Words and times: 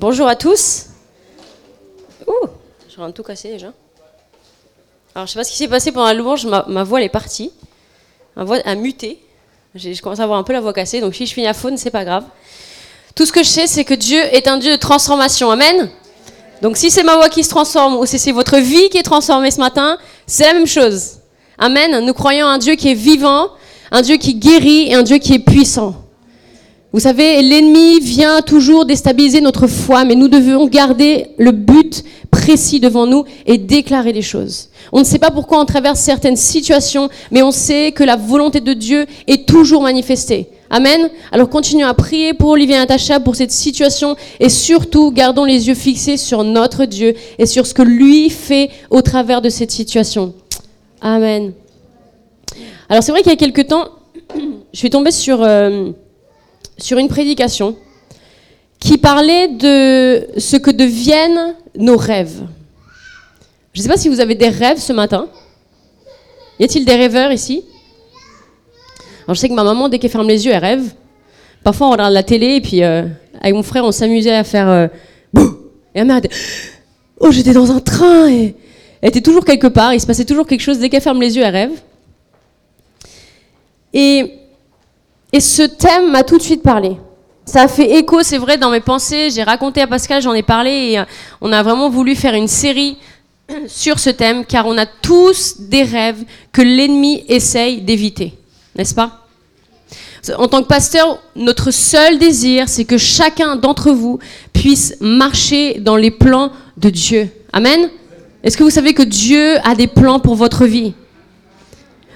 Bonjour 0.00 0.26
à 0.28 0.34
tous. 0.34 0.86
Ouh, 2.26 2.32
je 2.88 2.96
viens 2.96 3.08
de 3.08 3.12
tout 3.12 3.22
casser 3.22 3.50
déjà. 3.50 3.70
Alors, 5.14 5.26
je 5.26 5.32
sais 5.32 5.38
pas 5.38 5.44
ce 5.44 5.50
qui 5.50 5.58
s'est 5.58 5.68
passé 5.68 5.92
pendant 5.92 6.06
la 6.06 6.14
louange, 6.14 6.46
ma, 6.46 6.84
voix 6.84 7.00
elle 7.00 7.04
est 7.04 7.10
partie. 7.10 7.52
Ma 8.34 8.44
voix 8.44 8.56
a 8.64 8.74
muté. 8.76 9.18
J'ai- 9.74 9.92
Je 9.92 10.00
commence 10.00 10.18
à 10.20 10.22
avoir 10.22 10.38
un 10.38 10.42
peu 10.42 10.54
la 10.54 10.60
voix 10.62 10.72
cassée, 10.72 11.02
donc 11.02 11.14
si 11.14 11.26
je 11.26 11.34
finis 11.34 11.46
à 11.46 11.52
faune, 11.52 11.76
c'est 11.76 11.90
pas 11.90 12.06
grave. 12.06 12.24
Tout 13.14 13.26
ce 13.26 13.32
que 13.32 13.42
je 13.42 13.48
sais, 13.48 13.66
c'est 13.66 13.84
que 13.84 13.92
Dieu 13.92 14.18
est 14.32 14.48
un 14.48 14.56
Dieu 14.56 14.70
de 14.72 14.76
transformation. 14.76 15.50
Amen. 15.50 15.90
Donc 16.62 16.78
si 16.78 16.90
c'est 16.90 17.02
ma 17.02 17.16
voix 17.16 17.28
qui 17.28 17.44
se 17.44 17.50
transforme 17.50 17.96
ou 17.96 18.06
si 18.06 18.18
c'est 18.18 18.32
votre 18.32 18.56
vie 18.56 18.88
qui 18.88 18.96
est 18.96 19.02
transformée 19.02 19.50
ce 19.50 19.60
matin, 19.60 19.98
c'est 20.26 20.44
la 20.44 20.54
même 20.54 20.66
chose. 20.66 21.18
Amen. 21.58 22.02
Nous 22.06 22.14
croyons 22.14 22.46
un 22.46 22.56
Dieu 22.58 22.74
qui 22.76 22.88
est 22.90 22.94
vivant, 22.94 23.50
un 23.90 24.00
Dieu 24.00 24.16
qui 24.16 24.34
guérit 24.34 24.88
et 24.88 24.94
un 24.94 25.02
Dieu 25.02 25.18
qui 25.18 25.34
est 25.34 25.38
puissant. 25.40 25.94
Vous 26.92 26.98
savez, 26.98 27.40
l'ennemi 27.40 28.00
vient 28.00 28.42
toujours 28.42 28.84
déstabiliser 28.84 29.40
notre 29.40 29.68
foi, 29.68 30.04
mais 30.04 30.16
nous 30.16 30.26
devons 30.26 30.66
garder 30.66 31.28
le 31.38 31.52
but 31.52 32.02
précis 32.32 32.80
devant 32.80 33.06
nous 33.06 33.24
et 33.46 33.58
déclarer 33.58 34.12
les 34.12 34.22
choses. 34.22 34.70
On 34.90 34.98
ne 34.98 35.04
sait 35.04 35.20
pas 35.20 35.30
pourquoi 35.30 35.60
on 35.60 35.64
traverse 35.64 36.00
certaines 36.00 36.36
situations, 36.36 37.08
mais 37.30 37.42
on 37.42 37.52
sait 37.52 37.92
que 37.92 38.02
la 38.02 38.16
volonté 38.16 38.58
de 38.58 38.72
Dieu 38.72 39.06
est 39.28 39.46
toujours 39.46 39.82
manifestée. 39.82 40.48
Amen. 40.68 41.10
Alors 41.30 41.48
continuons 41.48 41.86
à 41.86 41.94
prier 41.94 42.34
pour 42.34 42.50
Olivier 42.50 42.76
Natacha 42.76 43.20
pour 43.20 43.36
cette 43.36 43.52
situation 43.52 44.16
et 44.40 44.48
surtout 44.48 45.12
gardons 45.12 45.44
les 45.44 45.68
yeux 45.68 45.74
fixés 45.74 46.16
sur 46.16 46.42
notre 46.42 46.86
Dieu 46.86 47.14
et 47.38 47.46
sur 47.46 47.66
ce 47.66 47.74
que 47.74 47.82
lui 47.82 48.30
fait 48.30 48.70
au 48.90 49.00
travers 49.00 49.42
de 49.42 49.48
cette 49.48 49.70
situation. 49.70 50.34
Amen. 51.00 51.52
Alors 52.88 53.04
c'est 53.04 53.12
vrai 53.12 53.22
qu'il 53.22 53.30
y 53.30 53.34
a 53.34 53.38
quelque 53.38 53.62
temps, 53.62 53.84
je 54.72 54.78
suis 54.78 54.90
tombée 54.90 55.12
sur 55.12 55.42
euh, 55.42 55.90
sur 56.82 56.98
une 56.98 57.08
prédication 57.08 57.76
qui 58.78 58.98
parlait 58.98 59.48
de 59.48 60.26
ce 60.38 60.56
que 60.56 60.70
deviennent 60.70 61.54
nos 61.76 61.96
rêves. 61.96 62.42
Je 63.72 63.80
ne 63.80 63.82
sais 63.82 63.88
pas 63.88 63.96
si 63.96 64.08
vous 64.08 64.20
avez 64.20 64.34
des 64.34 64.48
rêves 64.48 64.78
ce 64.78 64.92
matin. 64.92 65.28
Y 66.58 66.64
a-t-il 66.64 66.84
des 66.84 66.94
rêveurs 66.94 67.32
ici? 67.32 67.62
Alors 69.24 69.34
je 69.34 69.40
sais 69.40 69.48
que 69.48 69.54
ma 69.54 69.64
maman, 69.64 69.88
dès 69.88 69.98
qu'elle 69.98 70.10
ferme 70.10 70.28
les 70.28 70.46
yeux, 70.46 70.52
elle 70.52 70.64
rêve. 70.64 70.94
Parfois 71.62 71.88
on 71.88 71.90
regarde 71.90 72.12
la 72.12 72.22
télé 72.22 72.56
et 72.56 72.60
puis 72.60 72.82
euh, 72.82 73.04
avec 73.40 73.54
mon 73.54 73.62
frère 73.62 73.84
on 73.84 73.92
s'amusait 73.92 74.34
à 74.34 74.44
faire 74.44 74.68
euh, 74.68 74.88
et 75.94 75.98
ma 75.98 76.04
mère 76.04 76.16
était 76.16 76.30
oh 77.18 77.30
j'étais 77.30 77.52
dans 77.52 77.70
un 77.70 77.80
train 77.80 78.30
et 78.30 78.56
elle 79.02 79.08
était 79.10 79.20
toujours 79.20 79.44
quelque 79.44 79.66
part. 79.66 79.92
Il 79.94 80.00
se 80.00 80.06
passait 80.06 80.24
toujours 80.24 80.46
quelque 80.46 80.62
chose 80.62 80.78
dès 80.78 80.88
qu'elle 80.88 81.02
ferme 81.02 81.20
les 81.20 81.36
yeux, 81.36 81.42
elle 81.42 81.54
rêve. 81.54 81.72
Et 83.92 84.39
et 85.32 85.40
ce 85.40 85.62
thème 85.62 86.10
m'a 86.10 86.24
tout 86.24 86.38
de 86.38 86.42
suite 86.42 86.62
parlé. 86.62 86.96
Ça 87.44 87.62
a 87.62 87.68
fait 87.68 87.98
écho, 87.98 88.22
c'est 88.22 88.38
vrai, 88.38 88.58
dans 88.58 88.70
mes 88.70 88.80
pensées. 88.80 89.30
J'ai 89.30 89.42
raconté 89.42 89.80
à 89.80 89.86
Pascal, 89.86 90.22
j'en 90.22 90.34
ai 90.34 90.42
parlé, 90.42 90.70
et 90.70 90.98
euh, 90.98 91.04
on 91.40 91.52
a 91.52 91.62
vraiment 91.62 91.90
voulu 91.90 92.14
faire 92.14 92.34
une 92.34 92.48
série 92.48 92.96
sur 93.66 93.98
ce 93.98 94.10
thème, 94.10 94.44
car 94.44 94.66
on 94.66 94.78
a 94.78 94.86
tous 94.86 95.56
des 95.58 95.82
rêves 95.82 96.24
que 96.52 96.62
l'ennemi 96.62 97.24
essaye 97.28 97.80
d'éviter, 97.80 98.34
n'est-ce 98.76 98.94
pas? 98.94 99.26
En 100.36 100.48
tant 100.48 100.62
que 100.62 100.68
pasteur, 100.68 101.18
notre 101.34 101.70
seul 101.70 102.18
désir, 102.18 102.68
c'est 102.68 102.84
que 102.84 102.98
chacun 102.98 103.56
d'entre 103.56 103.90
vous 103.90 104.18
puisse 104.52 104.94
marcher 105.00 105.80
dans 105.80 105.96
les 105.96 106.10
plans 106.10 106.52
de 106.76 106.90
Dieu. 106.90 107.30
Amen? 107.52 107.88
Est-ce 108.42 108.56
que 108.56 108.62
vous 108.62 108.70
savez 108.70 108.92
que 108.92 109.02
Dieu 109.02 109.56
a 109.64 109.74
des 109.74 109.86
plans 109.86 110.20
pour 110.20 110.34
votre 110.34 110.66
vie? 110.66 110.92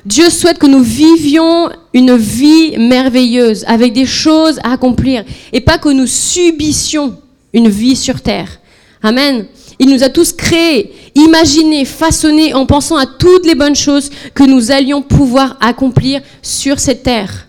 Dieu 0.04 0.28
souhaite 0.28 0.58
que 0.58 0.66
nous 0.66 0.82
vivions 0.82 1.70
une 1.94 2.16
vie 2.16 2.76
merveilleuse, 2.76 3.64
avec 3.66 3.92
des 3.92 4.06
choses 4.06 4.58
à 4.62 4.72
accomplir, 4.72 5.24
et 5.52 5.60
pas 5.60 5.78
que 5.78 5.88
nous 5.88 6.06
subissions 6.06 7.16
une 7.52 7.68
vie 7.68 7.96
sur 7.96 8.20
terre. 8.20 8.60
Amen. 9.02 9.46
Il 9.78 9.88
nous 9.88 10.02
a 10.02 10.08
tous 10.08 10.32
créés, 10.32 10.92
imaginés, 11.14 11.84
façonnés 11.84 12.54
en 12.54 12.66
pensant 12.66 12.96
à 12.96 13.06
toutes 13.06 13.46
les 13.46 13.54
bonnes 13.54 13.74
choses 13.74 14.10
que 14.34 14.44
nous 14.44 14.70
allions 14.70 15.02
pouvoir 15.02 15.56
accomplir 15.60 16.20
sur 16.42 16.78
cette 16.78 17.02
terre. 17.02 17.48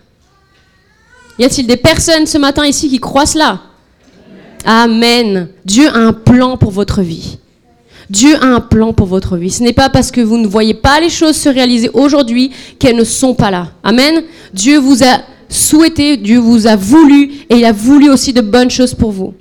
Y 1.38 1.44
a-t-il 1.44 1.66
des 1.66 1.76
personnes 1.76 2.26
ce 2.26 2.38
matin 2.38 2.66
ici 2.66 2.88
qui 2.88 2.98
croient 2.98 3.26
cela? 3.26 3.60
Amen. 4.64 5.48
Dieu 5.64 5.88
a 5.88 5.98
un 5.98 6.12
plan 6.12 6.56
pour 6.56 6.72
votre 6.72 7.02
vie. 7.02 7.38
Dieu 8.08 8.36
a 8.42 8.46
un 8.46 8.60
plan 8.60 8.92
pour 8.92 9.06
votre 9.06 9.36
vie. 9.36 9.50
Ce 9.50 9.62
n'est 9.62 9.72
pas 9.72 9.88
parce 9.88 10.10
que 10.10 10.20
vous 10.20 10.38
ne 10.38 10.46
voyez 10.46 10.74
pas 10.74 11.00
les 11.00 11.10
choses 11.10 11.36
se 11.36 11.48
réaliser 11.48 11.90
aujourd'hui 11.92 12.50
qu'elles 12.78 12.96
ne 12.96 13.04
sont 13.04 13.34
pas 13.34 13.50
là. 13.50 13.72
Amen. 13.82 14.22
Dieu 14.54 14.78
vous 14.78 15.02
a 15.02 15.20
souhaité, 15.48 16.16
Dieu 16.16 16.38
vous 16.38 16.66
a 16.66 16.76
voulu 16.76 17.32
et 17.50 17.56
il 17.56 17.64
a 17.64 17.72
voulu 17.72 18.10
aussi 18.10 18.32
de 18.32 18.40
bonnes 18.40 18.70
choses 18.70 18.94
pour 18.94 19.12
vous. 19.12 19.34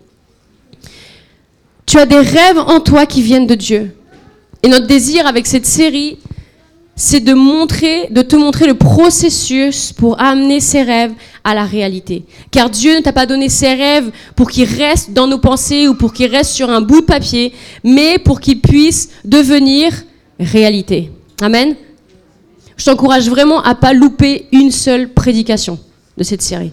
Tu 1.85 1.97
as 1.99 2.05
des 2.05 2.19
rêves 2.19 2.57
en 2.57 2.79
toi 2.79 3.05
qui 3.05 3.21
viennent 3.21 3.47
de 3.47 3.55
Dieu. 3.55 3.95
Et 4.63 4.67
notre 4.67 4.87
désir 4.87 5.27
avec 5.27 5.45
cette 5.45 5.67
série, 5.67 6.17
c'est 6.95 7.19
de 7.19 7.33
montrer, 7.33 8.07
de 8.09 8.21
te 8.21 8.35
montrer 8.35 8.67
le 8.67 8.73
processus 8.73 9.91
pour 9.91 10.21
amener 10.21 10.59
ces 10.61 10.81
rêves 10.81 11.13
à 11.43 11.53
la 11.53 11.65
réalité. 11.65 12.23
Car 12.51 12.69
Dieu 12.69 12.95
ne 12.95 13.01
t'a 13.01 13.11
pas 13.11 13.25
donné 13.25 13.49
ces 13.49 13.73
rêves 13.73 14.11
pour 14.35 14.49
qu'ils 14.49 14.69
restent 14.69 15.11
dans 15.11 15.27
nos 15.27 15.37
pensées 15.37 15.87
ou 15.87 15.95
pour 15.95 16.13
qu'ils 16.13 16.31
restent 16.31 16.53
sur 16.53 16.69
un 16.69 16.81
bout 16.81 17.01
de 17.01 17.05
papier, 17.05 17.53
mais 17.83 18.17
pour 18.17 18.39
qu'ils 18.39 18.61
puissent 18.61 19.09
devenir 19.25 19.91
réalité. 20.39 21.11
Amen. 21.41 21.75
Je 22.77 22.85
t'encourage 22.85 23.29
vraiment 23.29 23.61
à 23.61 23.75
pas 23.75 23.93
louper 23.93 24.47
une 24.51 24.71
seule 24.71 25.09
prédication 25.09 25.79
de 26.17 26.23
cette 26.23 26.41
série. 26.41 26.71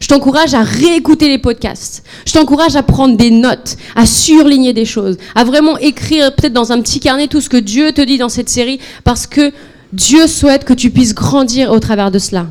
Je 0.00 0.08
t'encourage 0.08 0.54
à 0.54 0.62
réécouter 0.62 1.28
les 1.28 1.38
podcasts. 1.38 2.04
Je 2.26 2.32
t'encourage 2.32 2.76
à 2.76 2.82
prendre 2.82 3.16
des 3.16 3.30
notes, 3.30 3.76
à 3.94 4.06
surligner 4.06 4.72
des 4.72 4.84
choses, 4.84 5.16
à 5.34 5.44
vraiment 5.44 5.78
écrire 5.78 6.34
peut-être 6.34 6.52
dans 6.52 6.72
un 6.72 6.80
petit 6.80 7.00
carnet 7.00 7.28
tout 7.28 7.40
ce 7.40 7.48
que 7.48 7.56
Dieu 7.56 7.92
te 7.92 8.00
dit 8.00 8.18
dans 8.18 8.28
cette 8.28 8.48
série, 8.48 8.78
parce 9.04 9.26
que 9.26 9.52
Dieu 9.92 10.26
souhaite 10.26 10.64
que 10.64 10.74
tu 10.74 10.90
puisses 10.90 11.14
grandir 11.14 11.70
au 11.70 11.78
travers 11.80 12.10
de 12.10 12.18
cela. 12.18 12.46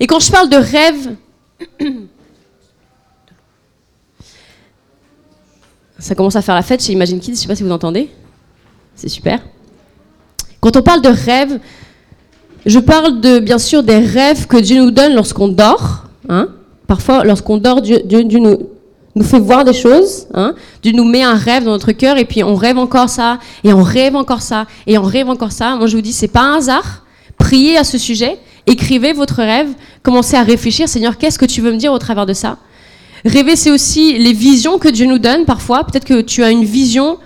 Et 0.00 0.06
quand 0.06 0.18
je 0.18 0.32
parle 0.32 0.48
de 0.48 0.56
rêve, 0.56 1.14
ça 5.98 6.14
commence 6.14 6.36
à 6.36 6.42
faire 6.42 6.54
la 6.56 6.62
fête 6.62 6.82
chez 6.82 6.92
Imagine 6.92 7.20
Kids, 7.20 7.26
je 7.26 7.30
ne 7.32 7.36
sais 7.36 7.48
pas 7.48 7.54
si 7.54 7.62
vous 7.62 7.70
entendez. 7.70 8.10
C'est 8.96 9.08
super. 9.08 9.40
Quand 10.60 10.76
on 10.76 10.82
parle 10.82 11.02
de 11.02 11.08
rêve, 11.08 11.60
je 12.66 12.78
parle 12.78 13.20
de, 13.20 13.38
bien 13.38 13.58
sûr 13.58 13.82
des 13.82 13.98
rêves 13.98 14.46
que 14.46 14.56
Dieu 14.56 14.82
nous 14.82 14.90
donne 14.90 15.14
lorsqu'on 15.14 15.48
dort. 15.48 16.04
Hein. 16.28 16.48
Parfois, 16.86 17.24
lorsqu'on 17.24 17.58
dort, 17.58 17.80
Dieu, 17.80 18.00
nous 19.14 19.24
fait 19.24 19.38
voir 19.38 19.64
des 19.64 19.72
choses. 19.72 20.26
Hein. 20.34 20.54
Dieu 20.82 20.92
nous 20.92 21.04
met 21.04 21.22
un 21.22 21.34
rêve 21.34 21.64
dans 21.64 21.72
notre 21.72 21.92
cœur 21.92 22.18
et 22.18 22.24
puis 22.24 22.44
on 22.44 22.54
rêve 22.54 22.78
encore 22.78 23.08
ça, 23.08 23.38
et 23.64 23.72
on 23.72 23.82
rêve 23.82 24.16
encore 24.16 24.42
ça, 24.42 24.66
et 24.86 24.98
on 24.98 25.02
rêve 25.02 25.28
encore 25.28 25.52
ça. 25.52 25.76
Moi, 25.76 25.86
je 25.86 25.96
vous 25.96 26.02
dis, 26.02 26.12
c'est 26.12 26.28
pas 26.28 26.42
un 26.42 26.58
hasard. 26.58 27.04
Priez 27.38 27.76
à 27.76 27.84
ce 27.84 27.98
sujet, 27.98 28.38
écrivez 28.66 29.12
votre 29.12 29.36
rêve, 29.36 29.68
commencez 30.02 30.36
à 30.36 30.42
réfléchir. 30.42 30.88
Seigneur, 30.88 31.18
qu'est-ce 31.18 31.38
que 31.38 31.46
tu 31.46 31.60
veux 31.60 31.72
me 31.72 31.78
dire 31.78 31.92
au 31.92 31.98
travers 31.98 32.26
de 32.26 32.32
ça? 32.32 32.58
Rêver, 33.24 33.56
c'est 33.56 33.70
aussi 33.70 34.18
les 34.18 34.32
visions 34.32 34.78
que 34.78 34.88
Dieu 34.88 35.06
nous 35.06 35.18
donne 35.18 35.44
parfois. 35.44 35.84
Peut-être 35.84 36.04
que 36.04 36.20
tu 36.20 36.42
as 36.42 36.50
une 36.50 36.64
vision 36.64 37.18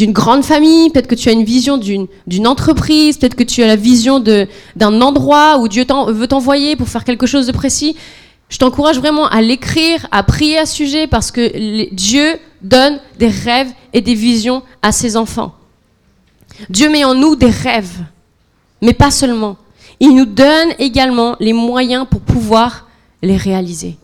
d'une 0.00 0.12
grande 0.12 0.44
famille, 0.44 0.88
peut-être 0.88 1.08
que 1.08 1.14
tu 1.14 1.28
as 1.28 1.32
une 1.32 1.44
vision 1.44 1.76
d'une 1.76 2.46
entreprise, 2.46 3.18
peut-être 3.18 3.34
que 3.34 3.42
tu 3.42 3.62
as 3.62 3.66
la 3.66 3.76
vision 3.76 4.18
d'un 4.18 5.02
endroit 5.02 5.58
où 5.58 5.68
Dieu 5.68 5.84
veut 6.08 6.26
t'envoyer 6.26 6.74
pour 6.74 6.88
faire 6.88 7.04
quelque 7.04 7.26
chose 7.26 7.46
de 7.46 7.52
précis. 7.52 7.96
Je 8.48 8.56
t'encourage 8.56 8.98
vraiment 8.98 9.28
à 9.28 9.42
l'écrire, 9.42 10.06
à 10.10 10.22
prier 10.22 10.56
à 10.56 10.64
ce 10.64 10.74
sujet, 10.74 11.06
parce 11.06 11.30
que 11.30 11.92
Dieu 11.94 12.38
donne 12.62 12.98
des 13.18 13.28
rêves 13.28 13.70
et 13.92 14.00
des 14.00 14.14
visions 14.14 14.62
à 14.80 14.90
ses 14.90 15.18
enfants. 15.18 15.54
Dieu 16.70 16.88
met 16.88 17.04
en 17.04 17.14
nous 17.14 17.36
des 17.36 17.50
rêves, 17.50 17.98
mais 18.80 18.94
pas 18.94 19.10
seulement. 19.10 19.58
Il 20.00 20.16
nous 20.16 20.24
donne 20.24 20.70
également 20.78 21.36
les 21.40 21.52
moyens 21.52 22.06
pour 22.10 22.22
pouvoir 22.22 22.88
les 23.20 23.36
réaliser. 23.36 23.98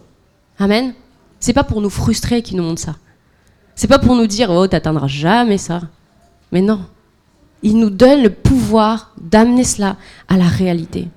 Amen. 0.58 0.92
C'est 1.40 1.54
pas 1.54 1.64
pour 1.64 1.81
nous 1.81 1.88
frustrer 1.90 2.42
qu'il 2.42 2.58
nous 2.58 2.64
montre 2.64 2.82
ça. 2.82 2.96
C'est 3.76 3.87
pas 3.87 3.99
pour 3.99 4.17
nous 4.17 4.26
dire 4.26 4.50
oh 4.50 4.67
t'atteindras 4.67 5.06
jamais 5.06 5.58
ça. 5.58 5.82
Mais 6.50 6.62
non. 6.62 6.81
Il 7.62 7.78
nous 7.78 7.90
donne 7.90 8.23
le 8.23 8.31
pouvoir 8.31 9.12
d'amener 9.20 9.64
cela 9.64 9.96
à 10.28 10.37
la 10.37 10.46
réalité. 10.46 11.08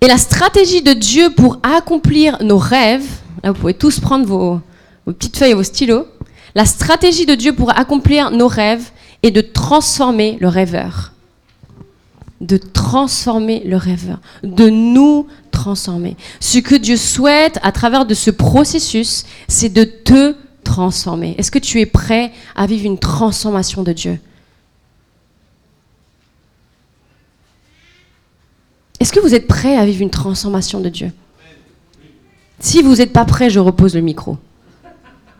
Et 0.00 0.06
la 0.06 0.18
stratégie 0.18 0.82
de 0.82 0.92
Dieu 0.92 1.30
pour 1.30 1.58
accomplir 1.62 2.42
nos 2.42 2.58
rêves, 2.58 3.08
là 3.42 3.52
vous 3.52 3.60
pouvez 3.60 3.74
tous 3.74 4.00
prendre 4.00 4.26
vos, 4.26 4.60
vos 5.06 5.12
petites 5.12 5.36
feuilles 5.36 5.52
et 5.52 5.54
vos 5.54 5.62
stylos, 5.62 6.06
la 6.54 6.66
stratégie 6.66 7.26
de 7.26 7.34
Dieu 7.34 7.54
pour 7.54 7.70
accomplir 7.76 8.30
nos 8.30 8.48
rêves 8.48 8.90
est 9.22 9.30
de 9.30 9.40
transformer 9.40 10.36
le 10.40 10.48
rêveur. 10.48 11.13
De 12.44 12.58
transformer 12.58 13.62
le 13.64 13.76
rêveur, 13.76 14.20
de 14.42 14.68
nous 14.68 15.26
transformer. 15.50 16.16
Ce 16.40 16.58
que 16.58 16.74
Dieu 16.74 16.96
souhaite 16.96 17.58
à 17.62 17.72
travers 17.72 18.04
de 18.04 18.12
ce 18.12 18.30
processus, 18.30 19.24
c'est 19.48 19.72
de 19.72 19.84
te 19.84 20.34
transformer. 20.62 21.34
Est-ce 21.38 21.50
que 21.50 21.58
tu 21.58 21.80
es 21.80 21.86
prêt 21.86 22.32
à 22.54 22.66
vivre 22.66 22.84
une 22.84 22.98
transformation 22.98 23.82
de 23.82 23.92
Dieu? 23.92 24.18
Est-ce 29.00 29.12
que 29.12 29.20
vous 29.20 29.34
êtes 29.34 29.46
prêt 29.46 29.76
à 29.76 29.86
vivre 29.86 30.02
une 30.02 30.10
transformation 30.10 30.80
de 30.80 30.88
Dieu? 30.88 31.12
Si 32.60 32.82
vous 32.82 32.96
n'êtes 32.96 33.12
pas 33.12 33.24
prêt, 33.24 33.48
je 33.48 33.60
repose 33.60 33.94
le 33.94 34.00
micro. 34.00 34.38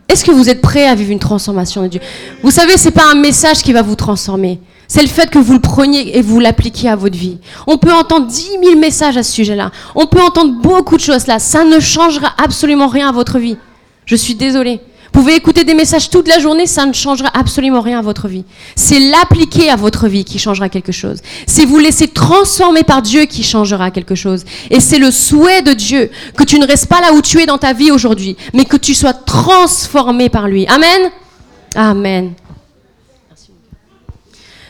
Est-ce 0.09 0.25
que 0.25 0.31
vous 0.31 0.49
êtes 0.49 0.61
prêt 0.61 0.87
à 0.87 0.95
vivre 0.95 1.11
une 1.11 1.19
transformation 1.19 1.83
de 1.83 1.89
Dieu? 1.89 2.01
Vous 2.43 2.51
savez, 2.51 2.77
c'est 2.77 2.91
pas 2.91 3.11
un 3.11 3.15
message 3.15 3.63
qui 3.63 3.73
va 3.73 3.83
vous 3.83 3.97
transformer. 3.97 4.61
C'est 4.87 5.03
le 5.03 5.09
fait 5.09 5.31
que 5.31 5.39
vous 5.39 5.55
le 5.55 5.61
preniez 5.61 6.17
et 6.17 6.23
vous 6.23 6.41
l'appliquiez 6.41 6.91
à 6.91 6.97
votre 6.97 7.17
vie. 7.17 7.39
On 7.67 7.79
peut 7.79 7.93
entendre 7.93 8.27
10 8.27 8.59
000 8.63 8.79
messages 8.79 9.17
à 9.17 9.23
ce 9.23 9.33
sujet-là. 9.33 9.73
On 9.95 10.07
peut 10.07 10.21
entendre 10.21 10.61
beaucoup 10.61 10.97
de 10.97 11.03
choses 11.03 11.27
là. 11.27 11.39
Ça 11.39 11.65
ne 11.65 11.81
changera 11.81 12.35
absolument 12.43 12.89
rien 12.89 13.09
à 13.09 13.13
votre 13.13 13.39
vie. 13.39 13.57
Je 14.05 14.15
suis 14.15 14.35
désolée. 14.35 14.81
Pouvez 15.15 15.37
écouter 15.37 15.63
des 15.63 15.75
messages 15.75 16.11
toute 16.11 16.27
la 16.27 16.41
journée, 16.41 16.67
ça 16.67 16.85
ne 16.87 16.93
changera 16.93 17.31
absolument 17.39 17.81
rien 17.81 18.01
à 18.01 18.03
votre 18.03 18.27
vie. 18.27 18.45
C'est 18.75 18.99
l'appliquer 18.99 19.71
à 19.71 19.77
votre 19.77 20.09
vie 20.09 20.25
qui 20.25 20.41
changera 20.41 20.69
quelque 20.69 20.91
chose. 20.91 21.21
C'est 21.47 21.65
vous 21.65 21.79
laisser 21.79 22.09
transformer 22.09 22.83
par 22.83 23.01
Dieu 23.01 23.27
qui 23.27 23.45
changera 23.45 23.93
quelque 23.93 24.17
chose. 24.17 24.45
Et 24.71 24.81
c'est 24.81 24.99
le 24.99 25.13
souhait 25.13 25.63
de 25.63 25.73
Dieu 25.73 26.11
que 26.37 26.43
tu 26.43 26.59
ne 26.59 26.67
restes 26.67 26.89
pas 26.89 27.01
là 27.01 27.13
où 27.13 27.23
tu 27.23 27.41
es 27.41 27.47
dans 27.47 27.59
ta 27.59 27.73
vie 27.73 27.93
aujourd'hui, 27.93 28.37
mais 28.55 28.65
que 28.65 28.77
tu 28.77 28.93
sois 28.93 29.13
transformé 29.13 30.29
par 30.29 30.49
lui. 30.49 30.67
Amen? 30.67 31.13
Amen. 31.77 32.33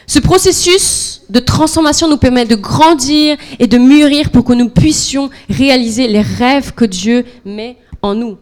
Ce 0.06 0.19
processus 0.19 1.23
de 1.31 1.40
transformation 1.40 2.06
nous 2.06 2.19
permet 2.19 2.44
de 2.44 2.55
grandir 2.55 3.38
et 3.58 3.67
de 3.67 3.79
mûrir 3.79 4.29
pour 4.29 4.44
que 4.44 4.52
nous 4.52 4.69
puissions 4.69 5.31
réaliser 5.49 6.06
les 6.06 6.20
rêves 6.20 6.75
que 6.75 6.85
Dieu 6.85 7.25
met 7.47 7.79
en 8.02 8.14
nous. 8.14 8.37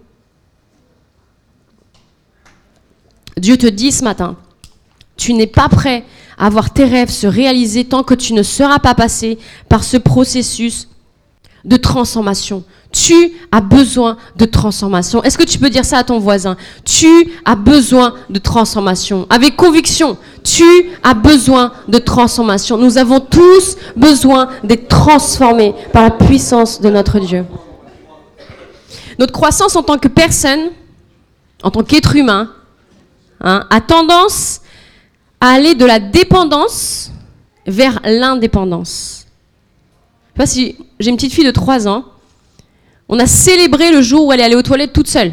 Dieu 3.39 3.57
te 3.57 3.67
dit 3.67 3.93
ce 3.93 4.05
matin, 4.05 4.37
tu 5.17 5.35
n'es 5.35 5.47
pas 5.47 5.69
prêt 5.69 6.05
à 6.39 6.49
voir 6.51 6.73
tes 6.73 6.85
rêves 6.85 7.11
se 7.11 7.27
réaliser 7.27 7.85
tant 7.85 8.03
que 8.03 8.15
tu 8.15 8.33
ne 8.35 8.43
seras 8.43 8.79
pas 8.79 8.95
passé 8.95 9.39
par 9.69 9.85
ce 9.85 9.97
processus 9.97 10.89
de 11.65 11.77
transformation. 11.77 12.65
Tu 12.91 13.33
as 13.51 13.61
besoin 13.61 14.17
de 14.37 14.45
transformation. 14.45 15.23
Est-ce 15.23 15.39
que 15.39 15.45
tu 15.45 15.59
peux 15.59 15.71
dire 15.71 15.85
ça 15.85 15.99
à 15.99 16.05
ton 16.05 16.19
voisin? 16.19 16.57
Tu 16.85 17.33
as 17.45 17.55
besoin 17.55 18.15
de 18.29 18.39
transformation. 18.39 19.27
Avec 19.31 19.57
conviction, 19.57 20.19
tu 20.45 20.65
as 21.03 21.15
besoin 21.15 21.73
de 21.89 21.99
transformation. 21.99 22.77
Nous 22.77 22.99
avons 22.99 23.21
tous 23.21 23.77
besoin 23.97 24.49
d'être 24.63 24.89
transformés 24.89 25.75
par 25.93 26.03
la 26.03 26.11
puissance 26.11 26.81
de 26.81 26.91
notre 26.91 27.19
Dieu. 27.19 27.47
Notre 29.19 29.33
croissance 29.33 29.77
en 29.77 29.83
tant 29.83 29.99
que 29.99 30.09
personne, 30.09 30.71
en 31.63 31.71
tant 31.71 31.83
qu'être 31.83 32.17
humain, 32.17 32.51
Hein, 33.43 33.67
a 33.71 33.81
tendance 33.81 34.61
à 35.41 35.49
aller 35.49 35.75
de 35.75 35.85
la 35.85 35.99
dépendance 35.99 37.11
vers 37.67 38.01
l'indépendance. 38.05 39.27
j'ai 40.39 40.77
une 41.01 41.17
petite 41.17 41.33
fille 41.33 41.45
de 41.45 41.51
3 41.51 41.89
ans. 41.89 42.05
On 43.09 43.19
a 43.19 43.27
célébré 43.27 43.91
le 43.91 44.01
jour 44.01 44.27
où 44.27 44.33
elle 44.33 44.41
est 44.41 44.45
allée 44.45 44.55
aux 44.55 44.63
toilettes 44.63 44.93
toute 44.93 45.09
seule. 45.09 45.33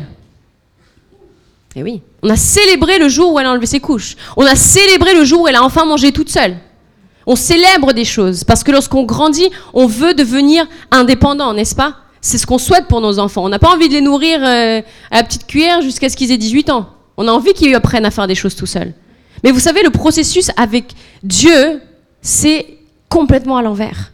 Eh 1.75 1.83
oui. 1.83 2.01
On 2.23 2.29
a 2.29 2.35
célébré 2.35 2.97
le 2.97 3.09
jour 3.09 3.33
où 3.33 3.39
elle 3.39 3.45
a 3.45 3.51
enlevé 3.51 3.67
ses 3.67 3.79
couches. 3.79 4.15
On 4.35 4.45
a 4.45 4.55
célébré 4.55 5.13
le 5.13 5.23
jour 5.23 5.41
où 5.41 5.47
elle 5.47 5.55
a 5.55 5.63
enfin 5.63 5.85
mangé 5.85 6.11
toute 6.11 6.29
seule. 6.29 6.57
On 7.27 7.35
célèbre 7.35 7.93
des 7.93 8.05
choses 8.05 8.43
parce 8.43 8.63
que 8.63 8.71
lorsqu'on 8.71 9.03
grandit, 9.03 9.49
on 9.75 9.85
veut 9.85 10.15
devenir 10.15 10.65
indépendant, 10.89 11.53
n'est-ce 11.53 11.75
pas? 11.75 11.97
C'est 12.21 12.39
ce 12.39 12.47
qu'on 12.47 12.57
souhaite 12.57 12.87
pour 12.87 13.01
nos 13.01 13.19
enfants. 13.19 13.45
On 13.45 13.49
n'a 13.49 13.59
pas 13.59 13.69
envie 13.69 13.87
de 13.87 13.93
les 13.93 14.01
nourrir 14.01 14.39
euh, 14.43 14.81
à 15.11 15.17
la 15.17 15.23
petite 15.23 15.45
cuillère 15.45 15.81
jusqu'à 15.81 16.09
ce 16.09 16.17
qu'ils 16.17 16.31
aient 16.31 16.37
18 16.37 16.71
ans. 16.71 16.89
On 17.21 17.27
a 17.27 17.33
envie 17.33 17.51
qu'ils 17.51 17.75
apprennent 17.75 18.05
à 18.05 18.11
faire 18.11 18.27
des 18.27 18.33
choses 18.33 18.55
tout 18.55 18.65
seuls. 18.65 18.93
Mais 19.43 19.51
vous 19.51 19.59
savez, 19.59 19.83
le 19.83 19.89
processus 19.89 20.51
avec 20.55 20.85
Dieu, 21.21 21.81
c'est 22.21 22.77
complètement 23.09 23.57
à 23.57 23.61
l'envers. 23.61 24.13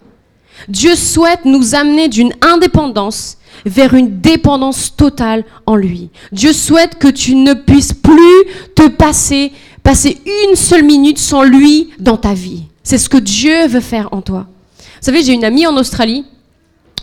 Dieu 0.68 0.96
souhaite 0.96 1.46
nous 1.46 1.75
amener 1.75 2.10
d'une 2.10 2.34
indépendance 2.42 3.38
vers 3.63 3.94
une 3.94 4.22
dépendance 4.22 4.96
totale 4.96 5.46
en 5.68 5.75
lui. 5.75 6.10
Dieu 6.31 6.52
souhaite 6.52 6.98
que 6.98 7.07
tu 7.07 7.36
ne 7.36 7.54
puisses 7.54 7.94
plus 7.94 8.74
te 8.74 8.88
passer, 8.88 9.51
passer 9.84 10.18
une 10.50 10.56
seule 10.56 10.84
minute 10.84 11.19
sans 11.19 11.44
lui 11.44 11.92
dans 12.00 12.18
ta 12.18 12.34
vie. 12.34 12.63
C'est 12.81 12.98
ce 12.98 13.08
que 13.08 13.18
Dieu 13.18 13.68
veut 13.68 13.81
faire 13.81 14.10
en 14.13 14.22
toi. 14.22 14.48
Vous 14.80 15.06
savez, 15.06 15.24
j'ai 15.24 15.34
une 15.34 15.46
amie 15.46 15.68
en 15.68 15.78
Australie. 15.78 16.25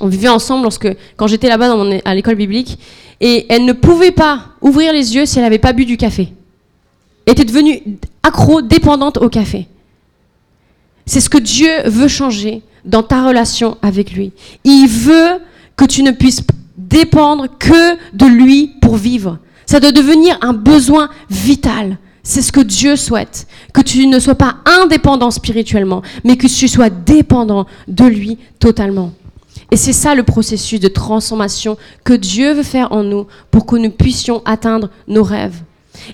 On 0.01 0.09
vivait 0.09 0.29
ensemble 0.29 0.65
lorsque, 0.65 0.89
quand 1.17 1.29
j'étais 1.29 1.49
là-bas 1.49 1.77
à 2.05 2.15
l'école 2.17 2.35
biblique 2.35 2.77
et 3.23 3.47
elle 3.49 3.65
ne 3.65 3.73
pouvait 3.73 4.11
pas 4.11 4.49
ouvrir 4.61 4.93
les 4.93 5.15
yeux 5.15 5.25
si 5.25 5.39
elle 5.39 5.45
n'avait 5.45 5.59
pas 5.59 5.73
bu 5.73 5.87
du 5.87 5.97
café. 5.97 6.33
Elle 7.25 7.33
était 7.33 7.45
devenue 7.45 7.81
accro, 8.25 8.61
dépendante 8.63 9.17
au 9.19 9.29
café. 9.29 9.69
C'est 11.07 11.21
ce 11.21 11.31
que 11.31 11.39
Dieu 11.39 11.71
veut 11.87 12.09
changer 12.09 12.63
dans 12.85 13.05
ta 13.05 13.25
relation 13.25 13.79
avec 13.81 14.13
lui. 14.13 14.33
Il 14.65 14.89
veut 14.89 15.41
que 15.77 15.85
tu 15.85 16.03
ne 16.03 16.11
puisses 16.11 16.43
dépendre 16.77 17.47
que 17.61 17.95
de 18.13 18.27
lui 18.27 18.73
pour 18.81 18.97
vivre. 18.97 19.39
Ça 19.67 19.79
doit 19.79 19.93
devenir 19.93 20.37
un 20.43 20.53
besoin 20.53 21.09
vital. 21.31 21.99
C'est 22.25 22.43
ce 22.43 22.51
que 22.51 22.61
Dieu 22.61 22.97
souhaite. 22.97 23.47
Que 23.73 23.81
tu 23.83 24.09
ne 24.09 24.19
sois 24.19 24.35
pas 24.35 24.57
indépendant 24.83 25.31
spirituellement, 25.31 26.03
mais 26.25 26.37
que 26.37 26.49
tu 26.49 26.67
sois 26.67 26.91
dépendant 26.91 27.67
de 27.87 28.05
lui 28.05 28.39
totalement. 28.59 29.13
Et 29.73 29.77
c'est 29.79 29.95
ça 29.95 30.15
le 30.15 30.23
processus 30.23 30.81
de 30.81 30.89
transformation 30.89 31.79
que 32.05 32.13
Dieu 32.13 32.53
veut 32.53 32.63
faire 32.63 32.93
en 32.93 33.03
nous 33.03 33.27
pour 33.51 33.65
que 33.65 33.77
nous 33.77 33.91
puissions 33.91 34.43
atteindre 34.45 34.91
nos 35.09 35.23
rêves. 35.23 35.63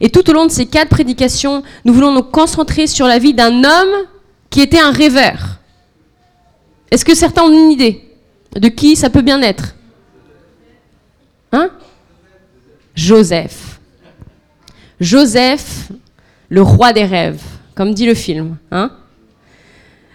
Et 0.01 0.11
tout 0.11 0.31
au 0.31 0.33
long 0.33 0.47
de 0.47 0.53
ces 0.53 0.67
quatre 0.67 0.91
prédications, 0.91 1.65
nous 1.85 1.93
voulons 1.93 2.13
nous 2.13 2.23
concentrer 2.23 2.87
sur 2.87 3.09
la 3.09 3.19
vie 3.19 3.35
d'un 3.35 3.65
homme 3.65 4.07
qui 4.49 4.61
était 4.61 4.79
un 4.79 4.93
rêveur. 4.93 5.59
Est-ce 6.93 7.05
que 7.05 7.17
certains 7.17 7.43
ont 7.43 7.53
une 7.53 7.73
idée 7.73 8.09
de 8.55 8.69
qui 8.69 8.95
ça 8.95 9.11
peut 9.11 9.23
bien 9.23 9.43
être? 9.43 9.75
Hein? 11.51 11.71
Joseph. 12.95 13.81
Joseph, 15.01 15.91
le 16.49 16.63
roi 16.63 16.93
des 16.93 17.05
rêves, 17.05 17.43
comme 17.75 17.93
dit 17.93 18.07
le 18.07 18.15
film. 18.15 18.57
Hein? 18.71 18.93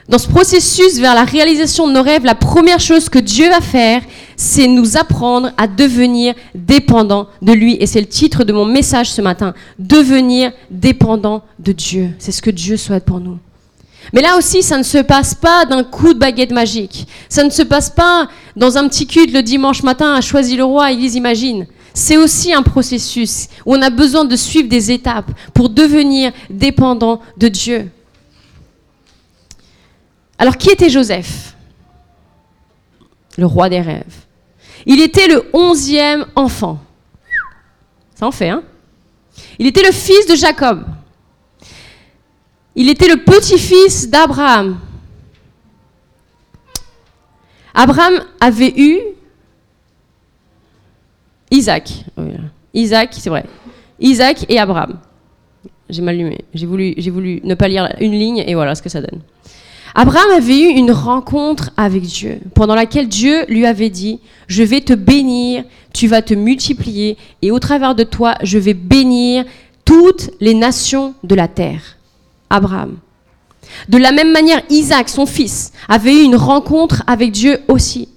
Dans 0.10 0.18
ce 0.18 0.28
processus 0.28 1.00
vers 1.00 1.16
la 1.16 1.24
réalisation 1.24 1.88
de 1.88 1.94
nos 1.94 2.04
rêves, 2.04 2.26
la 2.26 2.36
première 2.36 2.80
chose 2.80 3.08
que 3.08 3.20
Dieu 3.20 3.50
va 3.50 3.62
faire, 3.62 4.02
c'est 4.36 4.68
nous 4.68 4.98
apprendre 4.98 5.52
à 5.58 5.68
devenir 5.68 6.34
dépendants 6.54 7.28
de 7.42 7.54
lui. 7.54 7.78
Et 7.80 7.86
c'est 7.86 8.02
le 8.02 8.08
titre 8.08 8.44
de 8.44 8.52
mon 8.52 8.66
message 8.66 9.12
ce 9.12 9.22
matin. 9.22 9.54
Devenir 9.80 10.52
dépendant 10.70 11.44
de 11.60 11.72
Dieu. 11.72 12.10
C'est 12.20 12.34
ce 12.34 12.42
que 12.42 12.50
Dieu 12.50 12.76
souhaite 12.76 13.06
pour 13.06 13.22
nous. 13.22 13.38
Mais 14.12 14.22
là 14.22 14.38
aussi, 14.38 14.62
ça 14.62 14.78
ne 14.78 14.84
se 14.84 14.98
passe 14.98 15.34
pas 15.34 15.66
d'un 15.66 15.84
coup 15.84 16.14
de 16.14 16.20
baguette 16.20 16.52
magique. 16.52 17.08
Ça 17.30 17.46
ne 17.46 17.50
se 17.50 17.62
passe 17.62 17.90
pas 17.90 18.28
dans 18.58 18.78
un 18.78 18.90
petit 18.90 19.08
culte 19.08 19.34
le 19.34 19.42
dimanche 19.42 19.84
matin 19.84 20.14
à 20.14 20.20
Choisir 20.20 20.58
le 20.58 20.66
Roi, 20.66 20.92
ils 20.92 21.16
imaginent. 21.16 21.66
C'est 21.94 22.18
aussi 22.18 22.54
un 22.54 22.64
processus 22.64 23.48
où 23.66 23.76
on 23.76 23.82
a 23.82 23.90
besoin 23.90 24.26
de 24.26 24.36
suivre 24.36 24.68
des 24.68 24.92
étapes 24.92 25.32
pour 25.54 25.70
devenir 25.70 26.34
dépendant 26.50 27.22
de 27.38 27.48
Dieu. 27.48 27.90
Alors, 30.44 30.58
qui 30.58 30.72
était 30.72 30.90
Joseph? 30.90 31.56
Le 33.38 33.46
roi 33.46 33.70
des 33.70 33.80
rêves. 33.80 34.26
Il 34.86 35.00
était 35.00 35.30
le 35.30 35.46
onzième 35.54 36.26
enfant. 36.36 36.82
Ça 38.14 38.28
en 38.28 38.32
fait, 38.32 38.50
hein? 38.50 38.62
Il 39.58 39.68
était 39.68 39.84
le 39.84 39.94
fils 39.94 40.28
de 40.28 40.36
Jacob. 40.36 40.84
Il 42.76 42.90
était 42.90 43.08
le 43.08 43.24
petit-fils 43.24 44.10
d'Abraham. 44.10 44.82
Abraham 47.74 48.26
avait 48.42 48.74
eu 48.76 49.00
Isaac. 51.52 52.04
Isaac, 52.74 53.16
c'est 53.18 53.30
vrai. 53.30 53.46
Isaac 53.98 54.46
et 54.50 54.60
Abraham. 54.60 55.00
J'ai 55.88 56.02
mal 56.02 56.18
lu, 56.18 56.36
j'ai 56.54 56.66
voulu, 56.66 56.96
j'ai 56.98 57.12
voulu 57.12 57.40
ne 57.46 57.56
pas 57.56 57.70
lire 57.70 57.96
une 58.02 58.12
ligne 58.12 58.44
et 58.46 58.54
voilà 58.56 58.76
ce 58.76 58.82
que 58.82 58.90
ça 58.90 59.00
donne. 59.00 59.22
Abraham 59.96 60.32
avait 60.36 60.60
eu 60.60 60.70
une 60.70 60.92
rencontre 60.92 61.70
avec 61.78 62.02
Dieu, 62.02 62.40
pendant 62.56 62.74
laquelle 62.74 63.08
Dieu 63.08 63.46
lui 63.48 63.66
avait 63.66 63.92
dit, 63.92 64.20
je 64.48 64.64
vais 64.64 64.82
te 64.82 64.94
bénir, 64.94 65.64
tu 65.94 66.08
vas 66.08 66.24
te 66.24 66.34
multiplier, 66.34 67.18
et 67.44 67.52
au 67.52 67.60
travers 67.60 67.94
de 67.94 68.04
toi, 68.04 68.36
je 68.42 68.58
vais 68.58 68.74
bénir 68.74 69.46
toutes 69.86 70.32
les 70.40 70.56
nations 70.56 71.14
de 71.24 71.36
la 71.36 71.48
terre. 71.48 71.98
Abraham. 72.50 72.98
De 73.88 73.98
la 73.98 74.12
même 74.12 74.32
manière, 74.32 74.62
Isaac, 74.70 75.10
son 75.10 75.26
fils, 75.26 75.72
avait 75.88 76.14
eu 76.16 76.24
une 76.24 76.36
rencontre 76.36 77.04
avec 77.06 77.32
Dieu 77.32 77.60
aussi. 77.68 78.10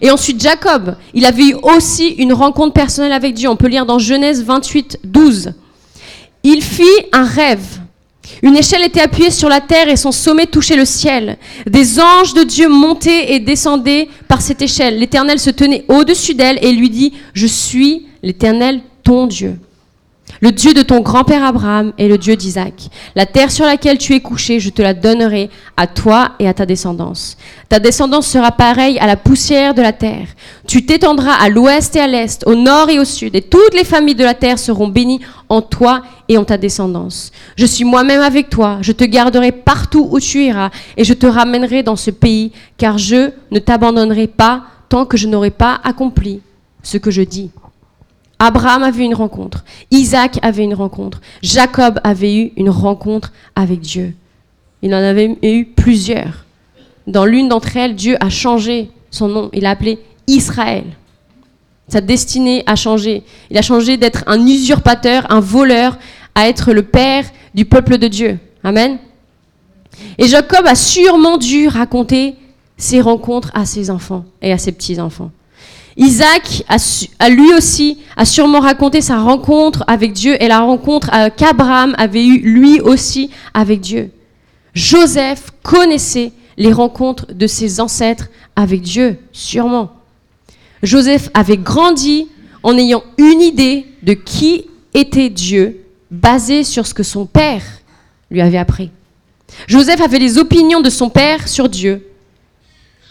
Et 0.00 0.10
ensuite, 0.10 0.40
Jacob, 0.40 0.96
il 1.14 1.26
avait 1.26 1.48
eu 1.48 1.54
aussi 1.62 2.08
une 2.08 2.32
rencontre 2.32 2.72
personnelle 2.72 3.12
avec 3.12 3.34
Dieu. 3.34 3.48
On 3.48 3.56
peut 3.56 3.66
lire 3.66 3.86
dans 3.86 3.98
Genèse 3.98 4.44
28, 4.44 5.00
12. 5.04 5.52
Il 6.44 6.62
fit 6.62 6.84
un 7.12 7.24
rêve 7.24 7.80
une 8.42 8.56
échelle 8.56 8.84
était 8.84 9.00
appuyée 9.00 9.30
sur 9.30 9.48
la 9.48 9.60
terre 9.60 9.88
et 9.88 9.96
son 9.96 10.12
sommet 10.12 10.46
touchait 10.46 10.76
le 10.76 10.84
ciel. 10.84 11.36
Des 11.66 12.00
anges 12.00 12.34
de 12.34 12.42
Dieu 12.42 12.68
montaient 12.68 13.32
et 13.32 13.40
descendaient 13.40 14.08
par 14.28 14.40
cette 14.40 14.62
échelle. 14.62 14.98
L'Éternel 14.98 15.38
se 15.38 15.50
tenait 15.50 15.84
au-dessus 15.88 16.34
d'elle 16.34 16.58
et 16.62 16.72
lui 16.72 16.90
dit, 16.90 17.12
Je 17.34 17.46
suis 17.46 18.06
l'Éternel, 18.22 18.80
ton 19.02 19.26
Dieu. 19.26 19.58
Le 20.40 20.52
Dieu 20.52 20.72
de 20.74 20.82
ton 20.82 21.00
grand-père 21.00 21.44
Abraham 21.44 21.92
et 21.98 22.08
le 22.08 22.18
Dieu 22.18 22.34
d'Isaac. 22.36 22.88
La 23.14 23.26
terre 23.26 23.50
sur 23.50 23.66
laquelle 23.66 23.98
tu 23.98 24.14
es 24.14 24.20
couché, 24.20 24.58
je 24.58 24.70
te 24.70 24.82
la 24.82 24.94
donnerai 24.94 25.50
à 25.76 25.86
toi 25.86 26.32
et 26.38 26.48
à 26.48 26.54
ta 26.54 26.66
descendance. 26.66 27.36
Ta 27.68 27.78
descendance 27.78 28.26
sera 28.26 28.50
pareille 28.50 28.98
à 28.98 29.06
la 29.06 29.16
poussière 29.16 29.74
de 29.74 29.82
la 29.82 29.92
terre. 29.92 30.28
Tu 30.66 30.86
t'étendras 30.86 31.34
à 31.34 31.48
l'ouest 31.48 31.94
et 31.96 32.00
à 32.00 32.06
l'est, 32.06 32.46
au 32.46 32.54
nord 32.54 32.88
et 32.88 32.98
au 32.98 33.04
sud, 33.04 33.36
et 33.36 33.42
toutes 33.42 33.74
les 33.74 33.84
familles 33.84 34.14
de 34.14 34.24
la 34.24 34.34
terre 34.34 34.58
seront 34.58 34.88
bénies 34.88 35.20
en 35.48 35.60
toi 35.62 36.02
et 36.28 36.38
en 36.38 36.44
ta 36.44 36.56
descendance. 36.56 37.32
Je 37.56 37.66
suis 37.66 37.84
moi-même 37.84 38.22
avec 38.22 38.48
toi, 38.48 38.78
je 38.80 38.92
te 38.92 39.04
garderai 39.04 39.52
partout 39.52 40.08
où 40.10 40.20
tu 40.20 40.44
iras, 40.44 40.70
et 40.96 41.04
je 41.04 41.14
te 41.14 41.26
ramènerai 41.26 41.82
dans 41.82 41.96
ce 41.96 42.10
pays, 42.10 42.52
car 42.78 42.98
je 42.98 43.30
ne 43.50 43.58
t'abandonnerai 43.58 44.26
pas 44.26 44.62
tant 44.88 45.04
que 45.04 45.16
je 45.16 45.28
n'aurai 45.28 45.50
pas 45.50 45.80
accompli 45.84 46.40
ce 46.82 46.96
que 46.96 47.10
je 47.10 47.22
dis. 47.22 47.50
Abraham 48.42 48.82
avait 48.82 49.04
une 49.04 49.14
rencontre, 49.14 49.64
Isaac 49.90 50.38
avait 50.42 50.64
une 50.64 50.74
rencontre, 50.74 51.20
Jacob 51.42 52.00
avait 52.02 52.34
eu 52.34 52.52
une 52.56 52.70
rencontre 52.70 53.32
avec 53.54 53.80
Dieu. 53.80 54.14
Il 54.80 54.94
en 54.94 54.98
avait 54.98 55.36
eu 55.42 55.66
plusieurs. 55.66 56.46
Dans 57.06 57.26
l'une 57.26 57.48
d'entre 57.48 57.76
elles, 57.76 57.94
Dieu 57.94 58.16
a 58.18 58.30
changé 58.30 58.90
son 59.10 59.28
nom. 59.28 59.50
Il 59.52 59.64
l'a 59.64 59.70
appelé 59.70 59.98
Israël. 60.26 60.84
Sa 61.88 62.00
destinée 62.00 62.62
a 62.66 62.76
changé. 62.76 63.24
Il 63.50 63.58
a 63.58 63.62
changé 63.62 63.98
d'être 63.98 64.24
un 64.26 64.40
usurpateur, 64.46 65.26
un 65.30 65.40
voleur, 65.40 65.98
à 66.34 66.48
être 66.48 66.72
le 66.72 66.82
père 66.82 67.24
du 67.54 67.66
peuple 67.66 67.98
de 67.98 68.08
Dieu. 68.08 68.38
Amen. 68.64 68.98
Et 70.16 70.28
Jacob 70.28 70.66
a 70.66 70.76
sûrement 70.76 71.36
dû 71.36 71.68
raconter 71.68 72.36
ses 72.78 73.02
rencontres 73.02 73.50
à 73.52 73.66
ses 73.66 73.90
enfants 73.90 74.24
et 74.40 74.52
à 74.52 74.56
ses 74.56 74.72
petits-enfants. 74.72 75.30
Isaac 75.96 76.64
a, 76.68 77.28
lui 77.28 77.52
aussi 77.52 77.98
a 78.16 78.24
sûrement 78.24 78.60
raconté 78.60 79.00
sa 79.00 79.18
rencontre 79.18 79.84
avec 79.86 80.12
Dieu 80.12 80.40
et 80.42 80.48
la 80.48 80.60
rencontre 80.60 81.10
euh, 81.12 81.30
qu'Abraham 81.34 81.94
avait 81.98 82.24
eue 82.24 82.38
lui 82.38 82.80
aussi 82.80 83.30
avec 83.54 83.80
Dieu. 83.80 84.10
Joseph 84.74 85.50
connaissait 85.62 86.32
les 86.56 86.72
rencontres 86.72 87.32
de 87.32 87.46
ses 87.46 87.80
ancêtres 87.80 88.28
avec 88.54 88.82
Dieu, 88.82 89.18
sûrement. 89.32 89.92
Joseph 90.82 91.28
avait 91.34 91.56
grandi 91.56 92.28
en 92.62 92.76
ayant 92.76 93.02
une 93.18 93.40
idée 93.40 93.86
de 94.02 94.12
qui 94.12 94.66
était 94.94 95.30
Dieu, 95.30 95.84
basée 96.10 96.64
sur 96.64 96.86
ce 96.86 96.94
que 96.94 97.02
son 97.02 97.26
père 97.26 97.62
lui 98.30 98.40
avait 98.40 98.58
appris. 98.58 98.90
Joseph 99.66 100.00
avait 100.00 100.18
les 100.18 100.38
opinions 100.38 100.80
de 100.80 100.90
son 100.90 101.08
père 101.08 101.48
sur 101.48 101.68
Dieu, 101.68 102.06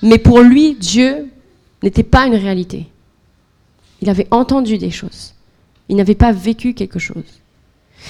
mais 0.02 0.18
pour 0.18 0.40
lui, 0.40 0.76
Dieu 0.76 1.28
n'était 1.84 2.04
pas 2.04 2.26
une 2.26 2.36
réalité. 2.36 2.88
Il 4.02 4.10
avait 4.10 4.28
entendu 4.32 4.78
des 4.78 4.92
choses. 4.92 5.34
Il 5.88 5.96
n'avait 5.96 6.16
pas 6.16 6.32
vécu 6.32 6.74
quelque 6.74 7.00
chose. 7.00 7.24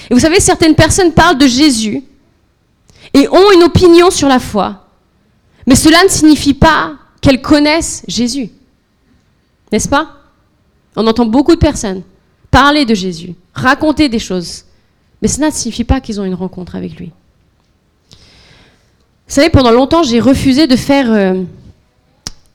Et 0.10 0.14
vous 0.14 0.20
savez, 0.20 0.40
certaines 0.40 0.76
personnes 0.76 1.14
parlent 1.14 1.38
de 1.38 1.48
Jésus 1.48 2.04
et 3.14 3.28
ont 3.30 3.52
une 3.54 3.64
opinion 3.64 4.12
sur 4.12 4.28
la 4.28 4.40
foi, 4.40 4.86
mais 5.66 5.76
cela 5.76 6.04
ne 6.04 6.10
signifie 6.10 6.54
pas 6.54 6.94
qu'elles 7.22 7.42
connaissent 7.42 8.04
Jésus. 8.08 8.50
N'est-ce 9.72 9.90
pas? 9.90 10.18
On 10.96 11.08
entend 11.08 11.26
beaucoup 11.26 11.56
de 11.56 11.60
personnes 11.60 12.04
parler 12.52 12.86
de 12.86 12.96
Jésus, 12.96 13.36
raconter 13.54 14.10
des 14.10 14.20
choses, 14.20 14.66
mais 15.22 15.28
cela 15.28 15.48
ne 15.48 15.54
signifie 15.54 15.84
pas 15.84 16.02
qu'ils 16.02 16.20
ont 16.20 16.26
une 16.26 16.34
rencontre 16.34 16.76
avec 16.76 16.96
lui. 16.96 17.12
Vous 18.12 19.36
savez, 19.36 19.50
pendant 19.50 19.72
longtemps, 19.72 20.02
j'ai 20.02 20.20
refusé 20.20 20.66
de 20.66 20.76
faire 20.76 21.12
euh, 21.14 21.44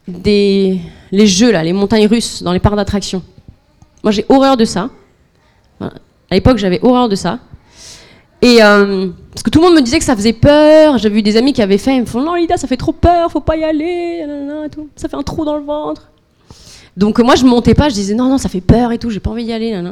des, 0.07 0.81
les 1.13 1.27
jeux, 1.27 1.51
là, 1.51 1.63
les 1.63 1.73
montagnes 1.73 2.07
russes 2.07 2.43
dans 2.43 2.53
les 2.53 2.61
parcs 2.61 2.77
d'attractions. 2.77 3.23
Moi, 4.03 4.13
j'ai 4.13 4.27
horreur 4.29 4.57
de 4.57 4.65
ça. 4.65 4.91
À 5.81 6.35
l'époque, 6.35 6.59
j'avais 6.59 6.81
horreur 6.83 7.09
de 7.09 7.17
ça. 7.17 7.39
Et 8.43 8.63
euh, 8.63 9.09
parce 9.31 9.43
que 9.43 9.51
tout 9.51 9.59
le 9.59 9.65
monde 9.65 9.75
me 9.75 9.81
disait 9.81 9.99
que 9.99 10.05
ça 10.05 10.15
faisait 10.15 10.35
peur. 10.35 10.99
J'avais 10.99 11.15
vu 11.15 11.23
des 11.23 11.37
amis 11.37 11.53
qui 11.53 11.63
avaient 11.63 11.79
fait, 11.79 11.97
ils 11.97 12.03
me 12.03 12.07
font 12.07 12.21
non 12.21 12.35
Lida, 12.35 12.59
ça 12.59 12.67
fait 12.67 12.77
trop 12.77 12.93
peur, 12.93 13.31
faut 13.31 13.41
pas 13.41 13.57
y 13.57 13.65
aller, 13.65 14.25
ça 14.97 15.09
fait 15.09 15.17
un 15.17 15.23
trou 15.23 15.47
dans 15.47 15.57
le 15.57 15.65
ventre. 15.65 16.11
Donc 16.97 17.19
moi 17.21 17.37
je 17.37 17.45
montais 17.45 17.75
pas, 17.75 17.89
je 17.89 17.95
disais 17.95 18.15
non 18.15 18.29
non 18.29 18.37
ça 18.37 18.49
fait 18.49 18.61
peur 18.61 18.93
et 18.93 18.99
tout, 18.99 19.09
j'ai 19.09 19.19
pas 19.19 19.31
envie 19.31 19.45
d'y 19.45 19.53
aller. 19.53 19.83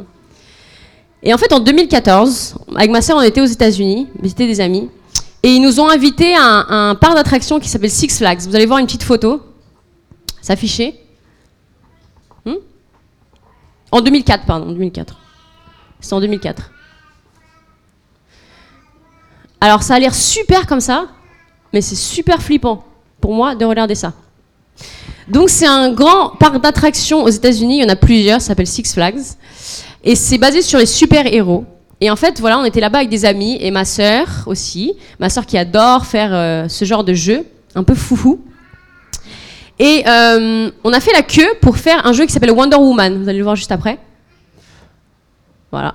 Et 1.23 1.33
en 1.33 1.39
fait 1.39 1.51
en 1.53 1.61
2014, 1.61 2.57
avec 2.77 2.91
ma 2.91 3.01
sœur 3.01 3.17
on 3.17 3.23
était 3.23 3.41
aux 3.41 3.47
États-Unis, 3.47 4.09
visiter 4.21 4.47
des 4.47 4.61
amis, 4.61 4.91
et 5.43 5.49
ils 5.49 5.61
nous 5.61 5.81
ont 5.81 5.89
invités 5.89 6.35
à 6.35 6.45
un, 6.45 6.91
un 6.91 6.95
parc 6.95 7.15
d'attractions 7.15 7.59
qui 7.59 7.71
s'appelle 7.71 7.91
Six 7.91 8.19
Flags. 8.19 8.41
Vous 8.43 8.55
allez 8.55 8.67
voir 8.67 8.81
une 8.81 8.87
petite 8.87 9.03
photo 9.03 9.41
s'afficher. 10.43 10.95
Hmm? 12.45 12.57
En 13.91 14.03
2004, 14.03 14.45
pardon, 14.45 14.71
2004. 14.73 15.17
C'est 16.01 16.13
en 16.13 16.21
2004. 16.21 16.71
Alors 19.61 19.83
ça 19.83 19.95
a 19.95 19.99
l'air 19.99 20.15
super 20.15 20.67
comme 20.67 20.81
ça, 20.81 21.07
mais 21.73 21.81
c'est 21.81 21.97
super 21.97 22.43
flippant 22.43 22.85
pour 23.21 23.33
moi 23.33 23.55
de 23.55 23.65
regarder 23.65 23.95
ça. 23.95 24.13
Donc 25.29 25.49
c'est 25.49 25.67
un 25.67 25.93
grand 25.93 26.31
parc 26.31 26.61
d'attractions 26.61 27.23
aux 27.23 27.29
États-Unis, 27.29 27.79
il 27.79 27.83
y 27.83 27.85
en 27.85 27.89
a 27.89 27.97
plusieurs, 27.97 28.41
ça 28.41 28.49
s'appelle 28.49 28.67
Six 28.67 28.93
Flags, 28.93 29.21
et 30.03 30.17
c'est 30.17 30.39
basé 30.39 30.63
sur 30.63 30.81
les 30.81 30.87
super-héros. 30.87 31.65
Et 32.01 32.11
en 32.11 32.17
fait, 32.17 32.41
voilà, 32.41 32.59
on 32.59 32.65
était 32.65 32.81
là-bas 32.81 32.99
avec 32.99 33.11
des 33.11 33.25
amis 33.25 33.57
et 33.61 33.71
ma 33.71 33.85
sœur 33.85 34.27
aussi, 34.47 34.95
ma 35.21 35.31
sœur 35.31 35.47
qui 35.47 35.57
adore 35.57 36.05
faire 36.05 36.35
euh, 36.35 36.67
ce 36.69 36.85
genre 36.85 37.05
de 37.05 37.15
jeu, 37.15 37.47
un 37.77 37.85
peu 37.85 37.95
foufou. 37.95 38.41
Et 39.79 40.05
euh, 40.07 40.71
on 40.85 40.93
a 40.93 41.01
fait 41.01 41.13
la 41.13 41.23
queue 41.23 41.55
pour 41.61 41.77
faire 41.77 42.07
un 42.07 42.13
jeu 42.13 42.27
qui 42.27 42.33
s'appelle 42.33 42.53
Wonder 42.53 42.77
Woman. 42.77 43.23
Vous 43.23 43.29
allez 43.29 43.39
le 43.39 43.45
voir 43.45 43.57
juste 43.57 43.73
après. 43.73 43.99
Voilà. 45.71 45.95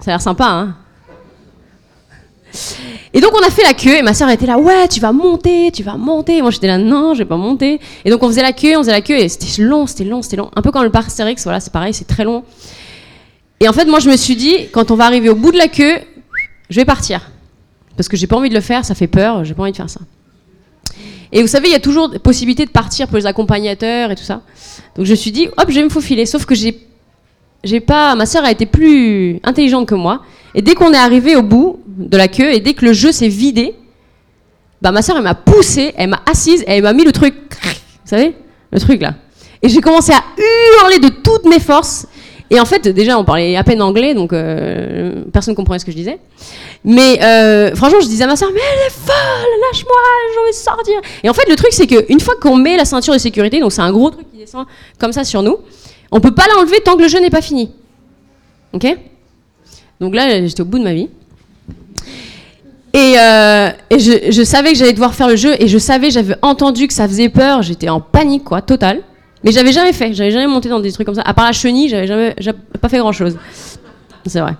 Ça 0.00 0.10
a 0.10 0.14
l'air 0.14 0.22
sympa, 0.22 0.46
hein 0.46 0.76
et 3.12 3.20
donc 3.20 3.32
on 3.34 3.44
a 3.44 3.50
fait 3.50 3.62
la 3.62 3.74
queue 3.74 3.96
et 3.96 4.02
ma 4.02 4.14
soeur 4.14 4.28
était 4.28 4.46
là, 4.46 4.58
ouais, 4.58 4.88
tu 4.88 5.00
vas 5.00 5.12
monter, 5.12 5.70
tu 5.72 5.82
vas 5.82 5.96
monter. 5.96 6.40
moi 6.42 6.50
j'étais 6.50 6.66
là, 6.66 6.78
non, 6.78 7.14
je 7.14 7.20
vais 7.20 7.24
pas 7.24 7.36
monter. 7.36 7.80
Et 8.04 8.10
donc 8.10 8.22
on 8.22 8.28
faisait 8.28 8.42
la 8.42 8.52
queue, 8.52 8.76
on 8.76 8.80
faisait 8.80 8.92
la 8.92 9.00
queue 9.00 9.18
et 9.18 9.28
c'était 9.28 9.62
long, 9.62 9.86
c'était 9.86 10.04
long, 10.04 10.22
c'était 10.22 10.36
long. 10.36 10.50
Un 10.54 10.62
peu 10.62 10.70
comme 10.70 10.84
le 10.84 10.90
parc 10.90 11.08
Astérix, 11.08 11.42
voilà, 11.44 11.60
c'est 11.60 11.72
pareil, 11.72 11.94
c'est 11.94 12.06
très 12.06 12.24
long. 12.24 12.44
Et 13.60 13.68
en 13.68 13.72
fait, 13.72 13.86
moi 13.86 13.98
je 13.98 14.10
me 14.10 14.16
suis 14.16 14.36
dit, 14.36 14.68
quand 14.72 14.90
on 14.90 14.94
va 14.96 15.06
arriver 15.06 15.28
au 15.28 15.34
bout 15.34 15.52
de 15.52 15.58
la 15.58 15.68
queue, 15.68 15.98
je 16.70 16.76
vais 16.76 16.84
partir. 16.84 17.30
Parce 17.96 18.08
que 18.08 18.16
j'ai 18.16 18.26
pas 18.26 18.36
envie 18.36 18.48
de 18.48 18.54
le 18.54 18.60
faire, 18.60 18.84
ça 18.84 18.94
fait 18.94 19.06
peur, 19.06 19.44
j'ai 19.44 19.54
pas 19.54 19.62
envie 19.62 19.72
de 19.72 19.76
faire 19.76 19.90
ça. 19.90 20.00
Et 21.36 21.42
vous 21.42 21.48
savez, 21.48 21.68
il 21.68 21.72
y 21.72 21.76
a 21.76 21.80
toujours 21.80 22.08
possibilité 22.22 22.64
de 22.64 22.70
partir 22.70 23.08
pour 23.08 23.16
les 23.16 23.26
accompagnateurs 23.26 24.12
et 24.12 24.14
tout 24.14 24.22
ça. 24.22 24.42
Donc 24.94 25.04
je 25.04 25.10
me 25.10 25.16
suis 25.16 25.32
dit, 25.32 25.48
hop, 25.56 25.64
je 25.68 25.74
vais 25.74 25.82
me 25.82 25.88
faufiler. 25.88 26.26
Sauf 26.26 26.46
que 26.46 26.54
j'ai, 26.54 26.78
j'ai 27.64 27.80
pas. 27.80 28.14
Ma 28.14 28.24
sœur 28.24 28.44
a 28.44 28.52
été 28.52 28.66
plus 28.66 29.40
intelligente 29.42 29.88
que 29.88 29.96
moi. 29.96 30.22
Et 30.54 30.62
dès 30.62 30.74
qu'on 30.74 30.92
est 30.92 30.96
arrivé 30.96 31.34
au 31.34 31.42
bout 31.42 31.80
de 31.88 32.16
la 32.16 32.28
queue 32.28 32.52
et 32.52 32.60
dès 32.60 32.74
que 32.74 32.84
le 32.84 32.92
jeu 32.92 33.10
s'est 33.10 33.26
vidé, 33.26 33.74
bah 34.80 34.92
ma 34.92 35.02
sœur 35.02 35.16
elle 35.16 35.24
m'a 35.24 35.34
poussé, 35.34 35.92
elle 35.96 36.10
m'a 36.10 36.22
assise 36.30 36.62
et 36.62 36.76
elle 36.76 36.84
m'a 36.84 36.92
mis 36.92 37.04
le 37.04 37.10
truc, 37.10 37.34
vous 37.64 37.70
savez, 38.04 38.36
le 38.70 38.78
truc 38.78 39.02
là. 39.02 39.14
Et 39.60 39.68
j'ai 39.68 39.80
commencé 39.80 40.12
à 40.12 40.22
hurler 40.82 41.00
de 41.00 41.08
toutes 41.08 41.46
mes 41.46 41.58
forces. 41.58 42.06
Et 42.54 42.60
en 42.60 42.64
fait, 42.64 42.86
déjà, 42.86 43.18
on 43.18 43.24
parlait 43.24 43.56
à 43.56 43.64
peine 43.64 43.82
anglais, 43.82 44.14
donc 44.14 44.32
euh, 44.32 45.24
personne 45.32 45.52
ne 45.52 45.56
comprenait 45.56 45.80
ce 45.80 45.84
que 45.84 45.90
je 45.90 45.96
disais. 45.96 46.20
Mais 46.84 47.20
euh, 47.20 47.74
franchement, 47.74 47.98
je 48.00 48.06
disais 48.06 48.22
à 48.22 48.28
ma 48.28 48.36
soeur, 48.36 48.50
mais 48.54 48.60
elle 48.60 48.86
est 48.86 48.92
folle, 48.92 49.50
lâche-moi, 49.72 49.96
je 50.34 50.46
vais 50.46 50.52
sortir. 50.52 51.00
Et 51.24 51.28
en 51.28 51.34
fait, 51.34 51.48
le 51.50 51.56
truc, 51.56 51.72
c'est 51.72 51.88
qu'une 51.88 52.20
fois 52.20 52.34
qu'on 52.40 52.54
met 52.54 52.76
la 52.76 52.84
ceinture 52.84 53.12
de 53.12 53.18
sécurité, 53.18 53.58
donc 53.58 53.72
c'est 53.72 53.80
un 53.80 53.90
gros 53.90 54.10
truc 54.10 54.30
qui 54.30 54.38
descend 54.38 54.66
comme 55.00 55.12
ça 55.12 55.24
sur 55.24 55.42
nous, 55.42 55.58
on 56.12 56.20
peut 56.20 56.32
pas 56.32 56.46
l'enlever 56.54 56.78
tant 56.78 56.96
que 56.96 57.02
le 57.02 57.08
jeu 57.08 57.18
n'est 57.18 57.28
pas 57.28 57.42
fini. 57.42 57.72
Ok? 58.72 58.86
Donc 59.98 60.14
là, 60.14 60.46
j'étais 60.46 60.60
au 60.60 60.64
bout 60.64 60.78
de 60.78 60.84
ma 60.84 60.94
vie. 60.94 61.08
Et, 62.92 63.14
euh, 63.18 63.70
et 63.90 63.98
je, 63.98 64.30
je, 64.30 64.42
savais 64.44 64.70
que 64.70 64.78
j'allais 64.78 64.92
devoir 64.92 65.14
faire 65.14 65.26
le 65.26 65.34
jeu, 65.34 65.56
et 65.58 65.66
je 65.66 65.78
savais, 65.78 66.12
j'avais 66.12 66.36
entendu 66.40 66.86
que 66.86 66.94
ça 66.94 67.08
faisait 67.08 67.30
peur, 67.30 67.62
j'étais 67.62 67.88
en 67.88 68.00
panique, 68.00 68.44
quoi, 68.44 68.62
totale. 68.62 69.02
Mais 69.44 69.52
j'avais 69.52 69.72
jamais 69.72 69.92
fait, 69.92 70.14
j'avais 70.14 70.30
jamais 70.30 70.46
monté 70.46 70.70
dans 70.70 70.80
des 70.80 70.90
trucs 70.90 71.06
comme 71.06 71.14
ça. 71.14 71.22
À 71.22 71.34
part 71.34 71.44
la 71.44 71.52
chenille, 71.52 71.88
j'avais 71.90 72.06
jamais, 72.06 72.34
pas 72.80 72.88
fait 72.88 72.98
grand 72.98 73.12
chose. 73.12 73.36
C'est 74.26 74.40
vrai. 74.40 74.54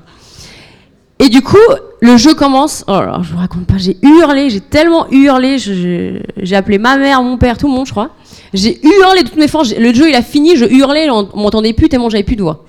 Et 1.19 1.31
du 1.31 1.41
coup, 1.41 1.57
le 2.01 2.17
jeu 2.19 2.35
commence. 2.35 2.85
Oh 2.87 2.93
là, 2.93 3.21
je 3.23 3.33
vous 3.33 3.39
raconte 3.39 3.67
pas, 3.67 3.79
j'ai 3.79 3.97
hurlé, 4.03 4.51
j'ai 4.51 4.61
tellement 4.61 5.07
hurlé, 5.11 5.59
j'ai 5.59 6.57
appelé 6.57 6.79
ma 6.79 6.99
mère, 6.99 7.23
mon 7.23 7.39
père, 7.39 7.57
tout 7.57 7.67
le 7.67 7.73
monde, 7.73 7.87
je 7.87 7.93
crois. 7.93 8.11
J'ai 8.53 8.79
hurlé 8.85 9.23
de 9.23 9.29
toutes 9.29 9.39
mes 9.39 9.49
forces. 9.49 9.75
Le 9.75 9.95
jeu, 9.95 10.11
il 10.11 10.15
a 10.15 10.23
fini, 10.23 10.57
je 10.57 10.67
hurlais, 10.67 11.09
on 11.09 11.29
m'entendait 11.35 11.73
plus 11.73 11.89
tellement 11.89 12.11
j'avais 12.11 12.23
plus 12.23 12.37
de 12.37 12.43
voix. 12.43 12.65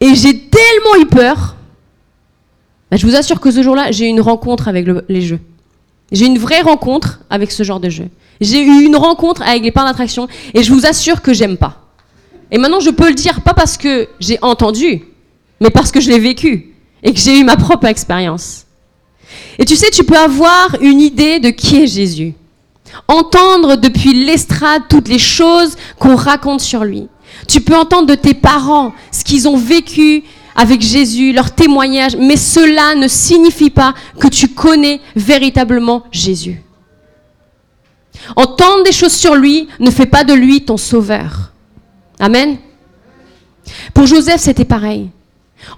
Et 0.00 0.16
j'ai 0.16 0.36
tellement 0.48 1.00
eu 1.00 1.06
peur. 1.06 1.54
Bah, 2.90 2.96
je 2.96 3.06
vous 3.06 3.14
assure 3.14 3.38
que 3.38 3.52
ce 3.52 3.62
jour-là, 3.62 3.92
j'ai 3.92 4.06
eu 4.06 4.08
une 4.08 4.20
rencontre 4.20 4.66
avec 4.66 4.86
les 5.08 5.20
jeux. 5.22 5.38
J'ai 6.10 6.26
une 6.26 6.38
vraie 6.38 6.62
rencontre 6.62 7.20
avec 7.30 7.52
ce 7.52 7.62
genre 7.62 7.80
de 7.80 7.88
jeu. 7.88 8.08
J'ai 8.42 8.62
eu 8.62 8.84
une 8.84 8.96
rencontre 8.96 9.42
avec 9.42 9.62
les 9.62 9.70
parcs 9.70 9.86
d'attraction 9.86 10.28
et 10.52 10.62
je 10.62 10.72
vous 10.72 10.84
assure 10.84 11.22
que 11.22 11.32
j'aime 11.32 11.56
pas. 11.56 11.82
Et 12.50 12.58
maintenant, 12.58 12.80
je 12.80 12.90
peux 12.90 13.08
le 13.08 13.14
dire 13.14 13.40
pas 13.40 13.54
parce 13.54 13.76
que 13.76 14.08
j'ai 14.20 14.38
entendu, 14.42 15.02
mais 15.60 15.70
parce 15.70 15.90
que 15.90 16.00
je 16.00 16.10
l'ai 16.10 16.18
vécu 16.18 16.74
et 17.02 17.12
que 17.12 17.18
j'ai 17.18 17.38
eu 17.38 17.44
ma 17.44 17.56
propre 17.56 17.86
expérience. 17.86 18.66
Et 19.58 19.64
tu 19.64 19.76
sais, 19.76 19.90
tu 19.90 20.04
peux 20.04 20.16
avoir 20.16 20.76
une 20.80 21.00
idée 21.00 21.40
de 21.40 21.50
qui 21.50 21.82
est 21.82 21.86
Jésus. 21.86 22.34
Entendre 23.08 23.76
depuis 23.76 24.24
l'estrade 24.24 24.82
toutes 24.88 25.08
les 25.08 25.18
choses 25.18 25.76
qu'on 25.98 26.16
raconte 26.16 26.60
sur 26.60 26.84
lui. 26.84 27.08
Tu 27.48 27.60
peux 27.60 27.76
entendre 27.76 28.08
de 28.08 28.14
tes 28.14 28.34
parents 28.34 28.92
ce 29.10 29.24
qu'ils 29.24 29.48
ont 29.48 29.56
vécu 29.56 30.24
avec 30.54 30.82
Jésus, 30.82 31.32
leur 31.32 31.54
témoignage, 31.54 32.16
mais 32.16 32.36
cela 32.36 32.94
ne 32.94 33.08
signifie 33.08 33.70
pas 33.70 33.94
que 34.18 34.28
tu 34.28 34.48
connais 34.48 35.00
véritablement 35.16 36.04
Jésus. 36.12 36.60
Entendre 38.36 38.84
des 38.84 38.92
choses 38.92 39.12
sur 39.12 39.34
lui 39.34 39.68
ne 39.80 39.90
fait 39.90 40.06
pas 40.06 40.24
de 40.24 40.32
lui 40.32 40.64
ton 40.64 40.76
sauveur. 40.76 41.52
Amen. 42.18 42.56
Pour 43.94 44.06
Joseph, 44.06 44.40
c'était 44.40 44.64
pareil. 44.64 45.10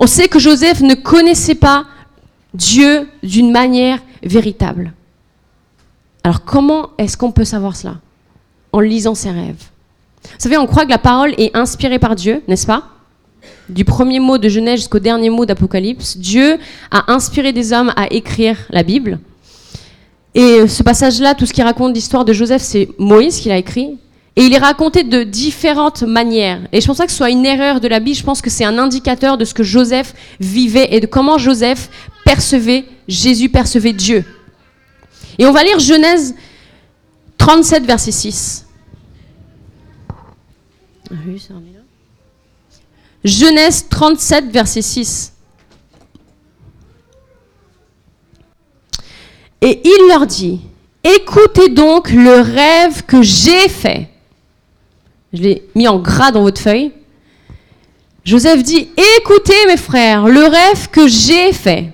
On 0.01 0.07
sait 0.07 0.29
que 0.29 0.39
Joseph 0.39 0.81
ne 0.81 0.95
connaissait 0.95 1.55
pas 1.55 1.87
Dieu 2.55 3.09
d'une 3.23 3.51
manière 3.51 3.99
véritable. 4.23 4.93
Alors 6.23 6.45
comment 6.45 6.91
est-ce 6.97 7.17
qu'on 7.17 7.33
peut 7.33 7.45
savoir 7.45 7.77
cela? 7.77 7.97
En 8.73 8.81
lisant 8.81 9.15
ses 9.15 9.31
rêves. 9.31 9.63
Vous 10.23 10.39
savez, 10.39 10.57
on 10.57 10.67
croit 10.67 10.85
que 10.85 10.91
la 10.91 10.99
parole 10.99 11.35
est 11.37 11.55
inspirée 11.55 11.99
par 11.99 12.15
Dieu, 12.17 12.43
n'est-ce 12.49 12.67
pas? 12.67 12.89
Du 13.69 13.85
premier 13.85 14.21
mot 14.21 14.39
de 14.39 14.49
Genèse 14.49 14.81
jusqu'au 14.81 14.99
dernier 14.99 15.29
mot 15.29 15.45
d'Apocalypse, 15.45 16.17
Dieu 16.17 16.59
a 16.91 17.13
inspiré 17.13 17.53
des 17.53 17.73
hommes 17.73 17.93
à 17.95 18.11
écrire 18.11 18.57
la 18.71 18.83
Bible. 18.83 19.19
Et 20.35 20.67
ce 20.67 20.83
passage-là, 20.83 21.35
tout 21.35 21.47
ce 21.47 21.53
qui 21.53 21.63
raconte 21.63 21.95
l'histoire 21.95 22.25
de 22.25 22.33
Joseph, 22.33 22.63
c'est 22.63 22.89
Moïse 22.99 23.39
qui 23.39 23.49
l'a 23.49 23.59
écrit. 23.59 23.99
Et 24.37 24.43
il 24.43 24.53
est 24.53 24.59
raconté 24.59 25.05
de 25.05 25.23
différentes 25.23 26.03
manières. 26.03 26.61
Et 26.73 26.81
je 26.81 26.87
pense 26.87 26.99
pas 26.99 27.07
que 27.07 27.13
ce 27.13 27.19
soit 27.19 27.31
une 27.31 27.47
erreur 27.47 27.81
de 27.81 27.87
la 27.87 28.01
Bible, 28.01 28.17
je 28.17 28.25
pense 28.25 28.43
que 28.43 28.51
c'est 28.51 28.65
un 28.65 28.79
indicateur 28.79 29.39
de 29.39 29.45
ce 29.45 29.55
que 29.55 29.63
Joseph 29.63 30.13
vivait 30.41 30.89
et 30.91 30.99
de 30.99 31.07
comment 31.07 31.39
Joseph 31.39 31.89
percevait 32.25 32.85
Jésus, 33.07 33.49
percevait 33.49 33.93
Dieu. 33.93 34.25
Et 35.39 35.47
on 35.47 35.53
va 35.53 35.63
lire 35.63 35.79
Genèse 35.79 36.35
37, 37.39 37.85
verset 37.85 38.11
6. 38.11 38.67
Genèse 43.23 43.87
37, 43.89 44.51
verset 44.51 44.83
6. 44.83 45.34
Et 49.65 49.81
il 49.83 50.09
leur 50.09 50.27
dit, 50.27 50.61
écoutez 51.03 51.71
donc 51.71 52.11
le 52.11 52.41
rêve 52.41 53.03
que 53.07 53.23
j'ai 53.23 53.71
fait. 53.71 54.11
Je 55.33 55.41
l'ai 55.41 55.63
mis 55.75 55.89
en 55.89 55.99
gras 55.99 56.31
dans 56.31 56.43
votre 56.43 56.61
feuille. 56.61 56.93
Joseph 58.25 58.63
dit, 58.63 58.91
écoutez 59.17 59.67
mes 59.67 59.79
frères, 59.79 60.27
le 60.27 60.43
rêve 60.43 60.91
que 60.91 61.09
j'ai 61.09 61.55
fait. 61.55 61.93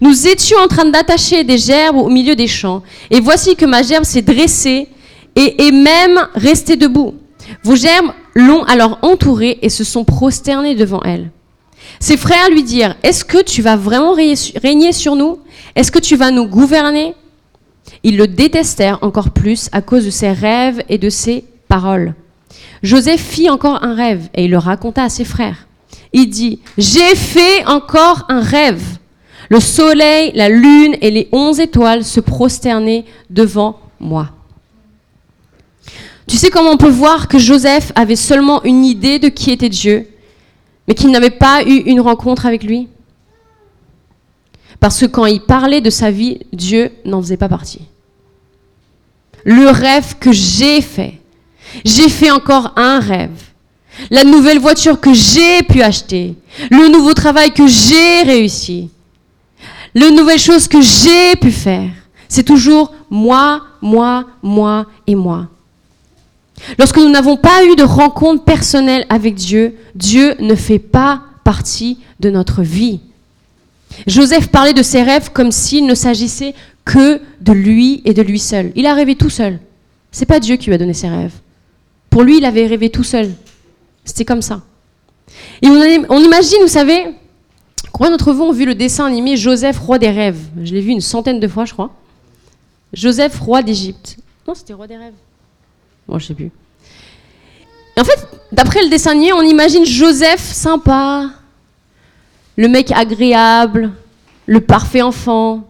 Nous 0.00 0.26
étions 0.26 0.58
en 0.58 0.66
train 0.66 0.86
d'attacher 0.86 1.44
des 1.44 1.56
gerbes 1.56 1.98
au 1.98 2.08
milieu 2.08 2.34
des 2.34 2.48
champs, 2.48 2.82
et 3.10 3.20
voici 3.20 3.54
que 3.54 3.64
ma 3.64 3.82
gerbe 3.84 4.04
s'est 4.04 4.22
dressée 4.22 4.88
et 5.36 5.66
est 5.68 5.72
même 5.72 6.28
restée 6.34 6.76
debout. 6.76 7.14
Vos 7.62 7.76
gerbes 7.76 8.10
l'ont 8.34 8.64
alors 8.64 8.98
entourée 9.02 9.60
et 9.62 9.68
se 9.68 9.84
sont 9.84 10.04
prosternés 10.04 10.74
devant 10.74 11.02
elle. 11.04 11.30
Ses 12.00 12.16
frères 12.16 12.50
lui 12.50 12.62
dirent, 12.62 12.96
est-ce 13.02 13.24
que 13.24 13.42
tu 13.42 13.62
vas 13.62 13.76
vraiment 13.76 14.12
régner 14.12 14.92
sur 14.92 15.16
nous? 15.16 15.40
Est-ce 15.74 15.90
que 15.90 15.98
tu 15.98 16.16
vas 16.16 16.30
nous 16.30 16.46
gouverner? 16.46 17.14
Ils 18.04 18.16
le 18.16 18.28
détestèrent 18.28 18.98
encore 19.02 19.30
plus 19.30 19.68
à 19.72 19.82
cause 19.82 20.04
de 20.04 20.10
ses 20.10 20.30
rêves 20.30 20.82
et 20.88 20.98
de 20.98 21.10
ses 21.10 21.44
paroles. 21.66 22.14
Joseph 22.82 23.20
fit 23.20 23.50
encore 23.50 23.82
un 23.82 23.94
rêve 23.94 24.28
et 24.34 24.44
il 24.44 24.50
le 24.50 24.58
raconta 24.58 25.02
à 25.02 25.08
ses 25.08 25.24
frères. 25.24 25.66
Il 26.12 26.30
dit, 26.30 26.60
j'ai 26.78 27.14
fait 27.16 27.66
encore 27.66 28.24
un 28.28 28.40
rêve. 28.40 28.82
Le 29.48 29.60
soleil, 29.60 30.30
la 30.34 30.48
lune 30.48 30.96
et 31.00 31.10
les 31.10 31.28
onze 31.32 31.58
étoiles 31.58 32.04
se 32.04 32.20
prosternaient 32.20 33.04
devant 33.30 33.80
moi. 33.98 34.30
Tu 36.28 36.36
sais 36.36 36.50
comment 36.50 36.70
on 36.70 36.76
peut 36.76 36.88
voir 36.88 37.26
que 37.26 37.38
Joseph 37.38 37.90
avait 37.94 38.16
seulement 38.16 38.62
une 38.64 38.84
idée 38.84 39.18
de 39.18 39.28
qui 39.28 39.50
était 39.50 39.70
Dieu? 39.70 40.06
Mais 40.88 40.94
qu'il 40.94 41.10
n'avait 41.10 41.30
pas 41.30 41.62
eu 41.64 41.76
une 41.84 42.00
rencontre 42.00 42.46
avec 42.46 42.64
lui 42.64 42.88
Parce 44.80 44.98
que 44.98 45.06
quand 45.06 45.26
il 45.26 45.42
parlait 45.42 45.82
de 45.82 45.90
sa 45.90 46.10
vie, 46.10 46.40
Dieu 46.52 46.90
n'en 47.04 47.20
faisait 47.20 47.36
pas 47.36 47.48
partie. 47.48 47.82
Le 49.44 49.68
rêve 49.68 50.16
que 50.18 50.32
j'ai 50.32 50.80
fait, 50.80 51.20
j'ai 51.84 52.08
fait 52.08 52.30
encore 52.30 52.72
un 52.76 52.98
rêve. 53.00 53.42
La 54.10 54.24
nouvelle 54.24 54.58
voiture 54.58 54.98
que 55.00 55.12
j'ai 55.12 55.62
pu 55.62 55.82
acheter, 55.82 56.36
le 56.70 56.88
nouveau 56.88 57.12
travail 57.14 57.52
que 57.52 57.66
j'ai 57.66 58.22
réussi, 58.22 58.90
les 59.94 60.10
nouvelles 60.10 60.38
choses 60.38 60.68
que 60.68 60.80
j'ai 60.80 61.34
pu 61.36 61.50
faire, 61.50 61.90
c'est 62.28 62.44
toujours 62.44 62.94
moi, 63.10 63.62
moi, 63.82 64.24
moi 64.42 64.86
et 65.06 65.14
moi. 65.14 65.48
Lorsque 66.78 66.98
nous 66.98 67.10
n'avons 67.10 67.36
pas 67.36 67.64
eu 67.64 67.76
de 67.76 67.82
rencontre 67.82 68.44
personnelle 68.44 69.06
avec 69.08 69.34
Dieu, 69.34 69.76
Dieu 69.94 70.34
ne 70.40 70.54
fait 70.54 70.78
pas 70.78 71.22
partie 71.44 71.98
de 72.20 72.30
notre 72.30 72.62
vie. 72.62 73.00
Joseph 74.06 74.48
parlait 74.48 74.74
de 74.74 74.82
ses 74.82 75.02
rêves 75.02 75.30
comme 75.32 75.52
s'il 75.52 75.86
ne 75.86 75.94
s'agissait 75.94 76.54
que 76.84 77.20
de 77.40 77.52
lui 77.52 78.02
et 78.04 78.14
de 78.14 78.22
lui 78.22 78.38
seul. 78.38 78.72
Il 78.74 78.86
a 78.86 78.94
rêvé 78.94 79.14
tout 79.14 79.30
seul. 79.30 79.58
C'est 80.10 80.26
pas 80.26 80.40
Dieu 80.40 80.56
qui 80.56 80.66
lui 80.66 80.74
a 80.74 80.78
donné 80.78 80.94
ses 80.94 81.08
rêves. 81.08 81.34
Pour 82.10 82.22
lui, 82.22 82.38
il 82.38 82.44
avait 82.44 82.66
rêvé 82.66 82.90
tout 82.90 83.04
seul. 83.04 83.30
C'était 84.04 84.24
comme 84.24 84.42
ça. 84.42 84.62
Et 85.62 85.68
on, 85.68 86.18
imagine, 86.18 86.58
vous 86.62 86.68
savez, 86.68 87.14
combien 87.92 88.10
d'entre 88.10 88.32
vous 88.32 88.44
ont 88.44 88.52
vu 88.52 88.64
le 88.64 88.74
dessin 88.74 89.04
animé 89.04 89.36
Joseph, 89.36 89.78
roi 89.78 89.98
des 89.98 90.10
rêves? 90.10 90.40
Je 90.62 90.72
l'ai 90.72 90.80
vu 90.80 90.90
une 90.90 91.02
centaine 91.02 91.40
de 91.40 91.48
fois, 91.48 91.64
je 91.66 91.72
crois. 91.72 91.90
Joseph, 92.92 93.38
roi 93.38 93.62
d'Égypte. 93.62 94.16
Non, 94.46 94.54
c'était 94.54 94.72
roi 94.72 94.86
des 94.86 94.96
rêves. 94.96 95.12
Moi, 96.08 96.18
je 96.18 96.26
sais 96.26 96.34
plus. 96.34 96.50
en 97.98 98.04
fait, 98.04 98.26
d'après 98.50 98.82
le 98.82 98.88
dessin 98.88 99.14
on 99.34 99.42
imagine 99.42 99.84
Joseph 99.84 100.40
sympa, 100.40 101.30
le 102.56 102.68
mec 102.68 102.90
agréable, 102.92 103.92
le 104.46 104.60
parfait 104.60 105.02
enfant, 105.02 105.68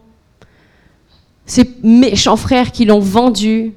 ses 1.45 1.69
méchants 1.83 2.37
frères 2.37 2.71
qui 2.71 2.85
l'ont 2.85 2.99
vendu. 2.99 3.73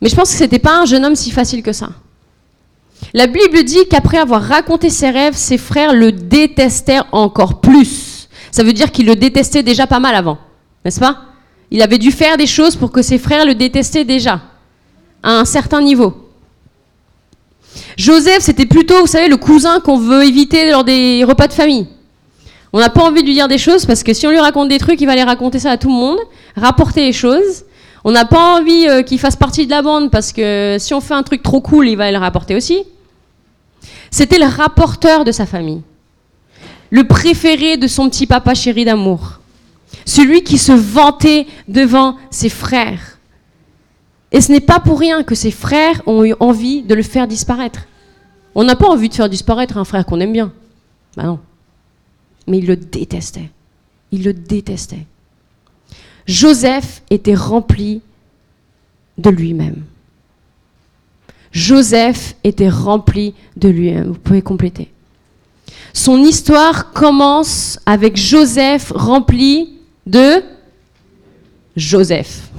Mais 0.00 0.08
je 0.08 0.14
pense 0.14 0.30
que 0.30 0.38
ce 0.38 0.44
n'était 0.44 0.58
pas 0.58 0.80
un 0.80 0.84
jeune 0.84 1.04
homme 1.04 1.16
si 1.16 1.30
facile 1.30 1.62
que 1.62 1.72
ça. 1.72 1.90
La 3.14 3.26
Bible 3.26 3.64
dit 3.64 3.88
qu'après 3.90 4.18
avoir 4.18 4.42
raconté 4.42 4.90
ses 4.90 5.10
rêves, 5.10 5.34
ses 5.34 5.58
frères 5.58 5.92
le 5.92 6.12
détestèrent 6.12 7.06
encore 7.10 7.60
plus. 7.60 8.28
Ça 8.52 8.62
veut 8.62 8.72
dire 8.72 8.92
qu'ils 8.92 9.06
le 9.06 9.16
détestaient 9.16 9.62
déjà 9.62 9.86
pas 9.88 9.98
mal 9.98 10.14
avant, 10.14 10.38
n'est-ce 10.84 11.00
pas? 11.00 11.22
Il 11.70 11.82
avait 11.82 11.98
dû 11.98 12.12
faire 12.12 12.36
des 12.36 12.46
choses 12.46 12.76
pour 12.76 12.92
que 12.92 13.02
ses 13.02 13.18
frères 13.18 13.44
le 13.44 13.54
détestaient 13.54 14.04
déjà 14.04 14.40
à 15.22 15.38
un 15.38 15.44
certain 15.44 15.80
niveau. 15.80 16.14
Joseph, 17.96 18.40
c'était 18.40 18.66
plutôt, 18.66 19.00
vous 19.00 19.06
savez, 19.06 19.28
le 19.28 19.36
cousin 19.36 19.80
qu'on 19.80 19.98
veut 19.98 20.24
éviter 20.24 20.70
lors 20.70 20.84
des 20.84 21.24
repas 21.24 21.48
de 21.48 21.52
famille. 21.52 21.86
On 22.72 22.80
n'a 22.80 22.88
pas 22.88 23.02
envie 23.02 23.22
de 23.22 23.26
lui 23.26 23.34
dire 23.34 23.48
des 23.48 23.58
choses 23.58 23.84
parce 23.84 24.02
que 24.02 24.14
si 24.14 24.26
on 24.26 24.30
lui 24.30 24.38
raconte 24.38 24.68
des 24.68 24.78
trucs, 24.78 25.00
il 25.00 25.06
va 25.06 25.12
aller 25.12 25.22
raconter 25.22 25.58
ça 25.58 25.72
à 25.72 25.76
tout 25.76 25.88
le 25.88 25.94
monde, 25.94 26.18
rapporter 26.56 27.02
les 27.02 27.12
choses. 27.12 27.64
On 28.04 28.12
n'a 28.12 28.24
pas 28.24 28.56
envie 28.56 28.88
euh, 28.88 29.02
qu'il 29.02 29.18
fasse 29.18 29.36
partie 29.36 29.66
de 29.66 29.70
la 29.70 29.82
bande 29.82 30.10
parce 30.10 30.32
que 30.32 30.76
si 30.80 30.94
on 30.94 31.00
fait 31.00 31.14
un 31.14 31.22
truc 31.22 31.42
trop 31.42 31.60
cool, 31.60 31.88
il 31.88 31.96
va 31.96 32.10
le 32.10 32.18
rapporter 32.18 32.56
aussi. 32.56 32.84
C'était 34.10 34.38
le 34.38 34.46
rapporteur 34.46 35.24
de 35.24 35.32
sa 35.32 35.46
famille, 35.46 35.82
le 36.90 37.04
préféré 37.04 37.76
de 37.76 37.86
son 37.86 38.08
petit 38.08 38.26
papa 38.26 38.54
chéri 38.54 38.84
d'amour, 38.84 39.40
celui 40.04 40.42
qui 40.42 40.58
se 40.58 40.72
vantait 40.72 41.46
devant 41.68 42.16
ses 42.30 42.48
frères. 42.48 43.11
Et 44.32 44.40
ce 44.40 44.50
n'est 44.50 44.60
pas 44.60 44.80
pour 44.80 44.98
rien 44.98 45.22
que 45.22 45.34
ses 45.34 45.50
frères 45.50 46.02
ont 46.06 46.24
eu 46.24 46.34
envie 46.40 46.82
de 46.82 46.94
le 46.94 47.02
faire 47.02 47.28
disparaître. 47.28 47.86
On 48.54 48.64
n'a 48.64 48.76
pas 48.76 48.88
envie 48.88 49.08
de 49.08 49.14
faire 49.14 49.28
disparaître 49.28 49.76
un 49.76 49.84
frère 49.84 50.06
qu'on 50.06 50.20
aime 50.20 50.32
bien. 50.32 50.52
Ben 51.16 51.24
non. 51.24 51.40
Mais 52.46 52.58
il 52.58 52.66
le 52.66 52.76
détestait. 52.76 53.50
Il 54.10 54.24
le 54.24 54.32
détestait. 54.32 55.06
Joseph 56.26 57.02
était 57.10 57.34
rempli 57.34 58.00
de 59.18 59.30
lui-même. 59.30 59.82
Joseph 61.52 62.34
était 62.44 62.68
rempli 62.68 63.34
de 63.56 63.68
lui-même. 63.68 64.08
Vous 64.08 64.18
pouvez 64.18 64.42
compléter. 64.42 64.90
Son 65.92 66.18
histoire 66.18 66.92
commence 66.92 67.78
avec 67.84 68.16
Joseph 68.16 68.92
rempli 68.94 69.74
de 70.06 70.42
Joseph. 71.76 72.50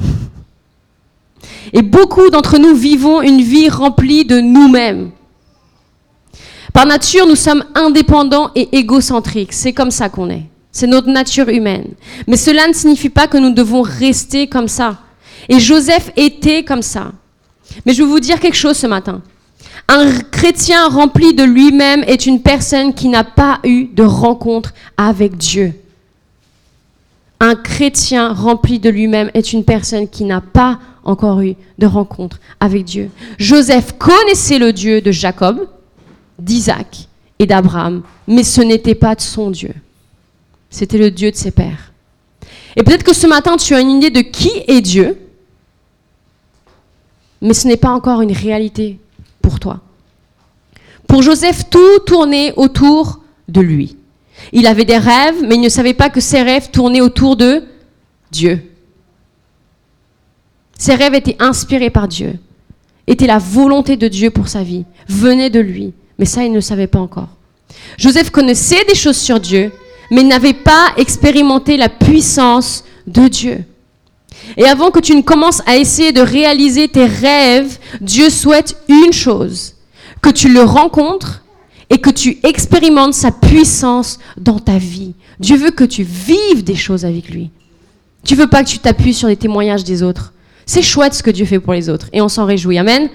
Et 1.73 1.81
beaucoup 1.81 2.29
d'entre 2.29 2.57
nous 2.57 2.75
vivons 2.75 3.21
une 3.21 3.41
vie 3.41 3.69
remplie 3.69 4.25
de 4.25 4.39
nous-mêmes. 4.39 5.11
Par 6.73 6.85
nature, 6.87 7.27
nous 7.27 7.35
sommes 7.35 7.63
indépendants 7.75 8.49
et 8.55 8.77
égocentriques. 8.77 9.53
C'est 9.53 9.73
comme 9.73 9.91
ça 9.91 10.09
qu'on 10.09 10.29
est. 10.29 10.43
C'est 10.71 10.87
notre 10.87 11.09
nature 11.09 11.49
humaine. 11.49 11.89
Mais 12.27 12.35
cela 12.35 12.67
ne 12.67 12.73
signifie 12.73 13.09
pas 13.09 13.27
que 13.27 13.37
nous 13.37 13.51
devons 13.51 13.83
rester 13.83 14.47
comme 14.47 14.67
ça. 14.67 14.97
Et 15.47 15.59
Joseph 15.59 16.11
était 16.15 16.63
comme 16.63 16.81
ça. 16.81 17.11
Mais 17.85 17.93
je 17.93 18.01
vais 18.01 18.09
vous 18.09 18.19
dire 18.19 18.39
quelque 18.39 18.55
chose 18.55 18.77
ce 18.77 18.87
matin. 18.87 19.21
Un 19.87 20.19
chrétien 20.31 20.87
rempli 20.87 21.33
de 21.33 21.43
lui-même 21.43 22.03
est 22.07 22.25
une 22.25 22.41
personne 22.41 22.93
qui 22.93 23.09
n'a 23.09 23.23
pas 23.23 23.59
eu 23.63 23.85
de 23.85 24.03
rencontre 24.03 24.73
avec 24.97 25.37
Dieu. 25.37 25.73
Un 27.39 27.55
chrétien 27.55 28.33
rempli 28.33 28.79
de 28.79 28.89
lui-même 28.89 29.29
est 29.33 29.53
une 29.53 29.65
personne 29.65 30.07
qui 30.07 30.23
n'a 30.23 30.41
pas 30.41 30.79
encore 31.03 31.41
eu 31.41 31.55
de 31.77 31.85
rencontre 31.85 32.39
avec 32.59 32.85
Dieu. 32.85 33.09
Joseph 33.37 33.97
connaissait 33.97 34.59
le 34.59 34.73
Dieu 34.73 35.01
de 35.01 35.11
Jacob, 35.11 35.67
d'Isaac 36.39 37.07
et 37.39 37.45
d'Abraham, 37.45 38.03
mais 38.27 38.43
ce 38.43 38.61
n'était 38.61 38.95
pas 38.95 39.15
de 39.15 39.21
son 39.21 39.51
Dieu. 39.51 39.73
C'était 40.69 40.97
le 40.97 41.11
Dieu 41.11 41.31
de 41.31 41.35
ses 41.35 41.51
pères. 41.51 41.91
Et 42.75 42.83
peut-être 42.83 43.03
que 43.03 43.13
ce 43.13 43.27
matin, 43.27 43.57
tu 43.57 43.75
as 43.75 43.81
une 43.81 43.91
idée 43.91 44.09
de 44.09 44.21
qui 44.21 44.51
est 44.67 44.81
Dieu, 44.81 45.17
mais 47.41 47.53
ce 47.53 47.67
n'est 47.67 47.77
pas 47.77 47.91
encore 47.91 48.21
une 48.21 48.31
réalité 48.31 48.99
pour 49.41 49.59
toi. 49.59 49.81
Pour 51.07 51.21
Joseph, 51.21 51.69
tout 51.69 51.99
tournait 52.05 52.53
autour 52.55 53.19
de 53.47 53.61
lui. 53.61 53.97
Il 54.51 54.65
avait 54.65 54.85
des 54.85 54.97
rêves, 54.97 55.43
mais 55.43 55.55
il 55.55 55.61
ne 55.61 55.69
savait 55.69 55.93
pas 55.93 56.09
que 56.09 56.19
ses 56.19 56.41
rêves 56.41 56.71
tournaient 56.71 57.01
autour 57.01 57.35
de 57.35 57.63
Dieu. 58.31 58.72
Ses 60.83 60.95
rêves 60.95 61.13
étaient 61.13 61.37
inspirés 61.39 61.89
par 61.89 62.09
Dieu, 62.09 62.37
étaient 63.07 63.25
la 63.25 63.37
volonté 63.37 63.95
de 63.95 64.09
Dieu 64.09 64.31
pour 64.31 64.49
sa 64.49 64.63
vie, 64.63 64.83
venaient 65.07 65.49
de 65.49 65.61
lui, 65.61 65.93
mais 66.19 66.25
ça, 66.25 66.43
il 66.43 66.49
ne 66.49 66.55
le 66.55 66.61
savait 66.61 66.87
pas 66.87 66.99
encore. 66.99 67.29
Joseph 67.97 68.31
connaissait 68.31 68.83
des 68.89 68.93
choses 68.93 69.15
sur 69.15 69.39
Dieu, 69.39 69.71
mais 70.11 70.23
n'avait 70.23 70.51
pas 70.51 70.89
expérimenté 70.97 71.77
la 71.77 71.87
puissance 71.87 72.83
de 73.07 73.29
Dieu. 73.29 73.63
Et 74.57 74.65
avant 74.65 74.91
que 74.91 74.99
tu 74.99 75.15
ne 75.15 75.21
commences 75.21 75.61
à 75.67 75.77
essayer 75.77 76.11
de 76.11 76.19
réaliser 76.19 76.89
tes 76.89 77.05
rêves, 77.05 77.79
Dieu 78.01 78.29
souhaite 78.29 78.75
une 78.89 79.13
chose, 79.13 79.75
que 80.21 80.31
tu 80.31 80.49
le 80.49 80.63
rencontres 80.63 81.45
et 81.91 81.99
que 81.99 82.09
tu 82.09 82.39
expérimentes 82.43 83.13
sa 83.13 83.31
puissance 83.31 84.19
dans 84.35 84.59
ta 84.59 84.79
vie. 84.79 85.13
Dieu 85.39 85.55
veut 85.55 85.71
que 85.71 85.85
tu 85.85 86.03
vives 86.03 86.65
des 86.65 86.75
choses 86.75 87.05
avec 87.05 87.29
lui. 87.29 87.51
Tu 88.25 88.35
veux 88.35 88.47
pas 88.47 88.65
que 88.65 88.69
tu 88.69 88.79
t'appuies 88.79 89.13
sur 89.13 89.29
les 89.29 89.37
témoignages 89.37 89.85
des 89.85 90.03
autres. 90.03 90.33
C'est 90.65 90.81
chouette 90.81 91.13
ce 91.13 91.23
que 91.23 91.31
Dieu 91.31 91.45
fait 91.45 91.59
pour 91.59 91.73
les 91.73 91.89
autres 91.89 92.07
et 92.13 92.21
on 92.21 92.29
s'en 92.29 92.45
réjouit. 92.45 92.77
Amen. 92.77 93.09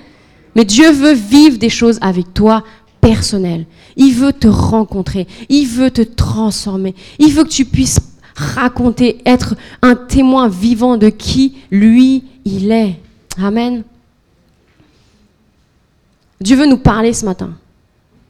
Mais 0.54 0.64
Dieu 0.64 0.90
veut 0.90 1.12
vivre 1.12 1.58
des 1.58 1.68
choses 1.68 1.98
avec 2.00 2.34
toi 2.34 2.64
personnelles. 3.00 3.66
Il 3.96 4.12
veut 4.14 4.32
te 4.32 4.48
rencontrer. 4.48 5.26
Il 5.48 5.66
veut 5.66 5.90
te 5.90 6.02
transformer. 6.02 6.94
Il 7.18 7.32
veut 7.32 7.44
que 7.44 7.48
tu 7.48 7.64
puisses 7.64 8.00
raconter, 8.34 9.18
être 9.26 9.56
un 9.82 9.94
témoin 9.94 10.48
vivant 10.48 10.96
de 10.96 11.08
qui 11.08 11.56
lui, 11.70 12.24
il 12.44 12.70
est. 12.70 12.98
Amen. 13.40 13.82
Dieu 16.40 16.56
veut 16.56 16.66
nous 16.66 16.78
parler 16.78 17.12
ce 17.12 17.24
matin, 17.24 17.54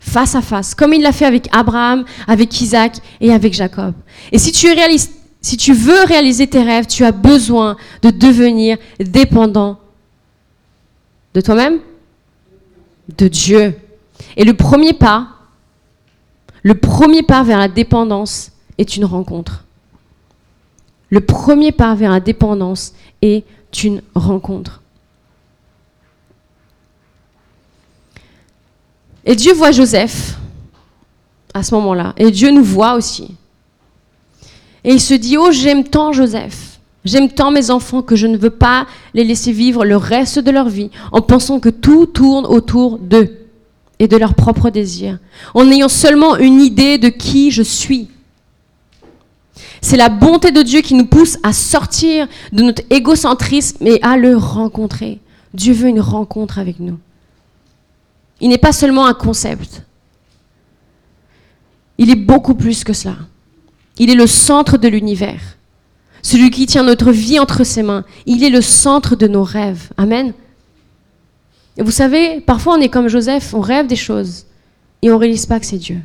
face 0.01 0.35
à 0.35 0.41
face, 0.41 0.75
comme 0.75 0.95
il 0.95 1.03
l'a 1.03 1.13
fait 1.13 1.27
avec 1.27 1.49
Abraham, 1.53 2.05
avec 2.27 2.59
Isaac 2.61 2.97
et 3.21 3.33
avec 3.33 3.53
Jacob. 3.53 3.93
Et 4.33 4.39
si 4.39 4.51
tu, 4.51 4.73
réalises, 4.73 5.11
si 5.49 5.57
tu 5.57 5.73
veux 5.73 6.05
réaliser 6.05 6.47
tes 6.47 6.63
rêves, 6.63 6.85
tu 6.85 7.07
as 7.07 7.13
besoin 7.13 7.79
de 8.03 8.11
devenir 8.11 8.77
dépendant 9.01 9.79
de 11.33 11.41
toi-même, 11.41 11.81
de 13.17 13.29
Dieu. 13.29 13.75
Et 14.37 14.45
le 14.45 14.53
premier 14.53 14.93
pas, 14.93 15.29
le 16.63 16.75
premier 16.75 17.23
pas 17.23 17.43
vers 17.45 17.59
la 17.59 17.69
dépendance 17.69 18.53
est 18.77 18.99
une 18.99 19.07
rencontre. 19.07 19.65
Le 21.09 21.23
premier 21.23 21.73
pas 21.73 21.95
vers 21.95 22.11
la 22.11 22.21
dépendance 22.21 22.93
est 23.23 23.43
une 23.83 24.03
rencontre. 24.15 24.83
Et 29.25 29.35
Dieu 29.35 29.55
voit 29.55 29.73
Joseph 29.73 30.37
à 31.55 31.63
ce 31.63 31.75
moment-là. 31.75 32.13
Et 32.19 32.31
Dieu 32.31 32.51
nous 32.51 32.65
voit 32.65 32.97
aussi. 32.97 33.38
Et 34.89 34.93
il 34.93 35.03
se 35.03 35.13
dit, 35.13 35.37
oh, 35.37 35.53
j'aime 35.53 35.85
tant 35.85 36.15
Joseph. 36.15 36.81
J'aime 37.05 37.29
tant 37.29 37.51
mes 37.51 37.71
enfants 37.71 38.01
que 38.01 38.17
je 38.17 38.27
ne 38.27 38.39
veux 38.39 38.49
pas 38.49 38.87
les 39.13 39.23
laisser 39.23 39.53
vivre 39.53 39.85
le 39.85 39.99
reste 39.99 40.39
de 40.39 40.51
leur 40.51 40.71
vie 40.71 40.91
en 41.13 41.21
pensant 41.21 41.61
que 41.61 41.69
tout 41.69 42.07
tourne 42.07 42.47
autour 42.47 42.99
d'eux 42.99 43.47
et 43.99 44.09
de 44.09 44.17
leurs 44.17 44.33
propres 44.33 44.71
désirs, 44.71 45.19
en 45.53 45.71
ayant 45.71 45.91
seulement 45.91 46.39
une 46.39 46.63
idée 46.63 46.97
de 46.97 47.11
qui 47.11 47.51
je 47.51 47.63
suis. 47.63 48.09
C'est 49.83 49.99
la 49.99 50.09
bonté 50.09 50.53
de 50.53 50.63
Dieu 50.63 50.81
qui 50.81 50.95
nous 50.95 51.05
pousse 51.05 51.37
à 51.43 51.53
sortir 51.53 52.27
de 52.53 52.63
notre 52.63 52.83
égocentrisme 52.89 53.87
et 53.87 54.01
à 54.01 54.17
le 54.17 54.39
rencontrer. 54.39 55.21
Dieu 55.53 55.75
veut 55.75 55.89
une 55.89 56.01
rencontre 56.01 56.59
avec 56.59 56.81
nous. 56.81 56.99
Il 58.41 58.49
n'est 58.49 58.57
pas 58.57 58.73
seulement 58.73 59.05
un 59.05 59.15
concept. 59.15 59.83
Il 61.99 62.09
est 62.09 62.17
beaucoup 62.17 62.55
plus 62.55 62.85
que 62.85 62.95
cela. 62.95 63.17
Il 63.99 64.11
est 64.11 64.15
le 64.15 64.27
centre 64.27 64.77
de 64.77 64.89
l'univers. 64.89 65.41
Celui 66.23 66.51
qui 66.51 66.67
tient 66.67 66.83
notre 66.83 67.11
vie 67.11 67.39
entre 67.39 67.65
ses 67.65 67.83
mains. 67.83 68.05
Il 68.27 68.45
est 68.45 68.51
le 68.51 68.61
centre 68.61 69.17
de 69.17 69.27
nos 69.27 69.45
rêves. 69.45 69.91
Amen. 69.97 70.33
Et 71.77 71.83
vous 71.83 71.91
savez, 71.91 72.41
parfois 72.41 72.75
on 72.75 72.81
est 72.81 72.89
comme 72.89 73.09
Joseph, 73.09 73.55
on 73.55 73.61
rêve 73.61 73.87
des 73.87 73.97
choses 73.97 74.47
et 75.03 75.11
on 75.11 75.15
ne 75.15 75.21
réalise 75.21 75.47
pas 75.47 75.61
que 75.61 75.67
c'est 75.67 75.79
Dieu 75.79 76.01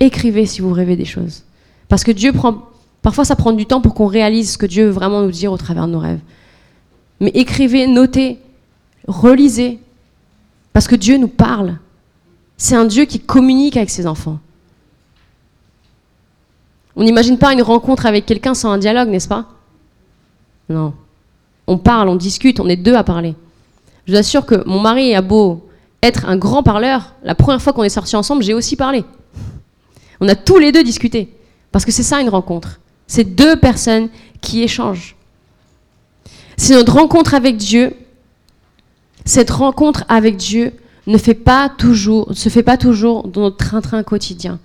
écrivez 0.00 0.46
si 0.46 0.60
vous 0.60 0.72
rêvez 0.72 0.96
des 0.96 1.04
choses. 1.04 1.44
Parce 1.88 2.04
que 2.04 2.12
Dieu 2.12 2.32
prend. 2.32 2.62
Parfois, 3.02 3.24
ça 3.24 3.36
prend 3.36 3.52
du 3.52 3.66
temps 3.66 3.80
pour 3.80 3.94
qu'on 3.94 4.06
réalise 4.06 4.52
ce 4.52 4.58
que 4.58 4.66
Dieu 4.66 4.86
veut 4.86 4.90
vraiment 4.90 5.22
nous 5.22 5.30
dire 5.30 5.52
au 5.52 5.56
travers 5.56 5.86
de 5.86 5.92
nos 5.92 6.00
rêves. 6.00 6.20
Mais 7.20 7.30
écrivez, 7.34 7.86
notez, 7.86 8.38
relisez. 9.06 9.78
Parce 10.72 10.88
que 10.88 10.96
Dieu 10.96 11.16
nous 11.16 11.28
parle. 11.28 11.78
C'est 12.56 12.74
un 12.74 12.84
Dieu 12.84 13.04
qui 13.04 13.20
communique 13.20 13.76
avec 13.76 13.90
ses 13.90 14.06
enfants. 14.06 14.40
On 16.98 17.04
n'imagine 17.04 17.38
pas 17.38 17.52
une 17.52 17.62
rencontre 17.62 18.06
avec 18.06 18.26
quelqu'un 18.26 18.54
sans 18.54 18.72
un 18.72 18.78
dialogue, 18.78 19.08
n'est-ce 19.08 19.28
pas? 19.28 19.46
Non. 20.68 20.92
On 21.68 21.78
parle, 21.78 22.08
on 22.08 22.16
discute, 22.16 22.58
on 22.58 22.68
est 22.68 22.76
deux 22.76 22.94
à 22.94 23.04
parler. 23.04 23.36
Je 24.04 24.12
vous 24.12 24.18
assure 24.18 24.44
que 24.44 24.66
mon 24.66 24.80
mari 24.80 25.14
a 25.14 25.22
beau 25.22 25.64
être 26.02 26.26
un 26.26 26.36
grand 26.36 26.64
parleur, 26.64 27.14
la 27.22 27.36
première 27.36 27.62
fois 27.62 27.72
qu'on 27.72 27.84
est 27.84 27.88
sortis 27.88 28.16
ensemble, 28.16 28.42
j'ai 28.42 28.52
aussi 28.52 28.74
parlé. 28.74 29.04
On 30.20 30.28
a 30.28 30.34
tous 30.34 30.58
les 30.58 30.72
deux 30.72 30.82
discuté. 30.82 31.32
Parce 31.70 31.84
que 31.84 31.92
c'est 31.92 32.02
ça 32.02 32.20
une 32.20 32.30
rencontre. 32.30 32.80
C'est 33.06 33.22
deux 33.22 33.54
personnes 33.54 34.08
qui 34.40 34.64
échangent. 34.64 35.14
C'est 36.56 36.74
notre 36.74 36.94
rencontre 36.94 37.34
avec 37.34 37.56
Dieu. 37.56 37.94
Cette 39.24 39.50
rencontre 39.50 40.04
avec 40.08 40.36
Dieu 40.36 40.72
ne 41.06 41.16
se 41.16 41.24
fait 41.26 42.62
pas 42.62 42.76
toujours 42.76 43.28
dans 43.28 43.42
notre 43.42 43.56
train-train 43.56 44.02
quotidien. 44.02 44.58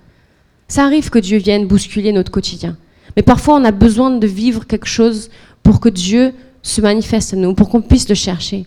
Ça 0.68 0.84
arrive 0.84 1.10
que 1.10 1.18
Dieu 1.18 1.38
vienne 1.38 1.66
bousculer 1.66 2.12
notre 2.12 2.30
quotidien. 2.30 2.76
Mais 3.16 3.22
parfois, 3.22 3.56
on 3.56 3.64
a 3.64 3.70
besoin 3.70 4.10
de 4.10 4.26
vivre 4.26 4.66
quelque 4.66 4.86
chose 4.86 5.30
pour 5.62 5.80
que 5.80 5.88
Dieu 5.88 6.32
se 6.62 6.80
manifeste 6.80 7.34
à 7.34 7.36
nous, 7.36 7.54
pour 7.54 7.68
qu'on 7.68 7.82
puisse 7.82 8.08
le 8.08 8.14
chercher. 8.14 8.66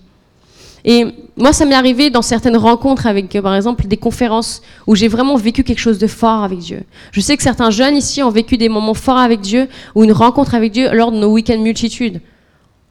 Et 0.86 1.06
moi, 1.36 1.52
ça 1.52 1.66
m'est 1.66 1.76
arrivé 1.76 2.10
dans 2.10 2.22
certaines 2.22 2.56
rencontres 2.56 3.08
avec, 3.08 3.36
euh, 3.36 3.42
par 3.42 3.56
exemple, 3.56 3.88
des 3.88 3.98
conférences 3.98 4.62
où 4.86 4.96
j'ai 4.96 5.08
vraiment 5.08 5.36
vécu 5.36 5.64
quelque 5.64 5.80
chose 5.80 5.98
de 5.98 6.08
fort 6.08 6.44
avec 6.44 6.60
Dieu. 6.60 6.84
Je 7.12 7.20
sais 7.20 7.36
que 7.36 7.44
certains 7.44 7.72
jeunes 7.72 7.98
ici 7.98 8.24
ont 8.24 8.30
vécu 8.30 8.58
des 8.58 8.70
moments 8.70 8.94
forts 8.94 9.18
avec 9.18 9.42
Dieu 9.42 9.68
ou 9.96 10.04
une 10.04 10.14
rencontre 10.14 10.56
avec 10.56 10.72
Dieu 10.72 10.94
lors 10.94 11.12
de 11.12 11.18
nos 11.18 11.32
week-ends 11.32 11.60
multitudes, 11.60 12.22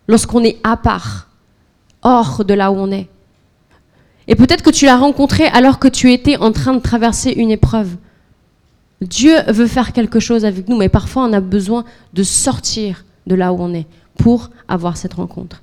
lorsqu'on 0.09 0.45
est 0.45 0.59
à 0.63 0.77
part, 0.77 1.29
hors 2.03 2.45
de 2.45 2.53
là 2.55 2.71
où 2.71 2.77
on 2.77 2.91
est. 2.91 3.09
Et 4.29 4.35
peut-être 4.35 4.63
que 4.63 4.71
tu 4.71 4.85
l'as 4.85 4.99
rencontré 4.99 5.47
alors 5.47 5.79
que 5.79 5.89
tu 5.89 6.13
étais 6.13 6.37
en 6.37 6.53
train 6.53 6.75
de 6.75 6.81
traverser 6.81 7.31
une 7.31 7.51
épreuve. 7.51 7.97
Dieu 9.07 9.37
veut 9.49 9.67
faire 9.67 9.93
quelque 9.93 10.21
chose 10.21 10.45
avec 10.45 10.69
nous, 10.69 10.77
mais 10.77 10.89
parfois 10.89 11.25
on 11.25 11.33
a 11.33 11.41
besoin 11.41 11.85
de 12.13 12.23
sortir 12.23 13.05
de 13.27 13.35
là 13.35 13.53
où 13.53 13.59
on 13.61 13.73
est 13.75 13.87
pour 14.19 14.51
avoir 14.69 14.97
cette 14.97 15.15
rencontre. 15.15 15.63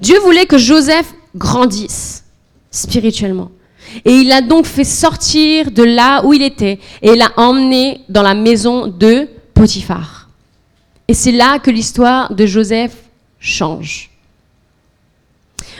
Dieu 0.00 0.18
voulait 0.20 0.46
que 0.46 0.58
Joseph 0.58 1.12
grandisse 1.34 2.24
spirituellement. 2.70 3.50
Et 4.04 4.12
il 4.12 4.28
l'a 4.28 4.42
donc 4.42 4.66
fait 4.66 4.84
sortir 4.84 5.70
de 5.70 5.82
là 5.82 6.24
où 6.24 6.32
il 6.32 6.42
était 6.42 6.78
et 7.00 7.16
l'a 7.16 7.30
emmené 7.36 8.02
dans 8.08 8.22
la 8.22 8.34
maison 8.34 8.86
de 8.86 9.28
Potiphar. 9.54 10.28
Et 11.06 11.14
c'est 11.14 11.32
là 11.32 11.58
que 11.58 11.70
l'histoire 11.70 12.34
de 12.34 12.44
Joseph 12.44 12.94
change. 13.40 14.10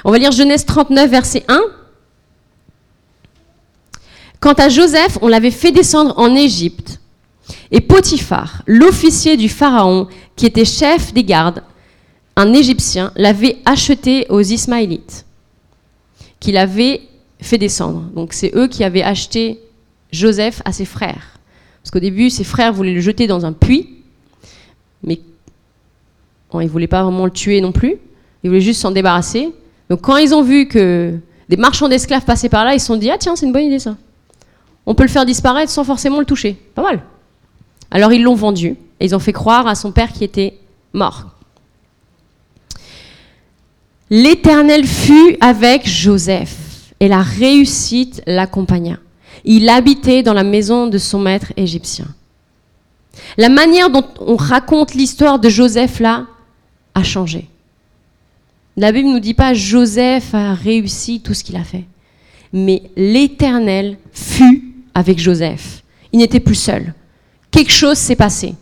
On 0.05 0.11
va 0.11 0.19
lire 0.19 0.33
Genèse 0.33 0.65
39, 0.65 1.11
verset 1.11 1.45
1. 1.49 1.61
Quant 4.41 4.53
à 4.53 4.69
Joseph, 4.69 5.19
on 5.21 5.29
l'avait 5.29 5.51
fait 5.51 5.73
descendre 5.73 6.15
en 6.17 6.35
Égypte. 6.35 7.01
Et 7.71 7.81
Potiphar, 7.81 8.63
l'officier 8.67 9.37
du 9.37 9.49
Pharaon, 9.49 10.07
qui 10.37 10.47
était 10.47 10.65
chef 10.65 11.13
des 11.13 11.25
gardes, 11.25 11.63
un 12.37 12.53
Égyptien 12.53 13.13
l'avait 13.17 13.59
acheté 13.65 14.27
aux 14.29 14.41
Ismaélites, 14.41 15.27
qu'il 16.41 16.57
avait 16.57 17.03
fait 17.41 17.59
descendre. 17.59 18.03
Donc 18.15 18.33
c'est 18.33 18.55
eux 18.55 18.69
qui 18.69 18.85
avaient 18.85 19.03
acheté 19.03 19.61
Joseph 20.13 20.63
à 20.65 20.73
ses 20.73 20.85
frères. 20.85 21.39
Parce 21.83 21.91
qu'au 21.91 22.01
début, 22.01 22.31
ses 22.31 22.45
frères 22.45 22.73
voulaient 22.73 22.95
le 22.95 23.01
jeter 23.01 23.27
dans 23.27 23.45
un 23.45 23.53
puits, 23.53 23.89
mais 25.03 25.21
ils 26.55 26.59
ne 26.61 26.69
voulaient 26.69 26.87
pas 26.87 27.03
vraiment 27.03 27.25
le 27.25 27.31
tuer 27.31 27.61
non 27.61 27.73
plus, 27.73 27.97
ils 28.43 28.51
voulaient 28.51 28.61
juste 28.61 28.81
s'en 28.81 28.91
débarrasser. 28.91 29.53
Donc 29.91 30.03
quand 30.03 30.17
ils 30.17 30.35
ont 30.35 30.43
vu 30.43 30.69
que 30.69 31.15
des 31.49 31.57
marchands 31.57 31.89
d'esclaves 31.89 32.25
passaient 32.25 32.49
par 32.49 32.65
là, 32.65 32.75
ils 32.75 32.81
se 32.81 32.87
sont 32.87 32.97
dit, 32.97 33.11
ah 33.11 33.19
tiens, 33.19 33.37
c'est 33.37 33.47
une 33.47 33.53
bonne 33.53 33.65
idée 33.65 33.79
ça. 33.79 33.97
On 34.89 34.95
peut 34.95 35.03
le 35.03 35.11
faire 35.11 35.27
disparaître 35.27 35.71
sans 35.71 35.85
forcément 35.85 36.19
le 36.19 36.25
toucher. 36.25 36.55
Pas 36.75 36.81
mal. 36.81 37.03
Alors 37.91 38.11
ils 38.11 38.23
l'ont 38.23 38.35
vendu, 38.35 38.69
et 39.01 39.05
ils 39.05 39.15
ont 39.15 39.19
fait 39.19 39.35
croire 39.35 39.67
à 39.67 39.75
son 39.75 39.93
père 39.93 40.15
qui 40.15 40.25
était 40.25 40.55
mort. 40.95 41.27
L'Éternel 44.09 44.87
fut 44.87 45.37
avec 45.43 45.87
Joseph 45.87 46.95
et 47.01 47.09
la 47.09 47.21
réussite 47.21 48.23
l'accompagna. 48.27 48.97
Il 49.45 49.69
habitait 49.69 50.23
dans 50.23 50.33
la 50.33 50.43
maison 50.43 50.87
de 50.87 50.97
son 50.97 51.19
maître 51.19 51.53
égyptien. 51.59 52.07
La 53.37 53.51
manière 53.51 53.91
dont 53.91 54.07
on 54.21 54.37
raconte 54.37 54.95
l'histoire 54.95 55.39
de 55.39 55.51
Joseph 55.51 56.01
là 56.01 56.25
a 56.95 57.03
changé. 57.03 57.47
La 58.79 58.91
Bible 58.91 59.09
ne 59.09 59.15
nous 59.15 59.21
dit 59.21 59.35
pas 59.35 59.53
Joseph 59.53 60.35
a 60.35 60.55
réussi 60.55 61.21
tout 61.21 61.35
ce 61.35 61.45
qu'il 61.45 61.57
a 61.57 61.65
fait, 61.65 61.85
mais 62.55 62.85
l'Éternel 62.97 63.99
fut 64.13 64.68
avec 64.99 65.21
Joseph. 65.21 65.85
Il 66.13 66.19
n'était 66.19 66.41
plus 66.41 66.57
seul. 66.57 66.93
Quelque 67.53 67.71
chose 67.71 67.97
s'est 67.97 68.17
passé. 68.17 68.55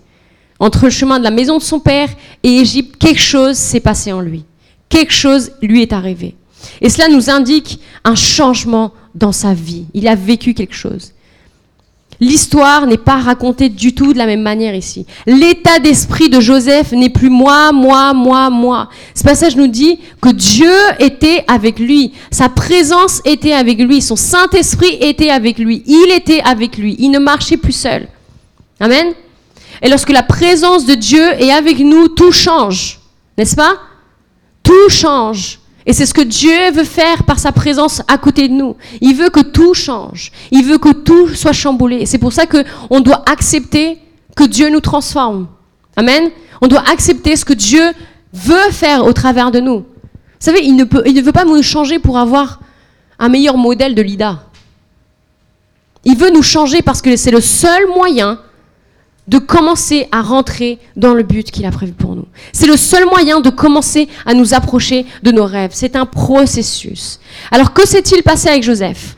Entre 0.59 0.85
le 0.85 0.90
chemin 0.90 1.18
de 1.18 1.25
la 1.25 1.31
maison 1.31 1.57
de 1.57 1.62
son 1.62 1.81
père 1.81 2.11
et 2.42 2.59
Égypte, 2.59 2.96
quelque 2.99 3.20
chose 3.20 3.57
s'est 3.57 3.81
passé 3.81 4.12
en 4.12 4.20
lui. 4.20 4.44
Quelque 4.90 5.12
chose 5.12 5.53
lui 5.62 5.81
est 5.81 5.94
arrivé. 5.94 6.37
Et 6.83 6.90
cela 6.90 7.09
nous 7.09 7.31
indique 7.31 7.81
un 8.05 8.14
changement 8.14 8.92
dans 9.14 9.33
sa 9.33 9.55
vie. 9.55 9.87
Il 9.94 10.09
a 10.09 10.14
vécu 10.14 10.53
quelque 10.53 10.75
chose. 10.75 11.12
L'histoire 12.20 12.87
n'est 12.87 12.96
pas 12.96 13.16
racontée 13.16 13.68
du 13.68 13.94
tout 13.94 14.12
de 14.12 14.18
la 14.18 14.26
même 14.26 14.42
manière 14.42 14.74
ici. 14.74 15.07
L'état 15.26 15.79
d'esprit 15.79 16.31
de 16.31 16.40
Joseph 16.40 16.92
n'est 16.92 17.11
plus 17.11 17.29
moi, 17.29 17.72
moi, 17.72 18.14
moi, 18.14 18.48
moi. 18.48 18.88
Ce 19.14 19.22
passage 19.22 19.57
nous 19.57 19.66
dit 19.66 19.98
que 20.20 20.31
Dieu 20.31 20.72
était 20.98 21.44
avec 21.46 21.79
lui. 21.79 22.12
Sa 22.31 22.48
présence 22.48 23.20
était 23.24 23.52
avec 23.52 23.79
lui. 23.79 24.00
Son 24.00 24.16
Saint-Esprit 24.16 24.96
était 25.00 25.31
avec 25.31 25.59
lui. 25.59 25.83
Il 25.87 26.11
était 26.12 26.40
avec 26.40 26.79
lui. 26.79 26.96
Il 26.98 27.11
ne 27.11 27.18
marchait 27.18 27.59
plus 27.59 27.76
seul. 27.76 28.09
Amen. 28.81 29.12
Et 29.83 29.88
lorsque 29.90 30.11
la 30.11 30.22
présence 30.22 30.87
de 30.87 30.94
Dieu 30.94 31.22
est 31.38 31.52
avec 31.52 31.79
nous, 31.81 32.09
tout 32.09 32.33
change. 32.33 32.98
N'est-ce 33.37 33.57
pas? 33.57 33.74
Tout 34.62 34.88
change. 34.88 35.59
Et 35.87 35.92
c'est 35.92 36.05
ce 36.05 36.14
que 36.14 36.22
Dieu 36.22 36.72
veut 36.72 36.85
faire 36.85 37.22
par 37.22 37.38
sa 37.38 37.53
présence 37.53 38.03
à 38.09 38.18
côté 38.18 38.49
de 38.49 38.53
nous. 38.53 38.77
Il 39.01 39.14
veut 39.14 39.31
que 39.31 39.40
tout 39.40 39.72
change. 39.72 40.33
Il 40.51 40.64
veut 40.64 40.79
que 40.79 40.92
tout 40.92 41.29
soit 41.29 41.53
chamboulé. 41.53 42.07
C'est 42.07 42.18
pour 42.18 42.33
ça 42.33 42.44
qu'on 42.46 43.01
doit 43.01 43.22
accepter 43.31 43.99
que 44.35 44.44
Dieu 44.44 44.68
nous 44.68 44.81
transforme. 44.81 45.46
Amen. 45.96 46.31
On 46.61 46.66
doit 46.66 46.83
accepter 46.90 47.37
ce 47.37 47.44
que 47.44 47.53
Dieu 47.53 47.92
veut 48.33 48.70
faire 48.72 49.05
au 49.05 49.12
travers 49.12 49.53
de 49.53 49.61
nous. 49.61 49.79
Vous 49.79 49.85
savez, 50.40 50.64
il 50.64 50.75
ne, 50.75 50.85
peut, 50.85 51.03
il 51.07 51.14
ne 51.14 51.22
veut 51.22 51.33
pas 51.33 51.44
nous 51.44 51.62
changer 51.62 52.01
pour 52.01 52.18
avoir 52.18 52.61
un 53.18 53.29
meilleur 53.29 53.57
modèle 53.57 53.94
de 53.94 54.03
l'IDA. 54.03 54.42
Il 56.05 56.16
veut 56.16 56.31
nous 56.31 56.42
changer 56.42 56.83
parce 56.83 57.01
que 57.01 57.16
c'est 57.16 57.31
le 57.31 57.40
seul 57.40 57.87
moyen 57.94 58.40
de 59.28 59.38
commencer 59.38 60.06
à 60.12 60.22
rentrer 60.22 60.78
dans 60.96 61.14
le 61.14 61.22
but 61.22 61.50
qu'il 61.50 61.66
a 61.66 61.70
prévu 61.70 61.92
pour 61.92 62.14
nous. 62.14 62.26
C'est 62.52 62.66
le 62.66 62.76
seul 62.76 63.06
moyen 63.06 63.40
de 63.40 63.50
commencer 63.50 64.08
à 64.24 64.34
nous 64.34 64.54
approcher 64.54 65.04
de 65.22 65.32
nos 65.32 65.44
rêves. 65.44 65.72
C'est 65.74 65.96
un 65.96 66.06
processus. 66.06 67.18
Alors 67.50 67.72
que 67.72 67.86
s'est-il 67.86 68.22
passé 68.22 68.48
avec 68.48 68.62
Joseph? 68.62 69.16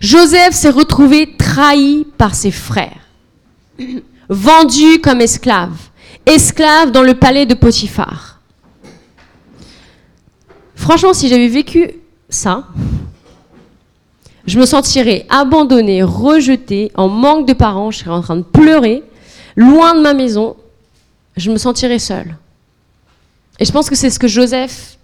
Joseph 0.00 0.52
s'est 0.52 0.70
retrouvé 0.70 1.36
trahi 1.38 2.06
par 2.18 2.34
ses 2.34 2.50
frères, 2.50 3.00
vendu 4.28 5.00
comme 5.02 5.20
esclave, 5.20 5.76
esclave 6.26 6.90
dans 6.90 7.02
le 7.02 7.14
palais 7.14 7.46
de 7.46 7.54
Potiphar. 7.54 8.40
Franchement, 10.74 11.14
si 11.14 11.28
j'avais 11.28 11.48
vécu 11.48 11.90
ça, 12.28 12.66
je 14.46 14.58
me 14.58 14.66
sentirais 14.66 15.26
abandonnée, 15.28 16.02
rejetée, 16.02 16.92
en 16.94 17.08
manque 17.08 17.46
de 17.46 17.52
parents, 17.52 17.90
je 17.90 17.98
serais 17.98 18.10
en 18.10 18.22
train 18.22 18.36
de 18.36 18.42
pleurer, 18.42 19.02
loin 19.56 19.94
de 19.94 20.00
ma 20.00 20.14
maison, 20.14 20.56
je 21.36 21.50
me 21.50 21.56
sentirais 21.56 21.98
seule. 21.98 22.36
Et 23.58 23.64
je 23.64 23.72
pense 23.72 23.90
que 23.90 23.96
c'est 23.96 24.10
ce 24.10 24.18
que 24.18 24.28
Joseph 24.28 24.98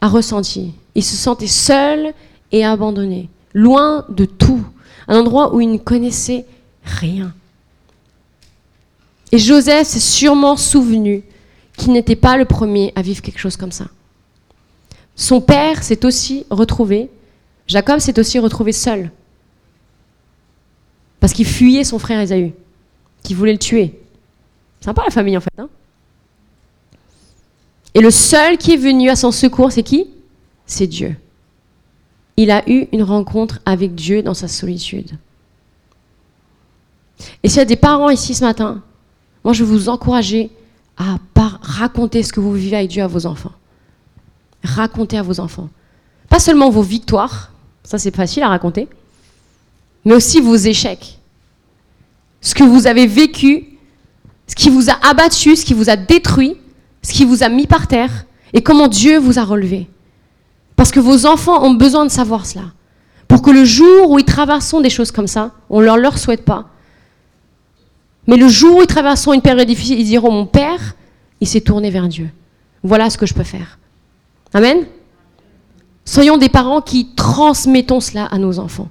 a 0.00 0.08
ressenti. 0.08 0.72
Il 0.94 1.04
se 1.04 1.16
sentait 1.16 1.46
seul 1.46 2.14
et 2.52 2.64
abandonné, 2.64 3.28
loin 3.52 4.04
de 4.08 4.24
tout, 4.24 4.64
un 5.08 5.20
endroit 5.20 5.54
où 5.54 5.60
il 5.60 5.70
ne 5.70 5.78
connaissait 5.78 6.46
rien. 6.84 7.34
Et 9.32 9.38
Joseph 9.38 9.86
s'est 9.86 10.00
sûrement 10.00 10.56
souvenu 10.56 11.22
qu'il 11.76 11.92
n'était 11.92 12.16
pas 12.16 12.36
le 12.36 12.44
premier 12.46 12.92
à 12.94 13.02
vivre 13.02 13.20
quelque 13.20 13.38
chose 13.38 13.56
comme 13.56 13.72
ça. 13.72 13.88
Son 15.14 15.40
père 15.40 15.82
s'est 15.82 16.04
aussi 16.04 16.46
retrouvé 16.50 17.10
Jacob 17.66 17.98
s'est 17.98 18.18
aussi 18.18 18.38
retrouvé 18.38 18.72
seul. 18.72 19.10
Parce 21.20 21.32
qu'il 21.32 21.46
fuyait 21.46 21.84
son 21.84 21.98
frère 21.98 22.20
Esaü, 22.20 22.52
qui 23.22 23.34
voulait 23.34 23.52
le 23.52 23.58
tuer. 23.58 23.98
Sympa 24.80 25.02
la 25.04 25.10
famille 25.10 25.36
en 25.36 25.40
fait. 25.40 25.50
Hein 25.58 25.68
Et 27.94 28.00
le 28.00 28.10
seul 28.10 28.58
qui 28.58 28.74
est 28.74 28.76
venu 28.76 29.10
à 29.10 29.16
son 29.16 29.32
secours, 29.32 29.72
c'est 29.72 29.82
qui? 29.82 30.10
C'est 30.66 30.86
Dieu. 30.86 31.16
Il 32.36 32.50
a 32.50 32.68
eu 32.68 32.86
une 32.92 33.02
rencontre 33.02 33.60
avec 33.64 33.94
Dieu 33.94 34.22
dans 34.22 34.34
sa 34.34 34.46
solitude. 34.46 35.12
Et 37.42 37.48
s'il 37.48 37.58
y 37.58 37.62
a 37.62 37.64
des 37.64 37.76
parents 37.76 38.10
ici 38.10 38.34
ce 38.34 38.44
matin, 38.44 38.82
moi 39.42 39.54
je 39.54 39.64
vais 39.64 39.70
vous 39.70 39.88
encourager 39.88 40.50
à 40.98 41.18
raconter 41.62 42.22
ce 42.22 42.32
que 42.32 42.40
vous 42.40 42.52
vivez 42.52 42.76
avec 42.76 42.90
Dieu 42.90 43.02
à 43.02 43.06
vos 43.06 43.26
enfants. 43.26 43.52
Racontez 44.62 45.18
à 45.18 45.22
vos 45.22 45.40
enfants. 45.40 45.68
Pas 46.28 46.40
seulement 46.40 46.70
vos 46.70 46.82
victoires, 46.82 47.52
ça, 47.86 47.98
c'est 47.98 48.14
facile 48.14 48.42
à 48.42 48.48
raconter. 48.48 48.88
Mais 50.04 50.14
aussi 50.14 50.40
vos 50.40 50.56
échecs. 50.56 51.18
Ce 52.40 52.54
que 52.54 52.64
vous 52.64 52.88
avez 52.88 53.06
vécu, 53.06 53.64
ce 54.48 54.56
qui 54.56 54.70
vous 54.70 54.90
a 54.90 54.98
abattu, 55.08 55.54
ce 55.54 55.64
qui 55.64 55.72
vous 55.72 55.88
a 55.88 55.94
détruit, 55.96 56.56
ce 57.02 57.12
qui 57.12 57.24
vous 57.24 57.44
a 57.44 57.48
mis 57.48 57.66
par 57.66 57.86
terre, 57.86 58.26
et 58.52 58.60
comment 58.60 58.88
Dieu 58.88 59.18
vous 59.18 59.38
a 59.38 59.44
relevé. 59.44 59.88
Parce 60.74 60.90
que 60.90 60.98
vos 60.98 61.26
enfants 61.26 61.64
ont 61.64 61.74
besoin 61.74 62.04
de 62.04 62.10
savoir 62.10 62.44
cela. 62.44 62.64
Pour 63.28 63.40
que 63.40 63.50
le 63.50 63.64
jour 63.64 64.10
où 64.10 64.18
ils 64.18 64.24
traverseront 64.24 64.80
des 64.80 64.90
choses 64.90 65.12
comme 65.12 65.28
ça, 65.28 65.52
on 65.70 65.80
ne 65.80 65.96
leur, 65.96 66.18
souhaite 66.18 66.44
pas. 66.44 66.66
Mais 68.26 68.36
le 68.36 68.48
jour 68.48 68.78
où 68.78 68.82
ils 68.82 68.88
traverseront 68.88 69.32
une 69.32 69.42
période 69.42 69.66
difficile, 69.66 70.00
ils 70.00 70.04
diront 70.04 70.32
Mon 70.32 70.46
père, 70.46 70.96
il 71.40 71.46
s'est 71.46 71.60
tourné 71.60 71.90
vers 71.90 72.08
Dieu. 72.08 72.30
Voilà 72.82 73.10
ce 73.10 73.18
que 73.18 73.26
je 73.26 73.34
peux 73.34 73.44
faire. 73.44 73.78
Amen? 74.52 74.86
Soyons 76.06 76.38
des 76.38 76.48
parents 76.48 76.80
qui 76.80 77.08
transmettons 77.16 78.00
cela 78.00 78.24
à 78.26 78.38
nos 78.38 78.58
enfants, 78.60 78.88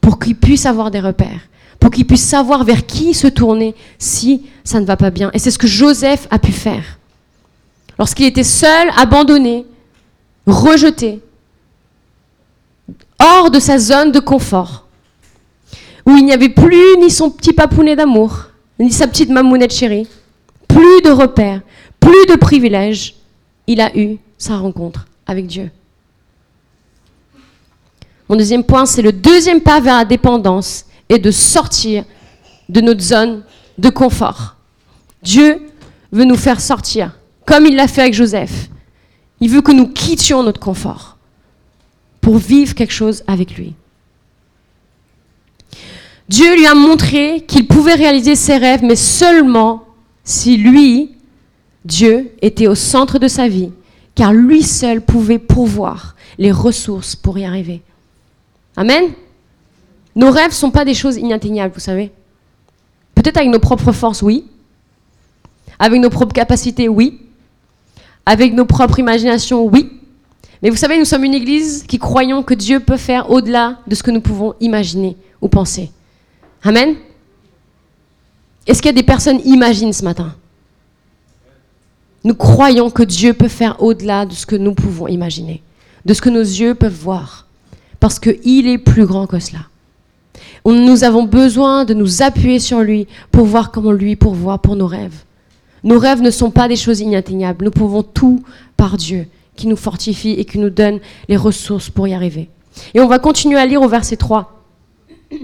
pour 0.00 0.18
qu'ils 0.18 0.36
puissent 0.36 0.66
avoir 0.66 0.90
des 0.90 1.00
repères, 1.00 1.48
pour 1.80 1.90
qu'ils 1.90 2.06
puissent 2.06 2.24
savoir 2.24 2.64
vers 2.64 2.86
qui 2.86 3.12
se 3.12 3.26
tourner 3.26 3.74
si 3.98 4.46
ça 4.62 4.80
ne 4.80 4.86
va 4.86 4.96
pas 4.96 5.10
bien. 5.10 5.30
Et 5.34 5.38
c'est 5.40 5.50
ce 5.50 5.58
que 5.58 5.66
Joseph 5.66 6.28
a 6.30 6.38
pu 6.38 6.52
faire. 6.52 6.98
Lorsqu'il 7.98 8.26
était 8.26 8.44
seul, 8.44 8.88
abandonné, 8.96 9.66
rejeté, 10.46 11.20
hors 13.20 13.50
de 13.50 13.58
sa 13.58 13.78
zone 13.78 14.12
de 14.12 14.20
confort, 14.20 14.86
où 16.06 16.16
il 16.16 16.24
n'y 16.24 16.32
avait 16.32 16.48
plus 16.48 16.96
ni 17.00 17.10
son 17.10 17.30
petit 17.30 17.52
papounet 17.52 17.96
d'amour, 17.96 18.46
ni 18.78 18.92
sa 18.92 19.08
petite 19.08 19.30
mamounette 19.30 19.74
chérie, 19.74 20.06
plus 20.68 21.02
de 21.02 21.10
repères, 21.10 21.62
plus 21.98 22.26
de 22.28 22.36
privilèges, 22.36 23.16
il 23.66 23.80
a 23.80 23.96
eu 23.96 24.18
sa 24.38 24.56
rencontre 24.56 25.06
avec 25.26 25.46
Dieu. 25.46 25.70
Mon 28.28 28.36
deuxième 28.36 28.64
point, 28.64 28.86
c'est 28.86 29.02
le 29.02 29.12
deuxième 29.12 29.60
pas 29.60 29.80
vers 29.80 29.96
la 29.96 30.04
dépendance 30.04 30.86
et 31.08 31.18
de 31.18 31.30
sortir 31.30 32.04
de 32.68 32.80
notre 32.80 33.02
zone 33.02 33.42
de 33.78 33.90
confort. 33.90 34.56
Dieu 35.22 35.60
veut 36.12 36.24
nous 36.24 36.36
faire 36.36 36.60
sortir, 36.60 37.18
comme 37.44 37.66
il 37.66 37.76
l'a 37.76 37.88
fait 37.88 38.02
avec 38.02 38.14
Joseph. 38.14 38.70
Il 39.40 39.50
veut 39.50 39.62
que 39.62 39.72
nous 39.72 39.88
quittions 39.88 40.42
notre 40.42 40.60
confort 40.60 41.18
pour 42.20 42.38
vivre 42.38 42.74
quelque 42.74 42.92
chose 42.92 43.22
avec 43.26 43.56
lui. 43.56 43.74
Dieu 46.28 46.56
lui 46.56 46.66
a 46.66 46.74
montré 46.74 47.44
qu'il 47.46 47.66
pouvait 47.66 47.94
réaliser 47.94 48.34
ses 48.34 48.56
rêves, 48.56 48.82
mais 48.82 48.96
seulement 48.96 49.84
si 50.22 50.56
lui, 50.56 51.12
Dieu, 51.84 52.30
était 52.40 52.66
au 52.66 52.74
centre 52.74 53.18
de 53.18 53.28
sa 53.28 53.46
vie, 53.46 53.70
car 54.14 54.32
lui 54.32 54.62
seul 54.62 55.02
pouvait 55.02 55.38
pourvoir 55.38 56.16
les 56.38 56.52
ressources 56.52 57.14
pour 57.14 57.38
y 57.38 57.44
arriver. 57.44 57.82
Amen. 58.76 59.12
Nos 60.16 60.30
rêves 60.30 60.50
ne 60.50 60.54
sont 60.54 60.70
pas 60.70 60.84
des 60.84 60.94
choses 60.94 61.16
inatteignables, 61.16 61.74
vous 61.74 61.80
savez. 61.80 62.12
Peut-être 63.14 63.36
avec 63.36 63.50
nos 63.50 63.58
propres 63.58 63.92
forces, 63.92 64.22
oui. 64.22 64.46
Avec 65.78 66.00
nos 66.00 66.10
propres 66.10 66.32
capacités, 66.32 66.88
oui. 66.88 67.20
Avec 68.26 68.54
nos 68.54 68.64
propres 68.64 68.98
imaginations, 68.98 69.64
oui. 69.66 69.90
Mais 70.62 70.70
vous 70.70 70.76
savez, 70.76 70.98
nous 70.98 71.04
sommes 71.04 71.24
une 71.24 71.34
église 71.34 71.84
qui 71.86 71.98
croyons 71.98 72.42
que 72.42 72.54
Dieu 72.54 72.80
peut 72.80 72.96
faire 72.96 73.30
au-delà 73.30 73.78
de 73.86 73.94
ce 73.94 74.02
que 74.02 74.10
nous 74.10 74.20
pouvons 74.20 74.54
imaginer 74.60 75.16
ou 75.42 75.48
penser. 75.48 75.90
Amen. 76.62 76.96
Est-ce 78.66 78.80
qu'il 78.80 78.88
y 78.88 78.94
a 78.94 78.94
des 78.94 79.02
personnes 79.02 79.40
imaginent 79.44 79.92
ce 79.92 80.04
matin? 80.04 80.34
Nous 82.22 82.34
croyons 82.34 82.88
que 82.88 83.02
Dieu 83.02 83.34
peut 83.34 83.48
faire 83.48 83.82
au-delà 83.82 84.24
de 84.24 84.32
ce 84.32 84.46
que 84.46 84.56
nous 84.56 84.74
pouvons 84.74 85.06
imaginer, 85.06 85.62
de 86.06 86.14
ce 86.14 86.22
que 86.22 86.30
nos 86.30 86.40
yeux 86.40 86.74
peuvent 86.74 86.98
voir 86.98 87.43
parce 88.04 88.18
qu'il 88.18 88.68
est 88.68 88.76
plus 88.76 89.06
grand 89.06 89.26
que 89.26 89.38
cela. 89.38 89.60
Nous 90.66 91.04
avons 91.04 91.22
besoin 91.22 91.86
de 91.86 91.94
nous 91.94 92.20
appuyer 92.20 92.58
sur 92.58 92.80
lui 92.80 93.06
pour 93.32 93.46
voir 93.46 93.70
comment 93.70 93.92
lui 93.92 94.14
pourvoit 94.14 94.58
pour 94.58 94.76
nos 94.76 94.86
rêves. 94.86 95.24
Nos 95.84 95.98
rêves 95.98 96.20
ne 96.20 96.30
sont 96.30 96.50
pas 96.50 96.68
des 96.68 96.76
choses 96.76 97.00
inatteignables. 97.00 97.64
Nous 97.64 97.70
pouvons 97.70 98.02
tout 98.02 98.42
par 98.76 98.98
Dieu 98.98 99.26
qui 99.56 99.68
nous 99.68 99.76
fortifie 99.76 100.32
et 100.32 100.44
qui 100.44 100.58
nous 100.58 100.68
donne 100.68 101.00
les 101.30 101.38
ressources 101.38 101.88
pour 101.88 102.06
y 102.06 102.12
arriver. 102.12 102.50
Et 102.92 103.00
on 103.00 103.06
va 103.06 103.18
continuer 103.18 103.58
à 103.58 103.64
lire 103.64 103.80
au 103.80 103.88
verset 103.88 104.18
3. 104.18 104.52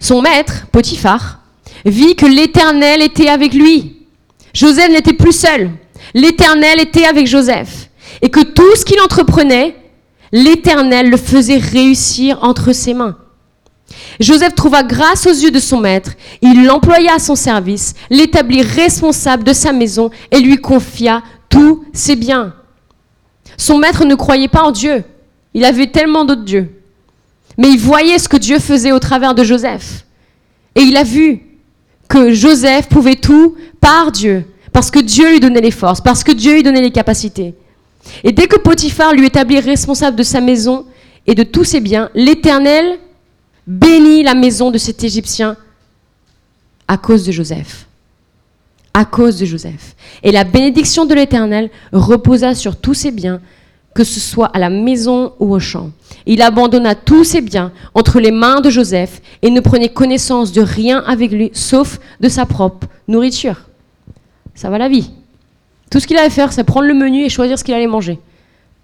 Son 0.00 0.20
maître, 0.20 0.66
Potiphar, 0.72 1.42
vit 1.86 2.16
que 2.16 2.26
l'Éternel 2.26 3.00
était 3.00 3.28
avec 3.28 3.54
lui. 3.54 4.08
Joseph 4.54 4.90
n'était 4.90 5.12
plus 5.12 5.38
seul. 5.38 5.70
L'Éternel 6.14 6.80
était 6.80 7.04
avec 7.04 7.28
Joseph. 7.28 7.90
Et 8.22 8.28
que 8.28 8.42
tout 8.42 8.74
ce 8.74 8.84
qu'il 8.84 9.00
entreprenait, 9.00 9.76
l'Éternel 10.32 11.10
le 11.10 11.16
faisait 11.16 11.58
réussir 11.58 12.38
entre 12.42 12.72
ses 12.72 12.94
mains. 12.94 13.16
Joseph 14.20 14.54
trouva 14.54 14.82
grâce 14.82 15.26
aux 15.26 15.32
yeux 15.32 15.50
de 15.50 15.60
son 15.60 15.80
maître, 15.80 16.12
il 16.42 16.64
l'employa 16.64 17.14
à 17.14 17.18
son 17.18 17.36
service, 17.36 17.94
l'établit 18.10 18.62
responsable 18.62 19.44
de 19.44 19.52
sa 19.52 19.72
maison 19.72 20.10
et 20.30 20.40
lui 20.40 20.58
confia 20.58 21.22
tous 21.48 21.84
ses 21.92 22.16
biens. 22.16 22.54
Son 23.56 23.78
maître 23.78 24.04
ne 24.04 24.14
croyait 24.14 24.48
pas 24.48 24.62
en 24.62 24.72
Dieu, 24.72 25.04
il 25.54 25.64
avait 25.64 25.90
tellement 25.90 26.24
d'autres 26.24 26.44
dieux. 26.44 26.70
Mais 27.56 27.70
il 27.70 27.78
voyait 27.78 28.18
ce 28.18 28.28
que 28.28 28.36
Dieu 28.36 28.58
faisait 28.58 28.92
au 28.92 29.00
travers 29.00 29.34
de 29.34 29.42
Joseph. 29.42 30.04
Et 30.74 30.82
il 30.82 30.96
a 30.96 31.02
vu 31.02 31.40
que 32.08 32.32
Joseph 32.32 32.88
pouvait 32.88 33.16
tout 33.16 33.56
par 33.80 34.12
Dieu, 34.12 34.44
parce 34.72 34.90
que 34.90 35.00
Dieu 35.00 35.30
lui 35.30 35.40
donnait 35.40 35.60
les 35.60 35.72
forces, 35.72 36.00
parce 36.00 36.22
que 36.22 36.32
Dieu 36.32 36.54
lui 36.54 36.62
donnait 36.62 36.80
les 36.80 36.92
capacités. 36.92 37.54
Et 38.24 38.32
dès 38.32 38.46
que 38.46 38.56
Potiphar 38.56 39.12
lui 39.12 39.26
établit 39.26 39.60
responsable 39.60 40.16
de 40.16 40.22
sa 40.22 40.40
maison 40.40 40.86
et 41.26 41.34
de 41.34 41.42
tous 41.42 41.64
ses 41.64 41.80
biens, 41.80 42.10
l'Éternel 42.14 42.98
bénit 43.66 44.22
la 44.22 44.34
maison 44.34 44.70
de 44.70 44.78
cet 44.78 45.04
Égyptien 45.04 45.56
à 46.88 46.96
cause 46.96 47.26
de 47.26 47.32
Joseph. 47.32 47.86
À 48.94 49.04
cause 49.04 49.38
de 49.38 49.44
Joseph. 49.44 49.94
Et 50.22 50.32
la 50.32 50.44
bénédiction 50.44 51.04
de 51.04 51.14
l'Éternel 51.14 51.70
reposa 51.92 52.54
sur 52.54 52.76
tous 52.76 52.94
ses 52.94 53.10
biens, 53.10 53.40
que 53.94 54.04
ce 54.04 54.20
soit 54.20 54.46
à 54.46 54.58
la 54.58 54.70
maison 54.70 55.34
ou 55.38 55.54
au 55.54 55.60
champ. 55.60 55.90
Il 56.24 56.40
abandonna 56.40 56.94
tous 56.94 57.24
ses 57.24 57.40
biens 57.40 57.72
entre 57.94 58.20
les 58.20 58.30
mains 58.30 58.60
de 58.60 58.70
Joseph 58.70 59.20
et 59.42 59.50
ne 59.50 59.60
prenait 59.60 59.90
connaissance 59.90 60.52
de 60.52 60.62
rien 60.62 61.04
avec 61.06 61.30
lui, 61.30 61.50
sauf 61.52 62.00
de 62.20 62.28
sa 62.28 62.46
propre 62.46 62.86
nourriture. 63.06 63.68
Ça 64.54 64.70
va 64.70 64.78
la 64.78 64.88
vie. 64.88 65.10
Tout 65.90 66.00
ce 66.00 66.06
qu'il 66.06 66.16
avait 66.16 66.26
à 66.26 66.30
faire, 66.30 66.52
c'est 66.52 66.64
prendre 66.64 66.86
le 66.86 66.94
menu 66.94 67.24
et 67.24 67.28
choisir 67.28 67.58
ce 67.58 67.64
qu'il 67.64 67.74
allait 67.74 67.86
manger. 67.86 68.18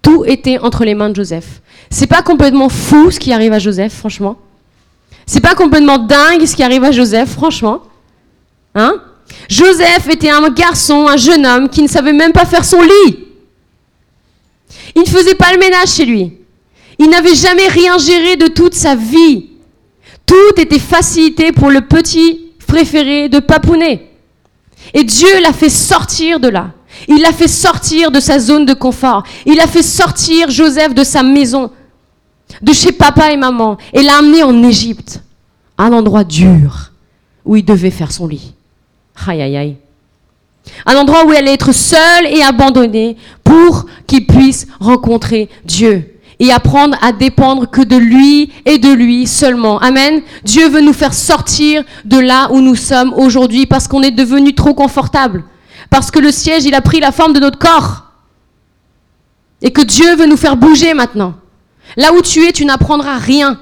Tout 0.01 0.23
était 0.25 0.59
entre 0.59 0.85
les 0.85 0.95
mains 0.95 1.09
de 1.09 1.15
Joseph. 1.15 1.61
C'est 1.89 2.07
pas 2.07 2.21
complètement 2.21 2.69
fou 2.69 3.11
ce 3.11 3.19
qui 3.19 3.33
arrive 3.33 3.53
à 3.53 3.59
Joseph, 3.59 3.93
franchement. 3.93 4.37
C'est 5.25 5.41
pas 5.41 5.55
complètement 5.55 5.97
dingue 5.97 6.45
ce 6.45 6.55
qui 6.55 6.63
arrive 6.63 6.83
à 6.83 6.91
Joseph, 6.91 7.29
franchement. 7.29 7.81
Hein? 8.75 9.01
Joseph 9.49 10.07
était 10.11 10.29
un 10.29 10.49
garçon, 10.49 11.07
un 11.07 11.17
jeune 11.17 11.45
homme 11.45 11.69
qui 11.69 11.81
ne 11.81 11.87
savait 11.87 12.13
même 12.13 12.31
pas 12.31 12.45
faire 12.45 12.65
son 12.65 12.81
lit. 12.81 13.19
Il 14.95 15.01
ne 15.01 15.07
faisait 15.07 15.35
pas 15.35 15.51
le 15.51 15.59
ménage 15.59 15.89
chez 15.89 16.05
lui. 16.05 16.33
Il 16.99 17.09
n'avait 17.09 17.35
jamais 17.35 17.67
rien 17.67 17.97
géré 17.97 18.35
de 18.35 18.47
toute 18.47 18.73
sa 18.73 18.95
vie. 18.95 19.49
Tout 20.25 20.59
était 20.59 20.79
facilité 20.79 21.51
pour 21.51 21.69
le 21.69 21.81
petit 21.81 22.51
préféré 22.67 23.29
de 23.29 23.39
Papounet. 23.39 24.11
Et 24.93 25.03
Dieu 25.03 25.41
l'a 25.41 25.53
fait 25.53 25.69
sortir 25.69 26.39
de 26.39 26.47
là. 26.47 26.74
Il 27.07 27.21
l'a 27.21 27.31
fait 27.31 27.47
sortir 27.47 28.11
de 28.11 28.19
sa 28.19 28.39
zone 28.39 28.65
de 28.65 28.73
confort. 28.73 29.23
Il 29.45 29.59
a 29.59 29.67
fait 29.67 29.83
sortir 29.83 30.49
Joseph 30.49 30.93
de 30.93 31.03
sa 31.03 31.23
maison 31.23 31.71
de 32.61 32.73
chez 32.73 32.91
papa 32.91 33.31
et 33.31 33.37
maman 33.37 33.77
et 33.93 34.01
l'a 34.01 34.17
amené 34.17 34.43
en 34.43 34.63
Égypte, 34.63 35.21
un 35.77 35.91
endroit 35.91 36.23
dur 36.23 36.91
où 37.43 37.55
il 37.55 37.65
devait 37.65 37.91
faire 37.91 38.11
son 38.11 38.27
lit. 38.27 38.53
Aïe 39.27 39.41
aïe 39.41 39.57
aïe. 39.57 39.75
Un 40.85 40.95
endroit 40.95 41.25
où 41.25 41.31
il 41.31 41.37
allait 41.37 41.53
être 41.53 41.73
seul 41.73 42.25
et 42.27 42.41
abandonné 42.41 43.17
pour 43.43 43.85
qu'il 44.07 44.25
puisse 44.25 44.67
rencontrer 44.79 45.49
Dieu 45.63 46.11
et 46.39 46.51
apprendre 46.51 46.97
à 47.01 47.11
dépendre 47.11 47.69
que 47.69 47.81
de 47.81 47.95
lui 47.95 48.51
et 48.65 48.77
de 48.77 48.91
lui 48.91 49.27
seulement. 49.27 49.79
Amen. 49.79 50.21
Dieu 50.43 50.67
veut 50.67 50.81
nous 50.81 50.93
faire 50.93 51.13
sortir 51.13 51.83
de 52.03 52.17
là 52.17 52.51
où 52.51 52.61
nous 52.61 52.75
sommes 52.75 53.13
aujourd'hui 53.13 53.65
parce 53.65 53.87
qu'on 53.87 54.01
est 54.01 54.11
devenu 54.11 54.53
trop 54.53 54.73
confortable. 54.73 55.43
Parce 55.89 56.11
que 56.11 56.19
le 56.19 56.31
siège, 56.31 56.65
il 56.65 56.75
a 56.75 56.81
pris 56.81 56.99
la 56.99 57.11
forme 57.11 57.33
de 57.33 57.39
notre 57.39 57.59
corps. 57.59 58.03
Et 59.61 59.71
que 59.71 59.81
Dieu 59.81 60.15
veut 60.15 60.27
nous 60.27 60.37
faire 60.37 60.57
bouger 60.57 60.93
maintenant. 60.93 61.35
Là 61.97 62.13
où 62.13 62.21
tu 62.21 62.43
es, 62.45 62.51
tu 62.51 62.65
n'apprendras 62.65 63.17
rien. 63.17 63.59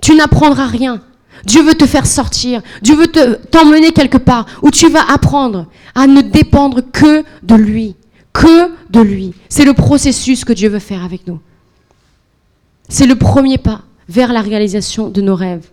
Tu 0.00 0.14
n'apprendras 0.14 0.66
rien. 0.66 1.00
Dieu 1.44 1.62
veut 1.62 1.74
te 1.74 1.86
faire 1.86 2.06
sortir. 2.06 2.62
Dieu 2.82 2.96
veut 2.96 3.08
t'emmener 3.50 3.92
quelque 3.92 4.18
part 4.18 4.46
où 4.62 4.70
tu 4.70 4.88
vas 4.88 5.10
apprendre 5.10 5.66
à 5.94 6.06
ne 6.06 6.20
dépendre 6.20 6.80
que 6.92 7.24
de 7.42 7.54
lui. 7.54 7.96
Que 8.32 8.70
de 8.90 9.00
lui. 9.00 9.34
C'est 9.48 9.64
le 9.64 9.74
processus 9.74 10.44
que 10.44 10.52
Dieu 10.52 10.68
veut 10.68 10.78
faire 10.78 11.04
avec 11.04 11.26
nous. 11.26 11.40
C'est 12.88 13.06
le 13.06 13.16
premier 13.16 13.58
pas 13.58 13.82
vers 14.08 14.32
la 14.32 14.40
réalisation 14.40 15.08
de 15.08 15.20
nos 15.20 15.34
rêves. 15.34 15.68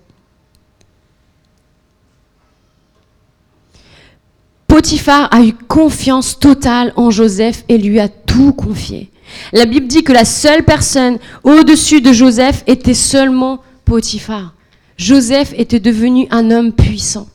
Potiphar 4.79 5.27
a 5.33 5.41
eu 5.43 5.51
confiance 5.67 6.39
totale 6.39 6.93
en 6.95 7.11
Joseph 7.11 7.65
et 7.67 7.77
lui 7.77 7.99
a 7.99 8.07
tout 8.07 8.53
confié. 8.53 9.09
La 9.51 9.65
Bible 9.65 9.87
dit 9.87 10.03
que 10.03 10.13
la 10.13 10.23
seule 10.23 10.63
personne 10.63 11.17
au-dessus 11.43 11.99
de 11.99 12.13
Joseph 12.13 12.63
était 12.65 12.93
seulement 12.93 13.59
Potiphar. 13.83 14.53
Joseph 14.95 15.53
était 15.57 15.81
devenu 15.81 16.27
un 16.31 16.49
homme 16.49 16.71
puissant. 16.71 17.27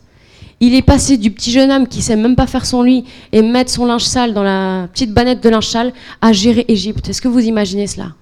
Il 0.61 0.74
est 0.74 0.80
passé 0.80 1.18
du 1.18 1.33
petit 1.33 1.52
jeune 1.52 1.70
homme 1.70 1.87
qui 1.87 2.00
sait 2.00 2.16
même 2.16 2.35
pas 2.35 2.46
faire 2.46 2.64
son 2.64 2.83
lit 2.83 3.04
et 3.30 3.42
mettre 3.42 3.70
son 3.70 3.85
linge 3.85 4.04
sale 4.04 4.33
dans 4.33 4.42
la 4.42 4.88
petite 4.90 5.12
banette 5.12 5.42
de 5.42 5.50
linge 5.50 5.68
sale 5.68 5.92
à 6.22 6.33
gérer 6.33 6.64
Égypte. 6.68 7.11
Est-ce 7.11 7.20
que 7.20 7.28
vous 7.28 7.40
imaginez 7.40 7.87
cela? 7.87 8.14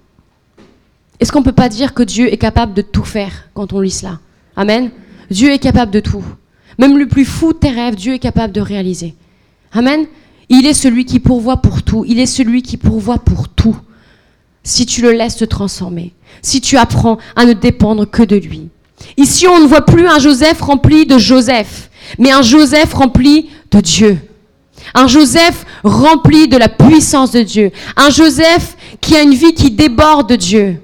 Est-ce 1.21 1.31
qu'on 1.31 1.39
ne 1.39 1.45
peut 1.45 1.53
pas 1.53 1.69
dire 1.69 1.93
que 1.93 2.03
Dieu 2.03 2.27
est 2.27 2.35
capable 2.35 2.73
de 2.73 2.81
tout 2.81 3.05
faire 3.05 3.45
quand 3.53 3.71
on 3.71 3.79
lit 3.79 3.91
cela? 3.91 4.19
Amen 4.57 4.91
Dieu 5.31 5.49
est 5.53 5.59
capable 5.59 5.93
de 5.93 6.01
tout. 6.01 6.25
Même 6.79 6.97
le 6.97 7.07
plus 7.07 7.25
fou 7.25 7.53
de 7.53 7.57
tes 7.57 7.69
rêves, 7.69 7.95
Dieu 7.95 8.13
est 8.13 8.19
capable 8.19 8.53
de 8.53 8.61
réaliser. 8.61 9.15
Amen 9.71 10.05
il 10.49 10.67
est 10.67 10.73
celui 10.73 11.05
qui 11.05 11.19
pourvoit 11.19 11.57
pour 11.57 11.83
tout. 11.83 12.05
Il 12.07 12.19
est 12.19 12.27
celui 12.27 12.61
qui 12.61 12.77
pourvoit 12.77 13.17
pour 13.17 13.49
tout. 13.49 13.75
Si 14.63 14.85
tu 14.85 15.01
le 15.01 15.11
laisses 15.11 15.37
te 15.37 15.45
transformer. 15.45 16.13
Si 16.41 16.61
tu 16.61 16.77
apprends 16.77 17.17
à 17.35 17.45
ne 17.45 17.53
dépendre 17.53 18.09
que 18.09 18.23
de 18.23 18.35
lui. 18.35 18.69
Ici, 19.17 19.47
on 19.47 19.59
ne 19.59 19.65
voit 19.65 19.85
plus 19.85 20.07
un 20.07 20.19
Joseph 20.19 20.61
rempli 20.61 21.05
de 21.05 21.17
Joseph, 21.17 21.89
mais 22.19 22.31
un 22.31 22.41
Joseph 22.41 22.93
rempli 22.93 23.49
de 23.71 23.79
Dieu. 23.81 24.17
Un 24.93 25.07
Joseph 25.07 25.65
rempli 25.83 26.47
de 26.47 26.57
la 26.57 26.69
puissance 26.69 27.31
de 27.31 27.41
Dieu. 27.41 27.71
Un 27.97 28.09
Joseph 28.09 28.77
qui 29.01 29.15
a 29.15 29.23
une 29.23 29.33
vie 29.33 29.53
qui 29.53 29.71
déborde 29.71 30.29
de 30.29 30.35
Dieu, 30.35 30.81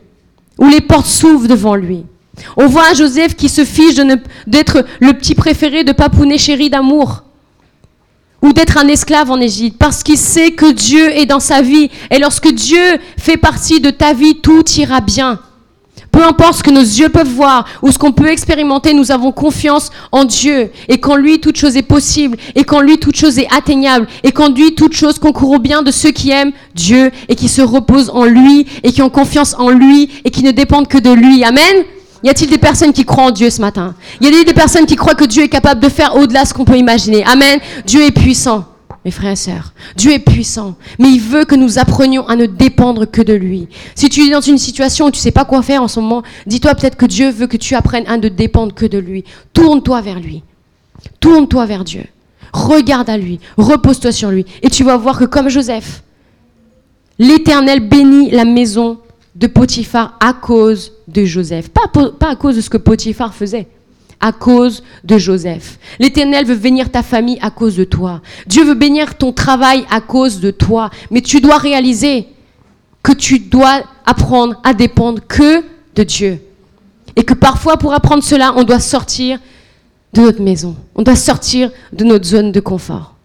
où 0.57 0.67
les 0.67 0.81
portes 0.81 1.05
s'ouvrent 1.05 1.47
devant 1.47 1.75
lui. 1.75 2.03
On 2.57 2.67
voit 2.67 2.93
Joseph 2.93 3.35
qui 3.35 3.49
se 3.49 3.65
fiche 3.65 3.95
d'être 4.47 4.85
le 4.99 5.13
petit 5.13 5.35
préféré 5.35 5.83
de 5.83 5.91
Papounet 5.91 6.37
chéri 6.37 6.69
d'amour 6.69 7.23
ou 8.41 8.53
d'être 8.53 8.77
un 8.77 8.87
esclave 8.87 9.31
en 9.31 9.39
Égypte, 9.39 9.77
parce 9.77 10.03
qu'il 10.03 10.17
sait 10.17 10.51
que 10.51 10.71
Dieu 10.71 11.09
est 11.09 11.25
dans 11.25 11.41
sa 11.41 11.61
vie. 11.61 11.89
Et 12.09 12.19
lorsque 12.19 12.49
Dieu 12.51 12.79
fait 13.17 13.37
partie 13.37 13.81
de 13.81 13.89
ta 13.89 14.13
vie, 14.13 14.35
tout 14.35 14.63
ira 14.77 15.01
bien. 15.01 15.39
Peu 16.11 16.23
importe 16.23 16.55
ce 16.55 16.63
que 16.63 16.71
nos 16.71 16.79
yeux 16.79 17.09
peuvent 17.09 17.29
voir 17.29 17.65
ou 17.81 17.91
ce 17.91 17.99
qu'on 17.99 18.11
peut 18.11 18.29
expérimenter, 18.29 18.93
nous 18.93 19.11
avons 19.11 19.31
confiance 19.31 19.91
en 20.11 20.25
Dieu. 20.25 20.71
Et 20.87 20.99
qu'en 20.99 21.15
lui, 21.15 21.39
toute 21.39 21.57
chose 21.57 21.77
est 21.77 21.83
possible. 21.83 22.37
Et 22.55 22.63
qu'en 22.63 22.81
lui, 22.81 22.97
toute 22.97 23.15
chose 23.15 23.37
est 23.37 23.47
atteignable. 23.55 24.07
Et 24.23 24.31
qu'en 24.31 24.49
lui, 24.49 24.73
toute 24.73 24.93
chose 24.93 25.19
concourt 25.19 25.51
au 25.51 25.59
bien 25.59 25.83
de 25.83 25.91
ceux 25.91 26.11
qui 26.11 26.31
aiment 26.31 26.51
Dieu 26.73 27.11
et 27.27 27.35
qui 27.35 27.47
se 27.47 27.61
reposent 27.61 28.09
en 28.09 28.25
lui 28.25 28.65
et 28.83 28.91
qui 28.91 29.01
ont 29.01 29.09
confiance 29.09 29.55
en 29.59 29.69
lui 29.69 30.09
et 30.25 30.31
qui 30.31 30.43
ne 30.43 30.51
dépendent 30.51 30.87
que 30.87 30.97
de 30.97 31.11
lui. 31.11 31.43
Amen. 31.43 31.85
Y 32.23 32.29
a-t-il 32.29 32.49
des 32.49 32.57
personnes 32.57 32.93
qui 32.93 33.05
croient 33.05 33.25
en 33.25 33.31
Dieu 33.31 33.49
ce 33.49 33.61
matin? 33.61 33.95
Y 34.21 34.27
a-t-il 34.27 34.45
des 34.45 34.53
personnes 34.53 34.85
qui 34.85 34.95
croient 34.95 35.15
que 35.15 35.25
Dieu 35.25 35.43
est 35.43 35.49
capable 35.49 35.81
de 35.81 35.89
faire 35.89 36.15
au-delà 36.15 36.43
de 36.43 36.47
ce 36.47 36.53
qu'on 36.53 36.65
peut 36.65 36.77
imaginer? 36.77 37.23
Amen. 37.25 37.59
Dieu 37.85 38.03
est 38.03 38.11
puissant, 38.11 38.65
mes 39.05 39.11
frères 39.11 39.31
et 39.31 39.35
sœurs. 39.37 39.73
Dieu 39.95 40.11
est 40.11 40.19
puissant, 40.19 40.75
mais 40.99 41.09
il 41.09 41.19
veut 41.19 41.45
que 41.45 41.55
nous 41.55 41.79
apprenions 41.79 42.27
à 42.27 42.35
ne 42.35 42.45
dépendre 42.45 43.09
que 43.09 43.21
de 43.21 43.33
lui. 43.33 43.67
Si 43.95 44.09
tu 44.09 44.25
es 44.25 44.29
dans 44.29 44.41
une 44.41 44.57
situation 44.57 45.05
où 45.07 45.11
tu 45.11 45.19
ne 45.19 45.21
sais 45.21 45.31
pas 45.31 45.45
quoi 45.45 45.61
faire 45.61 45.81
en 45.81 45.87
ce 45.87 45.99
moment, 45.99 46.23
dis-toi 46.45 46.75
peut-être 46.75 46.97
que 46.97 47.05
Dieu 47.05 47.29
veut 47.29 47.47
que 47.47 47.57
tu 47.57 47.75
apprennes 47.75 48.07
à 48.07 48.17
ne 48.17 48.27
dépendre 48.27 48.73
que 48.73 48.85
de 48.85 48.97
lui. 48.97 49.23
Tourne-toi 49.53 50.01
vers 50.01 50.19
lui. 50.19 50.43
Tourne-toi 51.19 51.65
vers 51.65 51.83
Dieu. 51.83 52.03
Regarde 52.51 53.09
à 53.09 53.17
lui. 53.17 53.39
Repose-toi 53.57 54.11
sur 54.11 54.31
lui. 54.31 54.45
Et 54.61 54.69
tu 54.69 54.83
vas 54.83 54.97
voir 54.97 55.19
que 55.19 55.25
comme 55.25 55.49
Joseph, 55.49 56.03
l'Éternel 57.17 57.87
bénit 57.87 58.31
la 58.31 58.45
maison 58.45 58.97
de 59.39 59.47
Potiphar 59.47 60.17
à 60.19 60.33
cause 60.33 60.91
de 61.07 61.23
Joseph. 61.23 61.69
Pas, 61.69 61.89
à 62.27 62.35
cause 62.35 62.57
de 62.57 62.61
ce 62.61 62.69
que 62.69 62.77
Potiphar 62.77 63.33
faisait, 63.33 63.67
à 64.19 64.33
cause 64.33 64.83
de 65.05 65.17
Joseph. 65.17 65.79
L'Éternel 65.97 66.45
veut 66.45 66.57
bénir 66.57 66.91
ta 66.91 67.03
famille 67.03 67.39
à 67.41 67.49
cause 67.49 67.77
de 67.77 67.85
toi. 67.85 68.21
Dieu 68.47 68.65
veut 68.65 68.75
bénir 68.75 69.15
ton 69.15 69.31
travail 69.31 69.85
à 69.89 70.01
cause 70.01 70.41
de 70.41 70.51
toi. 70.51 70.89
Mais 71.09 71.21
tu 71.21 71.39
dois 71.39 71.57
réaliser 71.57 72.27
que 73.01 73.13
tu 73.13 73.39
dois 73.39 73.83
apprendre 74.05 74.59
à 74.63 74.73
dépendre 74.73 75.21
que 75.25 75.63
de 75.95 76.03
Dieu. 76.03 76.41
Et 77.15 77.23
que 77.23 77.33
parfois, 77.33 77.77
pour 77.77 77.93
apprendre 77.93 78.23
cela, 78.23 78.53
on 78.57 78.63
doit 78.63 78.79
sortir 78.79 79.39
de 80.13 80.21
notre 80.21 80.41
maison. 80.41 80.75
On 80.95 81.01
doit 81.01 81.15
sortir 81.15 81.71
de 81.93 82.03
notre 82.03 82.25
zone 82.25 82.51
de 82.51 82.59
confort. 82.59 83.15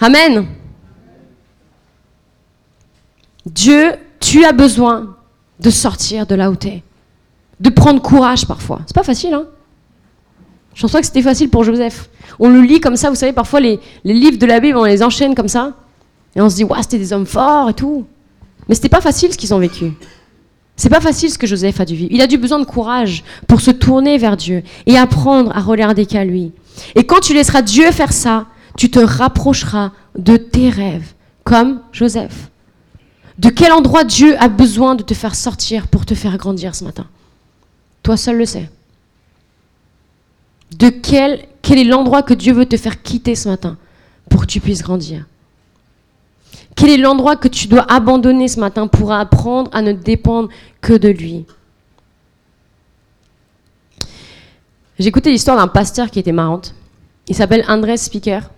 Amen. 0.00 0.46
Dieu, 3.44 3.92
tu 4.22 4.44
as 4.44 4.52
besoin 4.52 5.16
de 5.60 5.68
sortir 5.68 6.26
de 6.26 6.34
là 6.34 6.50
où 6.50 6.56
tu 6.56 6.68
es. 6.68 6.82
De 7.60 7.68
prendre 7.68 8.00
courage 8.00 8.46
parfois. 8.46 8.80
C'est 8.86 8.94
pas 8.94 9.02
facile, 9.02 9.34
hein 9.34 9.44
Je 10.74 10.82
pense 10.82 10.92
que 10.92 11.04
c'était 11.04 11.22
facile 11.22 11.50
pour 11.50 11.64
Joseph. 11.64 12.08
On 12.38 12.48
le 12.48 12.62
lit 12.62 12.80
comme 12.80 12.96
ça, 12.96 13.10
vous 13.10 13.16
savez, 13.16 13.32
parfois 13.32 13.60
les, 13.60 13.78
les 14.04 14.14
livres 14.14 14.38
de 14.38 14.46
la 14.46 14.60
Bible, 14.60 14.78
on 14.78 14.84
les 14.84 15.02
enchaîne 15.02 15.34
comme 15.34 15.48
ça. 15.48 15.74
Et 16.34 16.40
on 16.40 16.48
se 16.48 16.56
dit, 16.56 16.64
waouh, 16.64 16.80
c'était 16.80 16.98
des 16.98 17.12
hommes 17.12 17.26
forts 17.26 17.68
et 17.68 17.74
tout. 17.74 18.06
Mais 18.68 18.74
c'était 18.74 18.88
pas 18.88 19.00
facile 19.00 19.32
ce 19.32 19.36
qu'ils 19.36 19.52
ont 19.52 19.58
vécu. 19.58 19.92
C'est 20.76 20.88
pas 20.88 21.00
facile 21.00 21.30
ce 21.30 21.38
que 21.38 21.46
Joseph 21.46 21.78
a 21.80 21.84
dû 21.84 21.94
vivre. 21.94 22.10
Il 22.12 22.22
a 22.22 22.26
dû 22.26 22.38
besoin 22.38 22.58
de 22.58 22.64
courage 22.64 23.24
pour 23.46 23.60
se 23.60 23.70
tourner 23.70 24.16
vers 24.18 24.36
Dieu 24.36 24.62
et 24.86 24.96
apprendre 24.96 25.54
à 25.54 25.60
regarder 25.60 26.06
qu'à 26.06 26.24
lui. 26.24 26.52
Et 26.94 27.04
quand 27.04 27.20
tu 27.20 27.34
laisseras 27.34 27.62
Dieu 27.62 27.90
faire 27.90 28.12
ça, 28.12 28.46
tu 28.76 28.90
te 28.90 28.98
rapprocheras 28.98 29.90
de 30.16 30.36
tes 30.36 30.70
rêves, 30.70 31.12
comme 31.44 31.80
Joseph. 31.92 32.51
De 33.38 33.48
quel 33.48 33.72
endroit 33.72 34.04
Dieu 34.04 34.36
a 34.40 34.48
besoin 34.48 34.94
de 34.94 35.02
te 35.02 35.14
faire 35.14 35.34
sortir 35.34 35.88
pour 35.88 36.06
te 36.06 36.14
faire 36.14 36.36
grandir 36.36 36.74
ce 36.74 36.84
matin? 36.84 37.06
Toi 38.02 38.16
seul 38.16 38.36
le 38.36 38.46
sais. 38.46 38.70
De 40.76 40.88
quel, 40.88 41.46
quel 41.62 41.78
est 41.78 41.84
l'endroit 41.84 42.22
que 42.22 42.34
Dieu 42.34 42.52
veut 42.52 42.66
te 42.66 42.76
faire 42.76 43.02
quitter 43.02 43.34
ce 43.34 43.48
matin 43.48 43.76
pour 44.28 44.42
que 44.42 44.46
tu 44.46 44.60
puisses 44.60 44.82
grandir? 44.82 45.26
Quel 46.74 46.90
est 46.90 46.96
l'endroit 46.96 47.36
que 47.36 47.48
tu 47.48 47.66
dois 47.66 47.90
abandonner 47.92 48.48
ce 48.48 48.58
matin 48.58 48.86
pour 48.86 49.12
apprendre 49.12 49.70
à 49.72 49.82
ne 49.82 49.92
dépendre 49.92 50.48
que 50.80 50.94
de 50.94 51.08
lui? 51.08 51.44
Écouté 54.98 55.30
l'histoire 55.32 55.56
d'un 55.56 55.68
pasteur 55.68 56.10
qui 56.10 56.20
était 56.20 56.32
marrante. 56.32 56.74
Il 57.26 57.34
s'appelle 57.34 57.64
André 57.66 57.96
Speaker. 57.96 58.50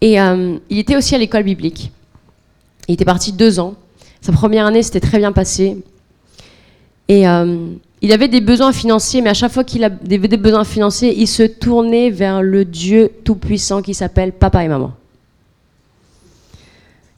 Et 0.00 0.20
euh, 0.20 0.58
il 0.70 0.78
était 0.78 0.96
aussi 0.96 1.14
à 1.14 1.18
l'école 1.18 1.42
biblique. 1.42 1.90
Il 2.88 2.94
était 2.94 3.04
parti 3.04 3.32
deux 3.32 3.60
ans. 3.60 3.74
Sa 4.20 4.32
première 4.32 4.66
année 4.66 4.82
s'était 4.82 5.00
très 5.00 5.18
bien 5.18 5.32
passée. 5.32 5.76
Et 7.08 7.28
euh, 7.28 7.66
il 8.00 8.12
avait 8.12 8.28
des 8.28 8.40
besoins 8.40 8.72
financiers, 8.72 9.20
mais 9.20 9.30
à 9.30 9.34
chaque 9.34 9.52
fois 9.52 9.64
qu'il 9.64 9.84
avait 9.84 10.28
des 10.28 10.36
besoins 10.36 10.64
financiers, 10.64 11.14
il 11.18 11.26
se 11.26 11.42
tournait 11.42 12.10
vers 12.10 12.42
le 12.42 12.64
Dieu 12.64 13.10
Tout-Puissant 13.24 13.82
qui 13.82 13.94
s'appelle 13.94 14.32
Papa 14.32 14.64
et 14.64 14.68
Maman. 14.68 14.92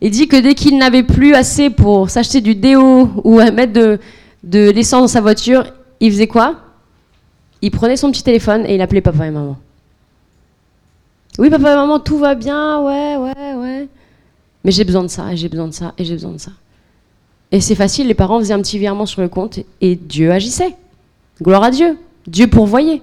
Il 0.01 0.11
dit 0.11 0.29
que 0.29 0.37
dès 0.37 0.55
qu'il 0.55 0.77
n'avait 0.77 1.03
plus 1.03 1.35
assez 1.35 1.71
pour 1.71 2.11
s'acheter 2.11 2.43
du 2.43 2.55
déo 2.55 3.09
ou 3.25 3.37
mettre 3.37 3.73
de, 3.73 3.99
de 4.43 4.71
l'essence 4.71 5.03
dans 5.03 5.09
sa 5.09 5.21
voiture, 5.23 5.65
il 6.01 6.13
faisait 6.13 6.27
quoi? 6.27 6.57
Il 7.63 7.71
prenait 7.71 7.97
son 7.97 8.11
petit 8.11 8.23
téléphone 8.23 8.67
et 8.67 8.75
il 8.75 8.83
appelait 8.83 9.01
papa 9.01 9.27
et 9.27 9.31
maman. 9.31 9.57
Oui, 11.39 11.49
papa 11.49 11.73
et 11.73 11.77
maman, 11.77 11.99
tout 12.01 12.19
va 12.19 12.35
bien, 12.35 12.81
ouais, 12.81 13.17
ouais, 13.17 13.55
ouais. 13.55 13.89
Mais 14.65 14.71
j'ai 14.71 14.85
besoin 14.85 15.03
de 15.03 15.09
ça, 15.09 15.33
et 15.33 15.37
j'ai 15.37 15.49
besoin 15.49 15.69
de 15.69 15.75
ça, 15.75 15.95
et 15.99 16.05
j'ai 16.05 16.15
besoin 16.15 16.33
de 16.33 16.39
ça. 16.39 16.53
Et 17.55 17.61
c'est 17.61 17.77
facile, 17.77 18.09
les 18.09 18.15
parents 18.15 18.41
faisaient 18.41 18.55
un 18.55 18.63
petit 18.63 18.81
virement 18.81 19.07
sur 19.07 19.23
le 19.23 19.29
compte 19.29 19.61
et 19.81 19.95
Dieu 19.95 20.33
agissait. 20.33 20.75
Gloire 21.41 21.63
à 21.63 21.71
Dieu. 21.71 21.97
Dieu 22.27 22.49
pourvoyait. 22.49 23.01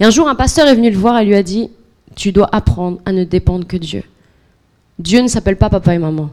Et 0.00 0.04
un 0.04 0.10
jour, 0.10 0.26
un 0.26 0.34
pasteur 0.34 0.66
est 0.68 0.74
venu 0.74 0.90
le 0.90 0.96
voir 0.96 1.18
et 1.18 1.26
lui 1.26 1.34
a 1.34 1.42
dit 1.42 1.68
Tu 2.14 2.32
dois 2.32 2.48
apprendre 2.50 2.98
à 3.04 3.12
ne 3.12 3.24
dépendre 3.24 3.66
que 3.66 3.76
de 3.76 3.84
Dieu. 3.84 4.04
Dieu 4.98 5.20
ne 5.20 5.28
s'appelle 5.28 5.58
pas 5.58 5.68
papa 5.68 5.94
et 5.94 5.98
maman. 5.98 6.30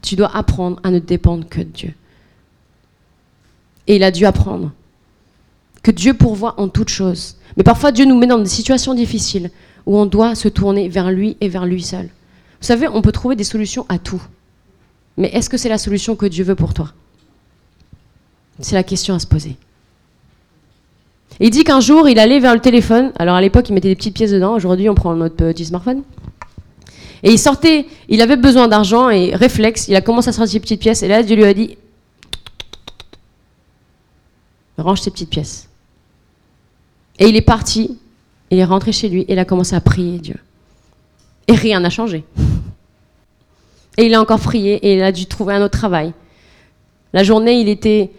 Tu 0.00 0.16
dois 0.16 0.34
apprendre 0.36 0.80
à 0.82 0.90
ne 0.90 0.98
dépendre 0.98 1.46
que 1.48 1.60
de 1.60 1.64
Dieu. 1.64 1.94
Et 3.86 3.96
il 3.96 4.02
a 4.02 4.10
dû 4.10 4.26
apprendre 4.26 4.72
que 5.84 5.92
Dieu 5.92 6.14
pourvoit 6.14 6.58
en 6.60 6.66
toutes 6.66 6.88
choses. 6.88 7.36
Mais 7.56 7.62
parfois, 7.62 7.92
Dieu 7.92 8.04
nous 8.04 8.18
met 8.18 8.26
dans 8.26 8.38
des 8.38 8.46
situations 8.46 8.94
difficiles 8.94 9.50
où 9.86 9.96
on 9.96 10.06
doit 10.06 10.34
se 10.34 10.48
tourner 10.48 10.88
vers 10.88 11.12
lui 11.12 11.36
et 11.40 11.48
vers 11.48 11.66
lui 11.66 11.82
seul. 11.82 12.08
Vous 12.62 12.68
savez, 12.68 12.86
on 12.86 13.02
peut 13.02 13.10
trouver 13.10 13.34
des 13.34 13.42
solutions 13.42 13.84
à 13.88 13.98
tout. 13.98 14.22
Mais 15.16 15.28
est-ce 15.30 15.50
que 15.50 15.56
c'est 15.56 15.68
la 15.68 15.78
solution 15.78 16.14
que 16.14 16.26
Dieu 16.26 16.44
veut 16.44 16.54
pour 16.54 16.74
toi? 16.74 16.92
C'est 18.60 18.76
la 18.76 18.84
question 18.84 19.16
à 19.16 19.18
se 19.18 19.26
poser. 19.26 19.56
il 21.40 21.50
dit 21.50 21.64
qu'un 21.64 21.80
jour, 21.80 22.08
il 22.08 22.20
allait 22.20 22.38
vers 22.38 22.54
le 22.54 22.60
téléphone. 22.60 23.10
Alors 23.18 23.34
à 23.34 23.40
l'époque, 23.40 23.68
il 23.68 23.72
mettait 23.72 23.88
des 23.88 23.96
petites 23.96 24.14
pièces 24.14 24.30
dedans. 24.30 24.54
Aujourd'hui, 24.54 24.88
on 24.88 24.94
prend 24.94 25.12
notre 25.16 25.34
petit 25.34 25.64
smartphone. 25.64 26.04
Et 27.24 27.32
il 27.32 27.38
sortait, 27.38 27.86
il 28.08 28.20
avait 28.20 28.36
besoin 28.36 28.68
d'argent 28.68 29.10
et 29.10 29.34
réflexe, 29.34 29.88
il 29.88 29.96
a 29.96 30.00
commencé 30.00 30.28
à 30.28 30.32
sortir 30.32 30.54
des 30.54 30.60
petites 30.60 30.80
pièces. 30.80 31.02
Et 31.02 31.08
là, 31.08 31.24
Dieu 31.24 31.34
lui 31.34 31.44
a 31.44 31.54
dit 31.54 31.76
Range 34.78 35.00
tes 35.00 35.10
petites 35.10 35.30
pièces. 35.30 35.68
Et 37.18 37.28
il 37.28 37.34
est 37.34 37.42
parti, 37.42 37.98
il 38.52 38.58
est 38.60 38.64
rentré 38.64 38.92
chez 38.92 39.08
lui 39.08 39.22
et 39.22 39.32
il 39.32 39.38
a 39.40 39.44
commencé 39.44 39.74
à 39.74 39.80
prier 39.80 40.18
Dieu. 40.18 40.36
Et 41.48 41.54
rien 41.54 41.80
n'a 41.80 41.90
changé. 41.90 42.24
Et 43.98 44.06
il 44.06 44.14
a 44.14 44.20
encore 44.20 44.40
prié 44.40 44.74
et 44.74 44.94
il 44.94 45.02
a 45.02 45.12
dû 45.12 45.26
trouver 45.26 45.54
un 45.54 45.62
autre 45.62 45.78
travail. 45.78 46.12
La 47.12 47.22
journée, 47.22 47.60
il 47.60 47.68
était. 47.68 48.10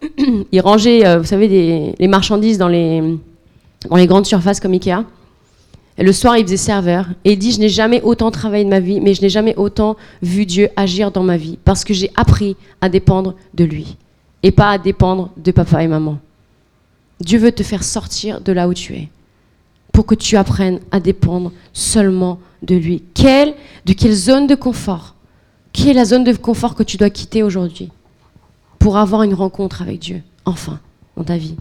il 0.52 0.60
rangeait, 0.60 1.06
euh, 1.06 1.18
vous 1.18 1.24
savez, 1.26 1.94
les 1.98 2.08
marchandises 2.08 2.58
dans 2.58 2.68
les, 2.68 3.02
dans 3.88 3.96
les 3.96 4.06
grandes 4.06 4.26
surfaces 4.26 4.60
comme 4.60 4.72
Ikea. 4.72 5.04
Et 5.98 6.02
le 6.02 6.12
soir, 6.12 6.38
il 6.38 6.44
faisait 6.44 6.56
serveur. 6.56 7.06
Et 7.24 7.32
il 7.32 7.38
dit, 7.38 7.52
je 7.52 7.60
n'ai 7.60 7.68
jamais 7.68 8.00
autant 8.02 8.30
travaillé 8.30 8.64
de 8.64 8.70
ma 8.70 8.80
vie, 8.80 9.00
mais 9.00 9.12
je 9.12 9.20
n'ai 9.20 9.28
jamais 9.28 9.54
autant 9.56 9.96
vu 10.22 10.46
Dieu 10.46 10.70
agir 10.76 11.10
dans 11.10 11.22
ma 11.22 11.36
vie. 11.36 11.58
Parce 11.64 11.84
que 11.84 11.92
j'ai 11.92 12.10
appris 12.16 12.56
à 12.80 12.88
dépendre 12.88 13.34
de 13.54 13.64
lui. 13.64 13.96
Et 14.42 14.52
pas 14.52 14.70
à 14.70 14.78
dépendre 14.78 15.30
de 15.36 15.50
papa 15.52 15.82
et 15.82 15.88
maman. 15.88 16.18
Dieu 17.20 17.38
veut 17.38 17.52
te 17.52 17.62
faire 17.62 17.84
sortir 17.84 18.40
de 18.40 18.52
là 18.52 18.66
où 18.66 18.72
tu 18.72 18.94
es. 18.94 19.08
Pour 19.92 20.06
que 20.06 20.14
tu 20.14 20.36
apprennes 20.36 20.80
à 20.90 21.00
dépendre 21.00 21.52
seulement 21.72 22.38
de 22.62 22.74
lui. 22.74 23.02
Quelle, 23.14 23.54
de 23.86 23.92
quelle 23.92 24.14
zone 24.14 24.46
de 24.46 24.54
confort 24.54 25.14
Quelle 25.72 25.88
est 25.88 25.94
la 25.94 26.04
zone 26.04 26.24
de 26.24 26.32
confort 26.32 26.74
que 26.74 26.82
tu 26.82 26.96
dois 26.96 27.10
quitter 27.10 27.42
aujourd'hui 27.42 27.90
pour 28.78 28.96
avoir 28.96 29.22
une 29.22 29.34
rencontre 29.34 29.82
avec 29.82 29.98
Dieu, 29.98 30.22
enfin, 30.44 30.78
dans 31.16 31.24
ta 31.24 31.36
vie? 31.36 31.56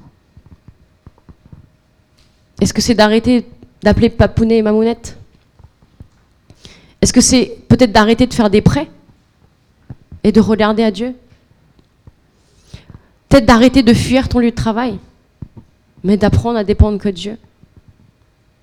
Est-ce 2.61 2.73
que 2.73 2.81
c'est 2.81 2.95
d'arrêter 2.95 3.45
d'appeler 3.81 4.09
Papounet 4.09 4.57
et 4.57 4.61
Mamounette? 4.61 5.17
Est-ce 7.01 7.13
que 7.13 7.21
c'est 7.21 7.57
peut-être 7.69 7.91
d'arrêter 7.91 8.27
de 8.27 8.33
faire 8.33 8.49
des 8.49 8.61
prêts 8.61 8.89
et 10.23 10.31
de 10.31 10.41
regarder 10.41 10.83
à 10.83 10.91
Dieu? 10.91 11.15
Peut-être 13.29 13.45
d'arrêter 13.45 13.83
de 13.83 13.93
fuir 13.93 14.27
ton 14.27 14.39
lieu 14.39 14.49
de 14.49 14.55
travail, 14.55 14.97
mais 16.03 16.17
d'apprendre 16.17 16.57
à 16.57 16.63
dépendre 16.63 16.97
que 16.97 17.09
de 17.09 17.13
Dieu? 17.13 17.37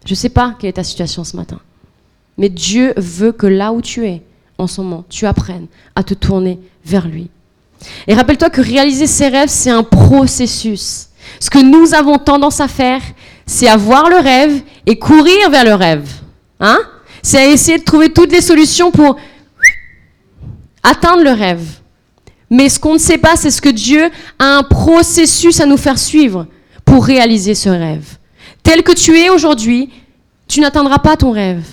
Je 0.07 0.13
ne 0.13 0.17
sais 0.17 0.29
pas 0.29 0.55
quelle 0.59 0.71
est 0.71 0.75
ta 0.75 0.85
situation 0.85 1.25
ce 1.25 1.37
matin, 1.37 1.61
mais 2.39 2.49
Dieu 2.49 2.95
veut 2.97 3.33
que 3.33 3.47
là 3.47 3.73
où 3.73 3.83
tu 3.83 4.07
es 4.07 4.23
en 4.57 4.67
ce 4.67 4.81
moment, 4.81 5.05
tu 5.11 5.27
apprennes 5.27 5.67
à 5.95 6.03
te 6.03 6.15
tourner 6.15 6.59
vers 6.85 7.07
lui. 7.09 7.29
Et 8.07 8.15
rappelle-toi 8.15 8.49
que 8.49 8.61
réaliser 8.61 9.07
ses 9.07 9.29
rêves, 9.29 9.49
c'est 9.49 9.71
un 9.71 9.83
processus. 9.83 11.09
Ce 11.41 11.51
que 11.51 11.59
nous 11.59 11.93
avons 11.93 12.19
tendance 12.19 12.61
à 12.61 12.69
faire, 12.69 13.03
c'est 13.45 13.69
avoir 13.69 14.09
le 14.09 14.17
rêve 14.17 14.63
et 14.87 14.99
courir 14.99 15.51
vers 15.51 15.65
le 15.65 15.75
rêve. 15.75 16.09
Hein? 16.61 16.79
C'est 17.23 17.39
à 17.39 17.47
essayer 17.47 17.79
de 17.79 17.85
trouver 17.85 18.13
toutes 18.13 18.33
les 18.33 18.41
solutions 18.41 18.91
pour 18.91 19.17
atteindre 20.83 21.25
le 21.25 21.33
rêve. 21.33 21.67
Mais 22.49 22.69
ce 22.69 22.79
qu'on 22.79 22.95
ne 22.95 22.99
sait 22.99 23.19
pas, 23.19 23.37
c'est 23.37 23.51
ce 23.51 23.61
que 23.61 23.69
Dieu 23.69 24.09
a 24.39 24.59
un 24.59 24.63
processus 24.63 25.61
à 25.61 25.67
nous 25.67 25.77
faire 25.77 25.99
suivre 25.99 26.47
pour 26.85 27.05
réaliser 27.05 27.57
ce 27.57 27.69
rêve. 27.69 28.17
Tel 28.67 28.83
que 28.83 28.91
tu 28.91 29.17
es 29.17 29.31
aujourd'hui, 29.31 29.91
tu 30.49 30.59
n'atteindras 30.59 30.99
pas 30.99 31.17
ton 31.17 31.31
rêve. 31.31 31.65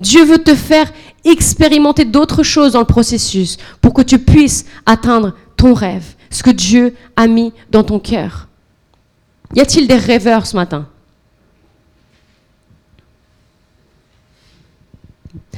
Dieu 0.00 0.24
veut 0.24 0.42
te 0.42 0.54
faire 0.54 0.90
expérimenter 1.26 2.06
d'autres 2.06 2.42
choses 2.42 2.72
dans 2.72 2.78
le 2.78 2.86
processus 2.86 3.58
pour 3.82 3.92
que 3.92 4.00
tu 4.00 4.18
puisses 4.18 4.64
atteindre 4.86 5.34
ton 5.58 5.74
rêve, 5.74 6.14
ce 6.30 6.42
que 6.42 6.48
Dieu 6.48 6.96
a 7.16 7.26
mis 7.26 7.52
dans 7.70 7.84
ton 7.84 7.98
cœur. 7.98 8.48
Y 9.54 9.60
a-t-il 9.60 9.86
des 9.86 9.98
rêveurs 9.98 10.46
ce 10.46 10.56
matin? 10.56 10.88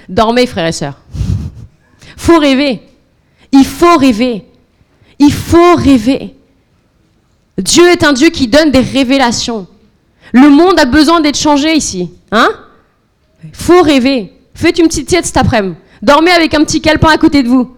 Dormez, 0.08 0.48
frères 0.48 0.66
et 0.66 0.72
sœurs. 0.72 0.98
Faut 2.16 2.40
rêver. 2.40 2.82
Il 3.52 3.64
faut 3.64 3.96
rêver. 3.96 4.44
Il 5.20 5.32
faut 5.32 5.76
rêver. 5.76 6.34
Dieu 7.58 7.88
est 7.88 8.02
un 8.02 8.12
Dieu 8.12 8.30
qui 8.30 8.48
donne 8.48 8.72
des 8.72 8.80
révélations. 8.80 9.68
Le 10.32 10.48
monde 10.48 10.78
a 10.78 10.86
besoin 10.86 11.20
d'être 11.20 11.38
changé 11.38 11.74
ici. 11.74 12.10
Hein? 12.30 12.48
Faut 13.52 13.82
rêver. 13.82 14.32
Faites 14.54 14.78
une 14.78 14.88
petite 14.88 15.08
tiède 15.08 15.24
cet 15.24 15.36
après-midi. 15.36 15.76
Dormez 16.02 16.30
avec 16.32 16.54
un 16.54 16.64
petit 16.64 16.80
calepin 16.80 17.08
à 17.08 17.18
côté 17.18 17.42
de 17.42 17.48
vous. 17.48 17.76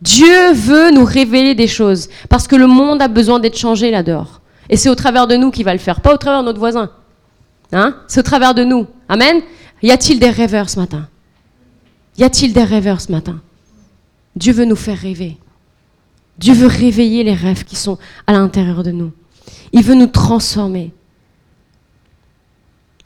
Dieu 0.00 0.52
veut 0.52 0.90
nous 0.90 1.04
révéler 1.04 1.54
des 1.54 1.68
choses 1.68 2.08
parce 2.28 2.46
que 2.46 2.56
le 2.56 2.66
monde 2.66 3.00
a 3.00 3.08
besoin 3.08 3.38
d'être 3.38 3.56
changé 3.56 3.90
là-dehors. 3.90 4.40
Et 4.68 4.76
c'est 4.76 4.88
au 4.88 4.94
travers 4.94 5.26
de 5.26 5.36
nous 5.36 5.50
qu'il 5.50 5.64
va 5.64 5.72
le 5.72 5.78
faire, 5.78 6.00
pas 6.00 6.14
au 6.14 6.16
travers 6.16 6.40
de 6.40 6.46
notre 6.46 6.58
voisin. 6.58 6.90
Hein? 7.72 7.96
C'est 8.06 8.20
au 8.20 8.24
travers 8.24 8.54
de 8.54 8.64
nous. 8.64 8.86
Amen? 9.08 9.42
Y 9.82 9.90
a-t-il 9.90 10.18
des 10.18 10.30
rêveurs 10.30 10.70
ce 10.70 10.78
matin? 10.78 11.08
Y 12.18 12.24
a-t-il 12.24 12.52
des 12.52 12.64
rêveurs 12.64 13.00
ce 13.00 13.10
matin? 13.10 13.40
Dieu 14.36 14.52
veut 14.52 14.64
nous 14.64 14.76
faire 14.76 14.98
rêver. 14.98 15.38
Dieu 16.38 16.54
veut 16.54 16.66
réveiller 16.66 17.24
les 17.24 17.34
rêves 17.34 17.64
qui 17.64 17.76
sont 17.76 17.98
à 18.26 18.32
l'intérieur 18.32 18.82
de 18.82 18.90
nous. 18.90 19.12
Il 19.72 19.82
veut 19.82 19.94
nous 19.94 20.06
transformer 20.06 20.92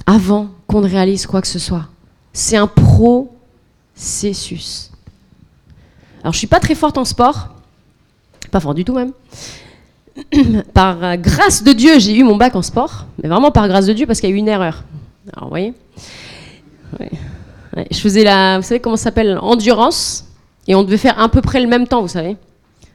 avant 0.07 0.49
qu'on 0.67 0.81
ne 0.81 0.89
réalise 0.89 1.27
quoi 1.27 1.41
que 1.41 1.49
ce 1.49 1.59
soit. 1.59 1.87
C'est 2.33 2.57
un 2.57 2.67
processus. 3.97 4.91
Alors 6.23 6.33
je 6.33 6.39
suis 6.39 6.47
pas 6.47 6.61
très 6.61 6.75
forte 6.75 6.97
en 6.99 7.05
sport, 7.05 7.51
pas 8.51 8.61
fort 8.61 8.75
du 8.75 8.85
tout 8.85 8.95
même. 8.95 9.13
par 10.75 11.17
grâce 11.19 11.63
de 11.63 11.73
Dieu, 11.73 11.99
j'ai 11.99 12.17
eu 12.17 12.25
mon 12.25 12.37
bac 12.37 12.57
en 12.57 12.63
sport, 12.63 13.07
mais 13.23 13.29
vraiment 13.29 13.51
par 13.51 13.69
grâce 13.69 13.87
de 13.87 13.93
Dieu 13.93 14.07
parce 14.07 14.21
qu'il 14.21 14.31
y 14.31 14.33
a 14.33 14.37
eu 14.37 14.39
une 14.39 14.49
erreur. 14.49 14.85
Alors 15.33 15.45
vous 15.45 15.51
voyez? 15.51 15.75
Je 17.91 17.99
faisais 17.99 18.25
la, 18.25 18.59
vous 18.59 18.65
savez 18.65 18.81
comment 18.81 18.97
ça 18.97 19.05
s'appelle? 19.05 19.39
Endurance, 19.43 20.27
et 20.67 20.75
on 20.75 20.83
devait 20.83 20.97
faire 20.97 21.21
à 21.21 21.29
peu 21.29 21.43
près 21.43 21.61
le 21.61 21.69
même 21.69 21.87
temps, 21.87 22.01
vous 22.01 22.09
savez. 22.09 22.37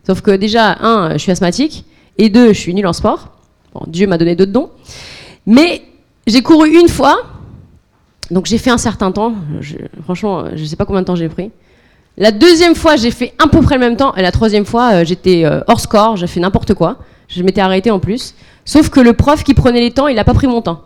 Sauf 0.05 0.22
que 0.22 0.32
déjà, 0.32 0.78
un, 0.82 1.14
je 1.14 1.18
suis 1.20 1.32
asthmatique, 1.32 1.86
et 2.18 2.30
deux, 2.30 2.53
je 2.53 2.59
suis 2.59 2.74
nul 2.74 2.88
en 2.88 2.93
sport. 2.93 3.30
Bon, 3.74 3.82
Dieu 3.88 4.07
m'a 4.07 4.18
donné 4.18 4.36
d'autres 4.36 4.51
dons. 4.51 4.72
Mais 5.45 5.84
j'ai 6.32 6.41
couru 6.41 6.69
une 6.69 6.88
fois, 6.88 7.23
donc 8.32 8.45
j'ai 8.45 8.57
fait 8.57 8.69
un 8.69 8.77
certain 8.77 9.11
temps. 9.11 9.36
franchement, 10.03 10.45
je 10.55 10.61
ne 10.61 10.65
sais 10.65 10.77
pas 10.77 10.86
combien 10.86 11.01
de 11.01 11.05
temps 11.05 11.15
j'ai 11.15 11.29
pris. 11.29 11.51
La 12.17 12.32
deuxième 12.32 12.75
fois, 12.75 12.95
j'ai 12.95 13.11
fait 13.11 13.34
à 13.38 13.47
peu 13.47 13.61
près 13.61 13.75
le 13.75 13.82
même 13.82 13.97
temps. 13.97 14.15
Et 14.15 14.21
la 14.21 14.32
troisième 14.32 14.65
fois, 14.65 14.93
euh, 14.93 15.05
j'étais 15.05 15.43
euh, 15.45 15.61
hors 15.67 15.79
score, 15.79 16.17
j'ai 16.17 16.27
fait 16.27 16.39
n'importe 16.39 16.73
quoi. 16.73 16.97
Je 17.27 17.43
m'étais 17.43 17.61
arrêté 17.61 17.91
en 17.91 17.99
plus. 17.99 18.36
Sauf 18.65 18.89
que 18.89 18.99
le 18.99 19.13
prof 19.13 19.43
qui 19.43 19.53
prenait 19.53 19.82
les 19.82 19.91
temps, 19.91 20.07
il 20.07 20.15
n'a 20.15 20.23
pas 20.23 20.34
pris 20.34 20.47
mon 20.47 20.61
temps. 20.61 20.82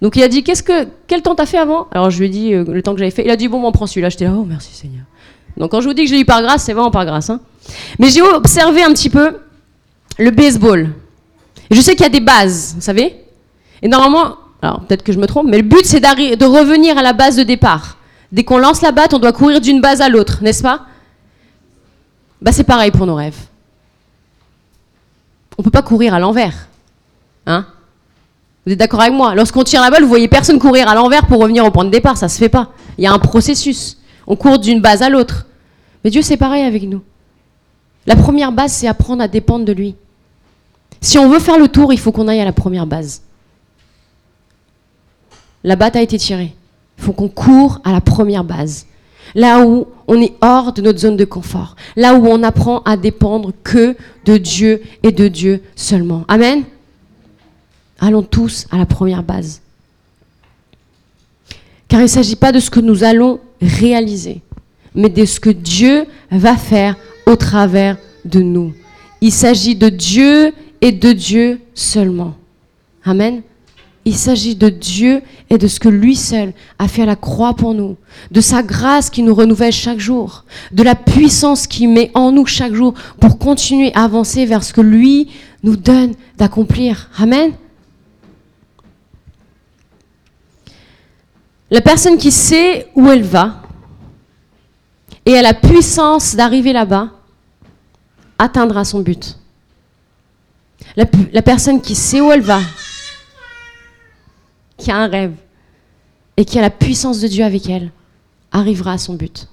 Donc 0.00 0.16
il 0.16 0.22
a 0.22 0.28
dit 0.28 0.42
Quel 0.42 1.22
temps 1.22 1.34
t'as 1.34 1.46
fait 1.46 1.58
avant? 1.58 1.88
Alors 1.92 2.10
je 2.10 2.18
lui 2.18 2.26
ai 2.26 2.28
dit 2.28 2.54
euh, 2.54 2.64
le 2.66 2.82
temps 2.82 2.92
que 2.92 2.98
j'avais 2.98 3.10
fait. 3.10 3.24
Il 3.24 3.30
a 3.30 3.36
dit 3.36 3.48
Bon, 3.48 3.62
on 3.62 3.72
prend 3.72 3.86
celui-là. 3.86 4.08
J'étais 4.08 4.24
là 4.24 4.34
Oh, 4.36 4.44
merci 4.46 4.74
Seigneur. 4.74 5.04
Donc 5.56 5.70
quand 5.70 5.80
je 5.80 5.88
vous 5.88 5.94
dis 5.94 6.04
que 6.04 6.08
je 6.08 6.14
l'ai 6.14 6.20
eu 6.20 6.24
par 6.24 6.42
grâce, 6.42 6.64
c'est 6.64 6.72
vraiment 6.72 6.90
par 6.90 7.04
grâce. 7.04 7.28
Hein. 7.28 7.40
Mais 7.98 8.08
j'ai 8.08 8.22
observé 8.22 8.82
un 8.82 8.92
petit 8.92 9.10
peu 9.10 9.38
le 10.18 10.30
baseball. 10.30 10.90
je 11.70 11.80
sais 11.80 11.92
qu'il 11.92 12.02
y 12.02 12.06
a 12.06 12.10
des 12.10 12.20
bases, 12.20 12.74
vous 12.74 12.80
savez 12.82 13.16
Et 13.82 13.88
normalement, 13.88 14.36
alors 14.62 14.80
peut-être 14.80 15.02
que 15.02 15.12
je 15.12 15.18
me 15.18 15.26
trompe, 15.26 15.48
mais 15.48 15.58
le 15.58 15.64
but 15.64 15.84
c'est 15.84 16.00
de 16.00 16.44
revenir 16.44 16.96
à 16.96 17.02
la 17.02 17.12
base 17.12 17.36
de 17.36 17.42
départ. 17.42 17.98
Dès 18.30 18.44
qu'on 18.44 18.58
lance 18.58 18.80
la 18.80 18.92
batte, 18.92 19.12
on 19.12 19.18
doit 19.18 19.32
courir 19.32 19.60
d'une 19.60 19.80
base 19.80 20.00
à 20.00 20.08
l'autre, 20.08 20.38
n'est-ce 20.42 20.62
pas? 20.62 20.86
Bah, 22.40 22.50
C'est 22.50 22.64
pareil 22.64 22.90
pour 22.90 23.06
nos 23.06 23.14
rêves. 23.14 23.36
On 25.58 25.62
ne 25.62 25.64
peut 25.64 25.70
pas 25.70 25.82
courir 25.82 26.14
à 26.14 26.18
l'envers. 26.18 26.68
Hein? 27.46 27.66
Vous 28.64 28.72
êtes 28.72 28.78
d'accord 28.78 29.00
avec 29.00 29.12
moi? 29.12 29.34
Lorsqu'on 29.34 29.64
tire 29.64 29.82
la 29.82 29.90
balle, 29.90 30.02
vous 30.02 30.08
voyez 30.08 30.28
personne 30.28 30.58
courir 30.58 30.88
à 30.88 30.94
l'envers 30.94 31.26
pour 31.26 31.40
revenir 31.40 31.64
au 31.64 31.70
point 31.70 31.84
de 31.84 31.90
départ, 31.90 32.16
ça 32.16 32.26
ne 32.26 32.30
se 32.30 32.38
fait 32.38 32.48
pas. 32.48 32.70
Il 32.96 33.04
y 33.04 33.06
a 33.06 33.12
un 33.12 33.18
processus. 33.18 33.98
On 34.26 34.36
court 34.36 34.58
d'une 34.58 34.80
base 34.80 35.02
à 35.02 35.10
l'autre. 35.10 35.46
Mais 36.02 36.10
Dieu, 36.10 36.22
c'est 36.22 36.36
pareil 36.36 36.64
avec 36.64 36.84
nous. 36.84 37.02
La 38.06 38.16
première 38.16 38.52
base, 38.52 38.72
c'est 38.72 38.88
apprendre 38.88 39.22
à 39.22 39.28
dépendre 39.28 39.64
de 39.64 39.72
lui. 39.72 39.94
Si 41.00 41.18
on 41.18 41.28
veut 41.28 41.38
faire 41.38 41.58
le 41.58 41.68
tour, 41.68 41.92
il 41.92 41.98
faut 41.98 42.12
qu'on 42.12 42.28
aille 42.28 42.40
à 42.40 42.44
la 42.44 42.52
première 42.52 42.86
base. 42.86 43.22
La 45.64 45.76
batte 45.76 45.96
a 45.96 46.02
été 46.02 46.18
tirée. 46.18 46.54
Il 46.98 47.04
faut 47.04 47.12
qu'on 47.12 47.28
court 47.28 47.80
à 47.84 47.92
la 47.92 48.00
première 48.00 48.44
base. 48.44 48.86
Là 49.34 49.64
où 49.64 49.86
on 50.06 50.20
est 50.20 50.34
hors 50.40 50.72
de 50.72 50.82
notre 50.82 50.98
zone 50.98 51.16
de 51.16 51.24
confort. 51.24 51.76
Là 51.96 52.14
où 52.14 52.26
on 52.26 52.42
apprend 52.42 52.80
à 52.80 52.96
dépendre 52.96 53.52
que 53.62 53.96
de 54.24 54.36
Dieu 54.36 54.82
et 55.02 55.12
de 55.12 55.28
Dieu 55.28 55.62
seulement. 55.74 56.24
Amen. 56.28 56.64
Allons 58.00 58.22
tous 58.22 58.66
à 58.70 58.78
la 58.78 58.86
première 58.86 59.22
base. 59.22 59.62
Car 61.88 62.00
il 62.00 62.04
ne 62.04 62.08
s'agit 62.08 62.36
pas 62.36 62.52
de 62.52 62.58
ce 62.58 62.70
que 62.70 62.80
nous 62.80 63.04
allons 63.04 63.38
réaliser, 63.60 64.40
mais 64.94 65.08
de 65.08 65.24
ce 65.24 65.38
que 65.38 65.50
Dieu 65.50 66.06
va 66.30 66.56
faire 66.56 66.96
au 67.26 67.36
travers 67.36 67.96
de 68.24 68.40
nous. 68.40 68.74
Il 69.20 69.30
s'agit 69.30 69.76
de 69.76 69.88
Dieu 69.88 70.52
et 70.80 70.90
de 70.90 71.12
Dieu 71.12 71.60
seulement. 71.74 72.34
Amen. 73.04 73.42
Il 74.04 74.16
s'agit 74.16 74.56
de 74.56 74.68
Dieu 74.68 75.22
et 75.48 75.58
de 75.58 75.68
ce 75.68 75.78
que 75.78 75.88
lui 75.88 76.16
seul 76.16 76.52
a 76.78 76.88
fait 76.88 77.02
à 77.02 77.06
la 77.06 77.14
croix 77.14 77.54
pour 77.54 77.72
nous, 77.72 77.96
de 78.32 78.40
sa 78.40 78.62
grâce 78.62 79.10
qui 79.10 79.22
nous 79.22 79.34
renouvelle 79.34 79.72
chaque 79.72 80.00
jour, 80.00 80.44
de 80.72 80.82
la 80.82 80.96
puissance 80.96 81.66
qu'il 81.68 81.88
met 81.88 82.10
en 82.14 82.32
nous 82.32 82.46
chaque 82.46 82.74
jour 82.74 82.94
pour 83.20 83.38
continuer 83.38 83.92
à 83.94 84.02
avancer 84.02 84.44
vers 84.44 84.64
ce 84.64 84.72
que 84.72 84.80
lui 84.80 85.28
nous 85.62 85.76
donne 85.76 86.14
d'accomplir. 86.36 87.10
Amen. 87.16 87.52
La 91.70 91.80
personne 91.80 92.18
qui 92.18 92.30
sait 92.30 92.88
où 92.94 93.08
elle 93.08 93.22
va 93.22 93.62
et 95.24 95.36
a 95.36 95.42
la 95.42 95.54
puissance 95.54 96.34
d'arriver 96.34 96.72
là-bas 96.72 97.10
atteindra 98.38 98.84
son 98.84 99.00
but. 99.00 99.38
La, 100.96 101.42
personne 101.42 101.80
qui 101.80 101.94
sait 101.94 102.20
où 102.20 102.30
elle 102.30 102.42
va, 102.42 102.60
qui 104.76 104.90
a 104.90 104.96
un 104.96 105.08
rêve 105.08 105.34
et 106.36 106.44
qui 106.44 106.58
a 106.58 106.62
la 106.62 106.70
puissance 106.70 107.20
de 107.20 107.28
Dieu 107.28 107.44
avec 107.44 107.68
elle, 107.68 107.90
arrivera 108.50 108.92
à 108.92 108.98
son 108.98 109.14
but. 109.14 109.48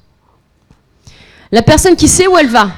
La 1.52 1.62
personne 1.62 1.96
qui 1.96 2.08
sait 2.08 2.28
où 2.28 2.38
elle 2.38 2.48
va, 2.48 2.72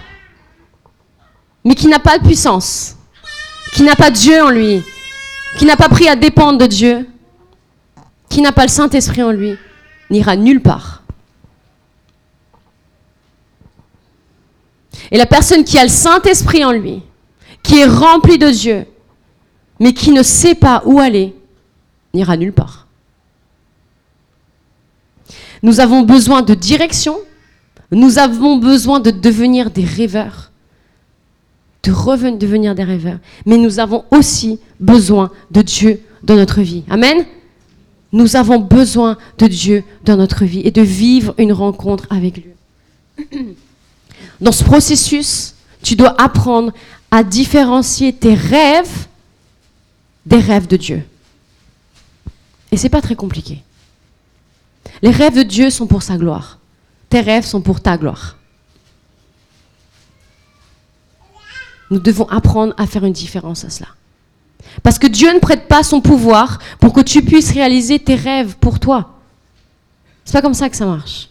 mais 1.63 1.75
qui 1.75 1.87
n'a 1.87 1.99
pas 1.99 2.17
de 2.17 2.23
puissance, 2.23 2.95
qui 3.73 3.83
n'a 3.83 3.95
pas 3.95 4.11
Dieu 4.11 4.41
en 4.41 4.49
lui, 4.49 4.81
qui 5.57 5.65
n'a 5.65 5.75
pas 5.75 5.89
pris 5.89 6.07
à 6.07 6.15
dépendre 6.15 6.57
de 6.57 6.65
Dieu, 6.65 7.07
qui 8.29 8.41
n'a 8.41 8.51
pas 8.51 8.63
le 8.63 8.69
Saint-Esprit 8.69 9.23
en 9.23 9.31
lui, 9.31 9.57
n'ira 10.09 10.35
nulle 10.35 10.61
part. 10.61 11.03
Et 15.11 15.17
la 15.17 15.25
personne 15.25 15.65
qui 15.65 15.77
a 15.77 15.83
le 15.83 15.89
Saint-Esprit 15.89 16.63
en 16.63 16.71
lui, 16.71 17.01
qui 17.61 17.79
est 17.79 17.85
remplie 17.85 18.37
de 18.37 18.49
Dieu, 18.49 18.85
mais 19.79 19.93
qui 19.93 20.11
ne 20.11 20.23
sait 20.23 20.55
pas 20.55 20.81
où 20.85 20.99
aller, 20.99 21.35
n'ira 22.13 22.37
nulle 22.37 22.53
part. 22.53 22.87
Nous 25.63 25.79
avons 25.79 26.01
besoin 26.01 26.41
de 26.41 26.53
direction, 26.53 27.17
nous 27.91 28.17
avons 28.17 28.57
besoin 28.57 28.99
de 28.99 29.11
devenir 29.11 29.69
des 29.69 29.85
rêveurs, 29.85 30.51
de 31.83 32.37
devenir 32.37 32.75
des 32.75 32.83
rêveurs, 32.83 33.19
mais 33.45 33.57
nous 33.57 33.79
avons 33.79 34.05
aussi 34.11 34.59
besoin 34.79 35.31
de 35.51 35.61
Dieu 35.61 36.01
dans 36.23 36.35
notre 36.35 36.61
vie. 36.61 36.83
Amen. 36.89 37.25
Nous 38.13 38.35
avons 38.35 38.59
besoin 38.59 39.17
de 39.37 39.47
Dieu 39.47 39.83
dans 40.03 40.17
notre 40.17 40.45
vie 40.45 40.61
et 40.65 40.71
de 40.71 40.81
vivre 40.81 41.33
une 41.37 41.53
rencontre 41.53 42.07
avec 42.09 42.37
lui. 42.37 43.25
Dans 44.41 44.51
ce 44.51 44.63
processus, 44.63 45.53
tu 45.81 45.95
dois 45.95 46.19
apprendre 46.21 46.73
à 47.09 47.23
différencier 47.23 48.11
tes 48.11 48.33
rêves 48.33 49.07
des 50.25 50.39
rêves 50.39 50.67
de 50.67 50.77
Dieu. 50.77 51.03
Et 52.71 52.77
c'est 52.77 52.89
pas 52.89 53.01
très 53.01 53.15
compliqué. 53.15 53.63
Les 55.01 55.11
rêves 55.11 55.35
de 55.35 55.43
Dieu 55.43 55.69
sont 55.69 55.87
pour 55.87 56.03
sa 56.03 56.17
gloire. 56.17 56.59
Tes 57.09 57.21
rêves 57.21 57.45
sont 57.45 57.61
pour 57.61 57.81
ta 57.81 57.97
gloire. 57.97 58.37
Nous 61.89 61.99
devons 61.99 62.27
apprendre 62.29 62.73
à 62.77 62.87
faire 62.87 63.03
une 63.03 63.13
différence 63.13 63.65
à 63.65 63.69
cela. 63.69 63.89
Parce 64.83 64.97
que 64.97 65.07
Dieu 65.07 65.33
ne 65.33 65.39
prête 65.39 65.67
pas 65.67 65.83
son 65.83 65.99
pouvoir 65.99 66.59
pour 66.79 66.93
que 66.93 67.01
tu 67.01 67.21
puisses 67.21 67.51
réaliser 67.51 67.99
tes 67.99 68.15
rêves 68.15 68.55
pour 68.57 68.79
toi. 68.79 69.17
C'est 70.23 70.33
pas 70.33 70.41
comme 70.41 70.53
ça 70.53 70.69
que 70.69 70.77
ça 70.77 70.85
marche. 70.85 71.29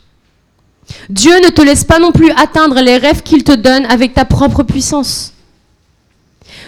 Dieu 1.09 1.32
ne 1.43 1.49
te 1.49 1.62
laisse 1.62 1.84
pas 1.84 1.99
non 1.99 2.12
plus 2.12 2.30
atteindre 2.32 2.80
les 2.80 2.99
rêves 2.99 3.22
qu'il 3.22 3.45
te 3.45 3.53
donne 3.53 3.86
avec 3.86 4.12
ta 4.12 4.24
propre 4.24 4.62
puissance. 4.62 5.32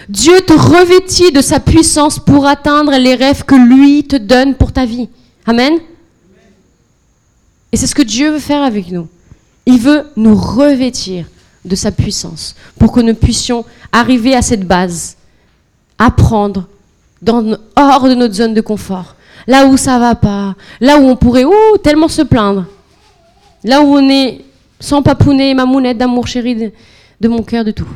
Dieu 0.09 0.41
te 0.41 0.53
revêtit 0.53 1.31
de 1.31 1.41
sa 1.41 1.59
puissance 1.59 2.19
pour 2.19 2.45
atteindre 2.45 2.97
les 2.97 3.15
rêves 3.15 3.43
que 3.43 3.55
lui 3.55 4.03
te 4.03 4.15
donne 4.15 4.55
pour 4.55 4.71
ta 4.71 4.85
vie. 4.85 5.09
Amen. 5.45 5.79
Et 7.71 7.77
c'est 7.77 7.87
ce 7.87 7.95
que 7.95 8.01
Dieu 8.01 8.31
veut 8.31 8.39
faire 8.39 8.63
avec 8.63 8.91
nous. 8.91 9.07
Il 9.65 9.79
veut 9.79 10.05
nous 10.15 10.35
revêtir 10.35 11.25
de 11.65 11.75
sa 11.75 11.91
puissance 11.91 12.55
pour 12.77 12.91
que 12.91 12.99
nous 12.99 13.15
puissions 13.15 13.65
arriver 13.91 14.35
à 14.35 14.41
cette 14.41 14.67
base, 14.67 15.15
apprendre 15.97 16.67
hors 17.75 18.03
de 18.03 18.15
notre 18.15 18.33
zone 18.33 18.53
de 18.53 18.61
confort, 18.61 19.15
là 19.47 19.65
où 19.65 19.77
ça 19.77 19.97
va 19.97 20.15
pas, 20.15 20.55
là 20.81 20.99
où 20.99 21.03
on 21.03 21.15
pourrait 21.15 21.45
tellement 21.81 22.09
se 22.09 22.21
plaindre, 22.21 22.65
là 23.63 23.81
où 23.81 23.95
on 23.95 24.09
est 24.09 24.41
sans 24.79 25.01
papounet, 25.01 25.53
mamounette 25.53 25.97
d'amour 25.97 26.27
chéri 26.27 26.73
de 27.21 27.27
mon 27.29 27.41
cœur, 27.41 27.63
de 27.63 27.71
tout 27.71 27.87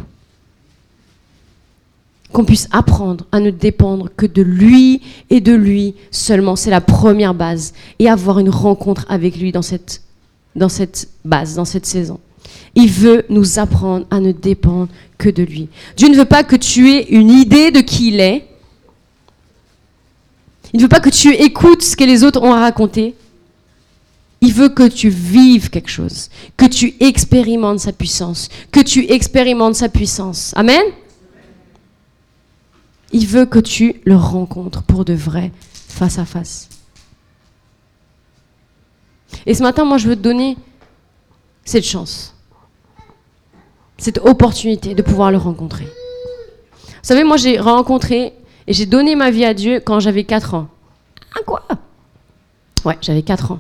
qu'on 2.33 2.45
puisse 2.45 2.67
apprendre 2.71 3.25
à 3.31 3.39
ne 3.39 3.51
dépendre 3.51 4.09
que 4.15 4.25
de 4.25 4.41
lui 4.41 5.01
et 5.29 5.41
de 5.41 5.53
lui 5.53 5.95
seulement. 6.11 6.55
C'est 6.55 6.69
la 6.69 6.81
première 6.81 7.33
base. 7.33 7.73
Et 7.99 8.09
avoir 8.09 8.39
une 8.39 8.49
rencontre 8.49 9.05
avec 9.09 9.37
lui 9.37 9.51
dans 9.51 9.61
cette, 9.61 10.01
dans 10.55 10.69
cette 10.69 11.09
base, 11.23 11.55
dans 11.55 11.65
cette 11.65 11.85
saison. 11.85 12.19
Il 12.75 12.89
veut 12.89 13.25
nous 13.29 13.59
apprendre 13.59 14.05
à 14.11 14.19
ne 14.19 14.31
dépendre 14.31 14.89
que 15.17 15.29
de 15.29 15.43
lui. 15.43 15.69
Dieu 15.95 16.09
ne 16.09 16.15
veut 16.15 16.25
pas 16.25 16.43
que 16.43 16.55
tu 16.55 16.91
aies 16.91 17.07
une 17.09 17.31
idée 17.31 17.71
de 17.71 17.79
qui 17.79 18.09
il 18.09 18.19
est. 18.19 18.45
Il 20.73 20.77
ne 20.77 20.83
veut 20.83 20.89
pas 20.89 20.99
que 20.99 21.09
tu 21.09 21.33
écoutes 21.33 21.81
ce 21.81 21.95
que 21.95 22.03
les 22.03 22.23
autres 22.23 22.41
ont 22.41 22.53
à 22.53 22.59
raconter. 22.59 23.15
Il 24.41 24.53
veut 24.53 24.69
que 24.69 24.87
tu 24.87 25.09
vives 25.09 25.69
quelque 25.69 25.89
chose, 25.89 26.29
que 26.57 26.65
tu 26.65 26.93
expérimentes 26.99 27.79
sa 27.79 27.91
puissance, 27.91 28.49
que 28.71 28.81
tu 28.81 29.11
expérimentes 29.11 29.75
sa 29.75 29.89
puissance. 29.89 30.53
Amen? 30.55 30.83
Il 33.11 33.25
veut 33.27 33.45
que 33.45 33.59
tu 33.59 34.01
le 34.05 34.15
rencontres 34.15 34.83
pour 34.83 35.05
de 35.05 35.13
vrai, 35.13 35.51
face 35.71 36.19
à 36.19 36.25
face. 36.25 36.69
Et 39.45 39.53
ce 39.53 39.63
matin, 39.63 39.85
moi, 39.85 39.97
je 39.97 40.07
veux 40.07 40.15
te 40.15 40.21
donner 40.21 40.57
cette 41.63 41.85
chance. 41.85 42.33
cette 43.97 44.19
opportunité 44.19 44.95
de 44.95 45.01
pouvoir 45.01 45.31
le 45.31 45.37
rencontrer. 45.37 45.85
Vous 45.85 47.13
savez, 47.13 47.23
moi 47.23 47.37
j'ai 47.37 47.59
rencontré 47.59 48.33
et 48.67 48.73
j'ai 48.73 48.85
donné 48.85 49.15
ma 49.15 49.31
vie 49.31 49.45
à 49.45 49.53
Dieu 49.53 49.79
quand 49.83 49.99
j'avais 49.99 50.23
4 50.23 50.53
ans. 50.53 50.67
Ah 51.35 51.39
quoi? 51.45 51.63
Ouais, 52.85 52.97
j'avais 53.01 53.21
4 53.21 53.51
ans. 53.51 53.59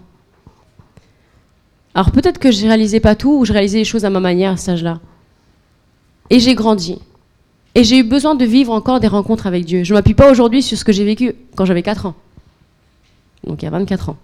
Alors 1.93 2.11
peut-être 2.11 2.39
que 2.39 2.51
je 2.51 2.65
réalisais 2.67 2.99
pas 2.99 3.15
tout 3.15 3.39
ou 3.39 3.45
je 3.45 3.53
réalisais 3.53 3.79
les 3.79 3.85
choses 3.85 4.05
à 4.05 4.09
ma 4.09 4.19
manière 4.19 4.53
à 4.53 4.57
cet 4.57 4.69
âge-là. 4.69 4.99
Et 6.29 6.39
j'ai 6.39 6.55
grandi. 6.55 6.99
Et 7.77 7.83
j'ai 7.83 7.99
eu 7.99 8.03
besoin 8.03 8.33
de 8.33 8.43
vivre 8.43 8.73
encore 8.73 8.99
des 8.99 9.07
rencontres 9.07 9.45
avec 9.45 9.63
Dieu. 9.63 9.83
Je 9.83 9.93
ne 9.93 9.99
m'appuie 9.99 10.15
pas 10.15 10.31
aujourd'hui 10.31 10.63
sur 10.63 10.75
ce 10.75 10.83
que 10.83 10.91
j'ai 10.91 11.05
vécu 11.05 11.35
quand 11.55 11.63
j'avais 11.63 11.83
4 11.83 12.07
ans. 12.07 12.15
Donc 13.43 13.61
il 13.61 13.65
y 13.65 13.67
a 13.67 13.71
24 13.71 14.09
ans. 14.09 14.17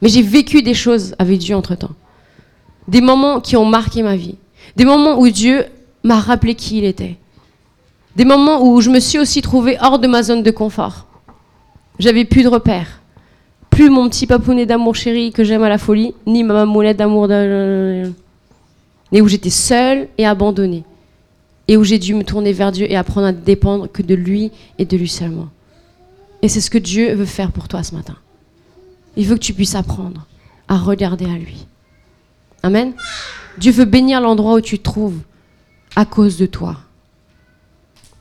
Mais 0.00 0.08
j'ai 0.08 0.22
vécu 0.22 0.62
des 0.62 0.74
choses 0.74 1.16
avec 1.18 1.38
Dieu 1.38 1.56
entre-temps. 1.56 1.90
Des 2.86 3.00
moments 3.00 3.40
qui 3.40 3.56
ont 3.56 3.64
marqué 3.64 4.04
ma 4.04 4.14
vie. 4.14 4.36
Des 4.76 4.84
moments 4.84 5.18
où 5.18 5.28
Dieu 5.28 5.64
m'a 6.04 6.20
rappelé 6.20 6.54
qui 6.54 6.78
il 6.78 6.84
était. 6.84 7.16
Des 8.14 8.24
moments 8.24 8.62
où 8.64 8.80
je 8.80 8.88
me 8.88 9.00
suis 9.00 9.18
aussi 9.18 9.42
trouvée 9.42 9.76
hors 9.80 9.98
de 9.98 10.06
ma 10.06 10.22
zone 10.22 10.44
de 10.44 10.52
confort. 10.52 11.06
J'avais 11.98 12.24
plus 12.24 12.44
de 12.44 12.48
repères. 12.48 13.00
Plus 13.70 13.90
mon 13.90 14.08
petit 14.08 14.28
papounet 14.28 14.66
d'amour 14.66 14.94
chéri 14.94 15.32
que 15.32 15.42
j'aime 15.42 15.64
à 15.64 15.68
la 15.68 15.78
folie, 15.78 16.14
ni 16.28 16.44
ma 16.44 16.54
mamoulette 16.54 16.98
d'amour 16.98 17.26
de... 17.26 18.12
Mais 19.10 19.20
où 19.20 19.26
j'étais 19.26 19.50
seule 19.50 20.06
et 20.16 20.24
abandonnée. 20.24 20.84
Et 21.72 21.76
où 21.78 21.84
j'ai 21.84 21.98
dû 21.98 22.12
me 22.12 22.22
tourner 22.22 22.52
vers 22.52 22.70
Dieu 22.70 22.86
et 22.90 22.96
apprendre 22.96 23.28
à 23.28 23.32
dépendre 23.32 23.90
que 23.90 24.02
de 24.02 24.14
lui 24.14 24.50
et 24.76 24.84
de 24.84 24.94
lui 24.94 25.08
seulement. 25.08 25.48
Et 26.42 26.50
c'est 26.50 26.60
ce 26.60 26.68
que 26.68 26.76
Dieu 26.76 27.14
veut 27.14 27.24
faire 27.24 27.50
pour 27.50 27.66
toi 27.66 27.82
ce 27.82 27.94
matin. 27.94 28.16
Il 29.16 29.26
veut 29.26 29.36
que 29.36 29.40
tu 29.40 29.54
puisses 29.54 29.74
apprendre 29.74 30.26
à 30.68 30.76
regarder 30.76 31.24
à 31.24 31.38
lui. 31.38 31.66
Amen. 32.62 32.92
Dieu 33.56 33.72
veut 33.72 33.86
bénir 33.86 34.20
l'endroit 34.20 34.56
où 34.56 34.60
tu 34.60 34.78
te 34.78 34.82
trouves 34.82 35.16
à 35.96 36.04
cause 36.04 36.36
de 36.36 36.44
toi. 36.44 36.76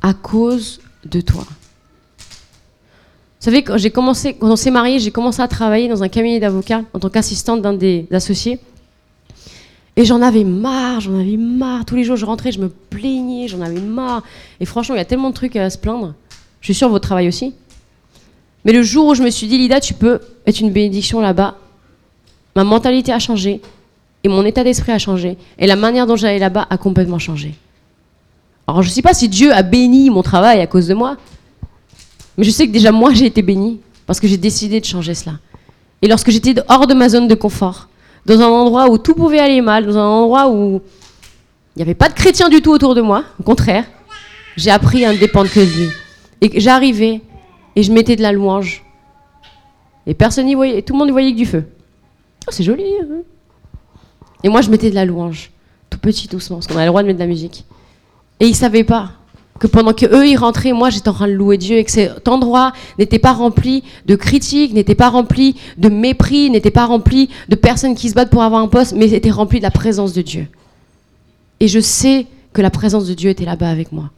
À 0.02 0.14
cause 0.14 0.80
de 1.04 1.20
toi. 1.20 1.44
Vous 1.44 3.46
savez, 3.46 3.64
quand 3.64 3.76
j'ai 3.76 3.92
commencé, 3.92 4.34
quand 4.34 4.50
on 4.50 4.56
s'est 4.56 4.72
marié, 4.72 5.00
j'ai 5.00 5.12
commencé 5.12 5.42
à 5.42 5.50
travailler 5.50 5.90
dans 5.90 6.04
un 6.04 6.08
cabinet 6.08 6.40
d'avocats 6.40 6.84
en 6.94 7.00
tant 7.00 7.10
qu'assistante 7.10 7.62
d'un 7.62 7.74
des 7.74 8.08
associés. 8.12 8.62
Et 9.98 10.06
j'en 10.06 10.22
avais 10.22 10.44
marre, 10.44 11.02
j'en 11.02 11.20
avais 11.20 11.38
marre. 11.38 11.86
Tous 11.86 11.96
les 11.96 12.04
jours, 12.04 12.16
je 12.16 12.26
rentrais, 12.26 12.52
je 12.52 12.60
me 12.60 12.70
plaignais, 12.70 13.48
j'en 13.48 13.62
avais 13.62 13.82
marre. 13.82 14.24
Et 14.60 14.66
franchement, 14.66 14.96
il 14.96 15.00
y 15.00 15.02
a 15.02 15.06
tellement 15.06 15.30
de 15.30 15.36
trucs 15.36 15.56
à 15.56 15.70
se 15.70 15.78
plaindre. 15.78 16.14
Je 16.62 16.68
suis 16.68 16.74
sûre, 16.74 16.90
votre 16.90 17.08
travail 17.08 17.28
aussi. 17.28 17.54
Mais 18.64 18.74
le 18.74 18.84
jour 18.84 19.08
où 19.08 19.16
je 19.16 19.24
me 19.24 19.30
suis 19.30 19.48
dit, 19.48 19.58
Lida, 19.58 19.80
tu 19.80 19.94
peux 19.94 20.20
être 20.46 20.60
une 20.60 20.72
bénédiction 20.72 21.20
là-bas, 21.20 21.56
ma 22.56 22.64
mentalité 22.64 23.12
a 23.12 23.20
changé, 23.20 23.62
et 24.24 24.30
mon 24.30 24.46
état 24.46 24.64
d'esprit 24.64 24.92
a 24.92 25.00
changé, 25.00 25.38
et 25.58 25.68
la 25.68 25.76
manière 25.76 26.06
dont 26.06 26.16
j'allais 26.16 26.40
là-bas 26.40 26.68
a 26.70 26.78
complètement 26.78 27.20
changé. 27.20 27.56
Alors 28.68 28.84
je 28.84 28.90
ne 28.90 28.94
sais 28.94 29.02
pas 29.02 29.14
si 29.14 29.28
Dieu 29.30 29.52
a 29.52 29.64
béni 29.64 30.10
mon 30.10 30.22
travail 30.22 30.62
à 30.62 30.68
cause 30.68 30.88
de 30.88 30.94
moi, 30.94 31.18
mais 32.38 32.44
je 32.44 32.52
sais 32.52 32.68
que 32.68 32.72
déjà 32.72 32.92
moi 32.92 33.14
j'ai 33.14 33.26
été 33.26 33.42
béni, 33.42 33.80
parce 34.06 34.20
que 34.20 34.28
j'ai 34.28 34.38
décidé 34.38 34.80
de 34.80 34.86
changer 34.86 35.16
cela. 35.16 35.40
Et 36.04 36.08
lorsque 36.08 36.30
j'étais 36.30 36.54
hors 36.70 36.86
de 36.86 36.94
ma 36.94 37.10
zone 37.10 37.28
de 37.28 37.36
confort, 37.36 37.88
dans 38.26 38.40
un 38.40 38.48
endroit 38.48 38.90
où 38.90 38.98
tout 38.98 39.16
pouvait 39.16 39.40
aller 39.40 39.62
mal, 39.62 39.86
dans 39.86 39.98
un 39.98 40.06
endroit 40.06 40.50
où 40.50 40.82
il 41.76 41.80
n'y 41.80 41.84
avait 41.84 41.96
pas 41.96 42.10
de 42.10 42.14
chrétiens 42.14 42.50
du 42.50 42.62
tout 42.62 42.72
autour 42.72 42.96
de 42.96 43.02
moi, 43.02 43.24
au 43.40 43.44
contraire, 43.44 43.86
j'ai 44.58 44.72
appris 44.72 45.06
à 45.06 45.14
ne 45.14 45.18
dépendre 45.18 45.50
que 45.50 45.60
de 45.60 45.66
lui. 45.66 45.90
Et 46.42 46.60
j'arrivais 46.60 47.22
et 47.76 47.84
je 47.84 47.92
mettais 47.92 48.16
de 48.16 48.22
la 48.22 48.32
louange. 48.32 48.84
Et 50.06 50.14
personne 50.14 50.48
n'y 50.48 50.56
voyait, 50.56 50.82
tout 50.82 50.94
le 50.94 51.00
monde 51.00 51.08
n'y 51.08 51.14
voyait 51.14 51.32
que 51.32 51.38
du 51.38 51.46
feu. 51.46 51.66
Oh, 52.48 52.52
c'est 52.52 52.64
joli. 52.64 52.84
Hein. 53.02 53.22
et 54.44 54.50
moi, 54.50 54.62
je 54.62 54.70
mettais 54.70 54.90
de 54.90 54.96
la 54.96 55.06
louange, 55.06 55.52
tout 55.90 56.00
petit, 56.00 56.28
doucement, 56.28 56.58
parce 56.58 56.68
qu'on 56.68 56.76
avait 56.76 56.86
le 56.86 56.90
droit 56.90 57.04
de 57.04 57.08
mettre 57.08 57.20
de 57.20 57.24
la 57.24 57.30
musique. 57.30 57.66
Et 58.40 58.48
ils 58.48 58.56
savaient 58.56 58.84
pas 58.84 59.12
que 59.62 59.68
pendant 59.68 59.94
que 59.94 60.08
eux 60.08 60.28
ils 60.28 60.38
rentraient, 60.38 60.74
moi 60.74 60.90
j'étais 60.90 61.08
en 61.08 61.14
train 61.14 61.28
de 61.28 61.34
louer 61.34 61.60
Dieu 61.60 61.78
et 61.78 61.84
que 61.84 61.92
cet 61.92 62.28
endroit 62.28 62.74
n'était 62.98 63.20
pas 63.20 63.32
rempli 63.32 63.84
de 64.08 64.16
critiques, 64.16 64.74
n'était 64.74 64.96
pas 64.96 65.10
rempli 65.10 65.56
de 65.78 65.88
mépris, 65.88 66.50
n'était 66.50 66.72
pas 66.72 66.88
rempli 66.88 67.30
de 67.48 67.54
personnes 67.54 67.94
qui 67.94 68.10
se 68.10 68.16
battent 68.16 68.32
pour 68.32 68.42
avoir 68.42 68.64
un 68.64 68.68
poste, 68.68 68.94
mais 68.94 69.12
était 69.12 69.30
rempli 69.30 69.60
de 69.60 69.64
la 69.64 69.70
présence 69.70 70.14
de 70.14 70.24
Dieu. 70.24 70.48
Et 71.60 71.68
je 71.68 71.80
sais 71.80 72.26
que 72.54 72.64
la 72.64 72.72
présence 72.72 73.06
de 73.06 73.14
Dieu 73.14 73.30
était 73.30 73.46
là-bas 73.46 73.70
avec 73.70 73.92
moi. 73.92 74.10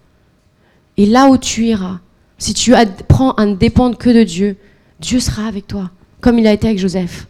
Et 0.95 1.05
là 1.05 1.27
où 1.27 1.37
tu 1.37 1.65
iras, 1.65 1.99
si 2.37 2.53
tu 2.53 2.73
apprends 2.73 3.33
à 3.33 3.45
ne 3.45 3.55
dépendre 3.55 3.97
que 3.97 4.09
de 4.09 4.23
Dieu, 4.23 4.55
Dieu 5.01 5.19
sera 5.19 5.45
avec 5.45 5.67
toi, 5.67 5.91
comme 6.21 6.39
il 6.39 6.47
a 6.47 6.53
été 6.53 6.67
avec 6.67 6.79
Joseph. 6.79 7.27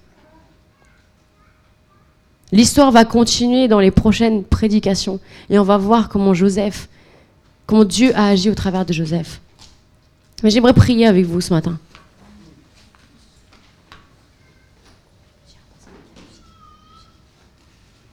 L'histoire 2.51 2.91
va 2.91 3.05
continuer 3.05 3.67
dans 3.67 3.79
les 3.79 3.89
prochaines 3.89 4.43
prédications 4.43 5.19
et 5.49 5.57
on 5.57 5.63
va 5.63 5.77
voir 5.77 6.09
comment 6.09 6.35
Joseph, 6.35 6.89
Dieu 7.83 8.11
a 8.15 8.27
agi 8.27 8.51
au 8.51 8.55
travers 8.55 8.85
de 8.85 8.93
Joseph. 8.93 9.41
Mais 10.43 10.51
j'aimerais 10.51 10.73
prier 10.73 11.07
avec 11.07 11.25
vous 11.25 11.41
ce 11.41 11.51
matin. 11.51 11.79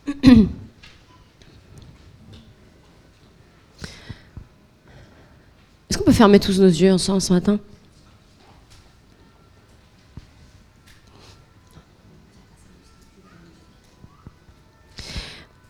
Est-ce 5.91 5.99
qu'on 5.99 6.05
peut 6.05 6.13
fermer 6.13 6.41
tous 6.41 6.59
nos 6.59 6.69
yeux 6.69 6.93
ensemble 6.93 7.21
ce 7.21 7.33
matin? 7.35 7.59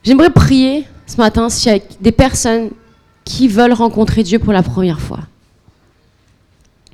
J'aimerais 0.04 0.30
prier 0.30 0.86
ce 1.06 1.16
matin 1.16 1.48
a 1.74 1.78
des 2.00 2.12
personnes 2.12 2.70
qui 3.30 3.46
veulent 3.46 3.72
rencontrer 3.72 4.24
Dieu 4.24 4.40
pour 4.40 4.52
la 4.52 4.62
première 4.62 5.00
fois. 5.00 5.20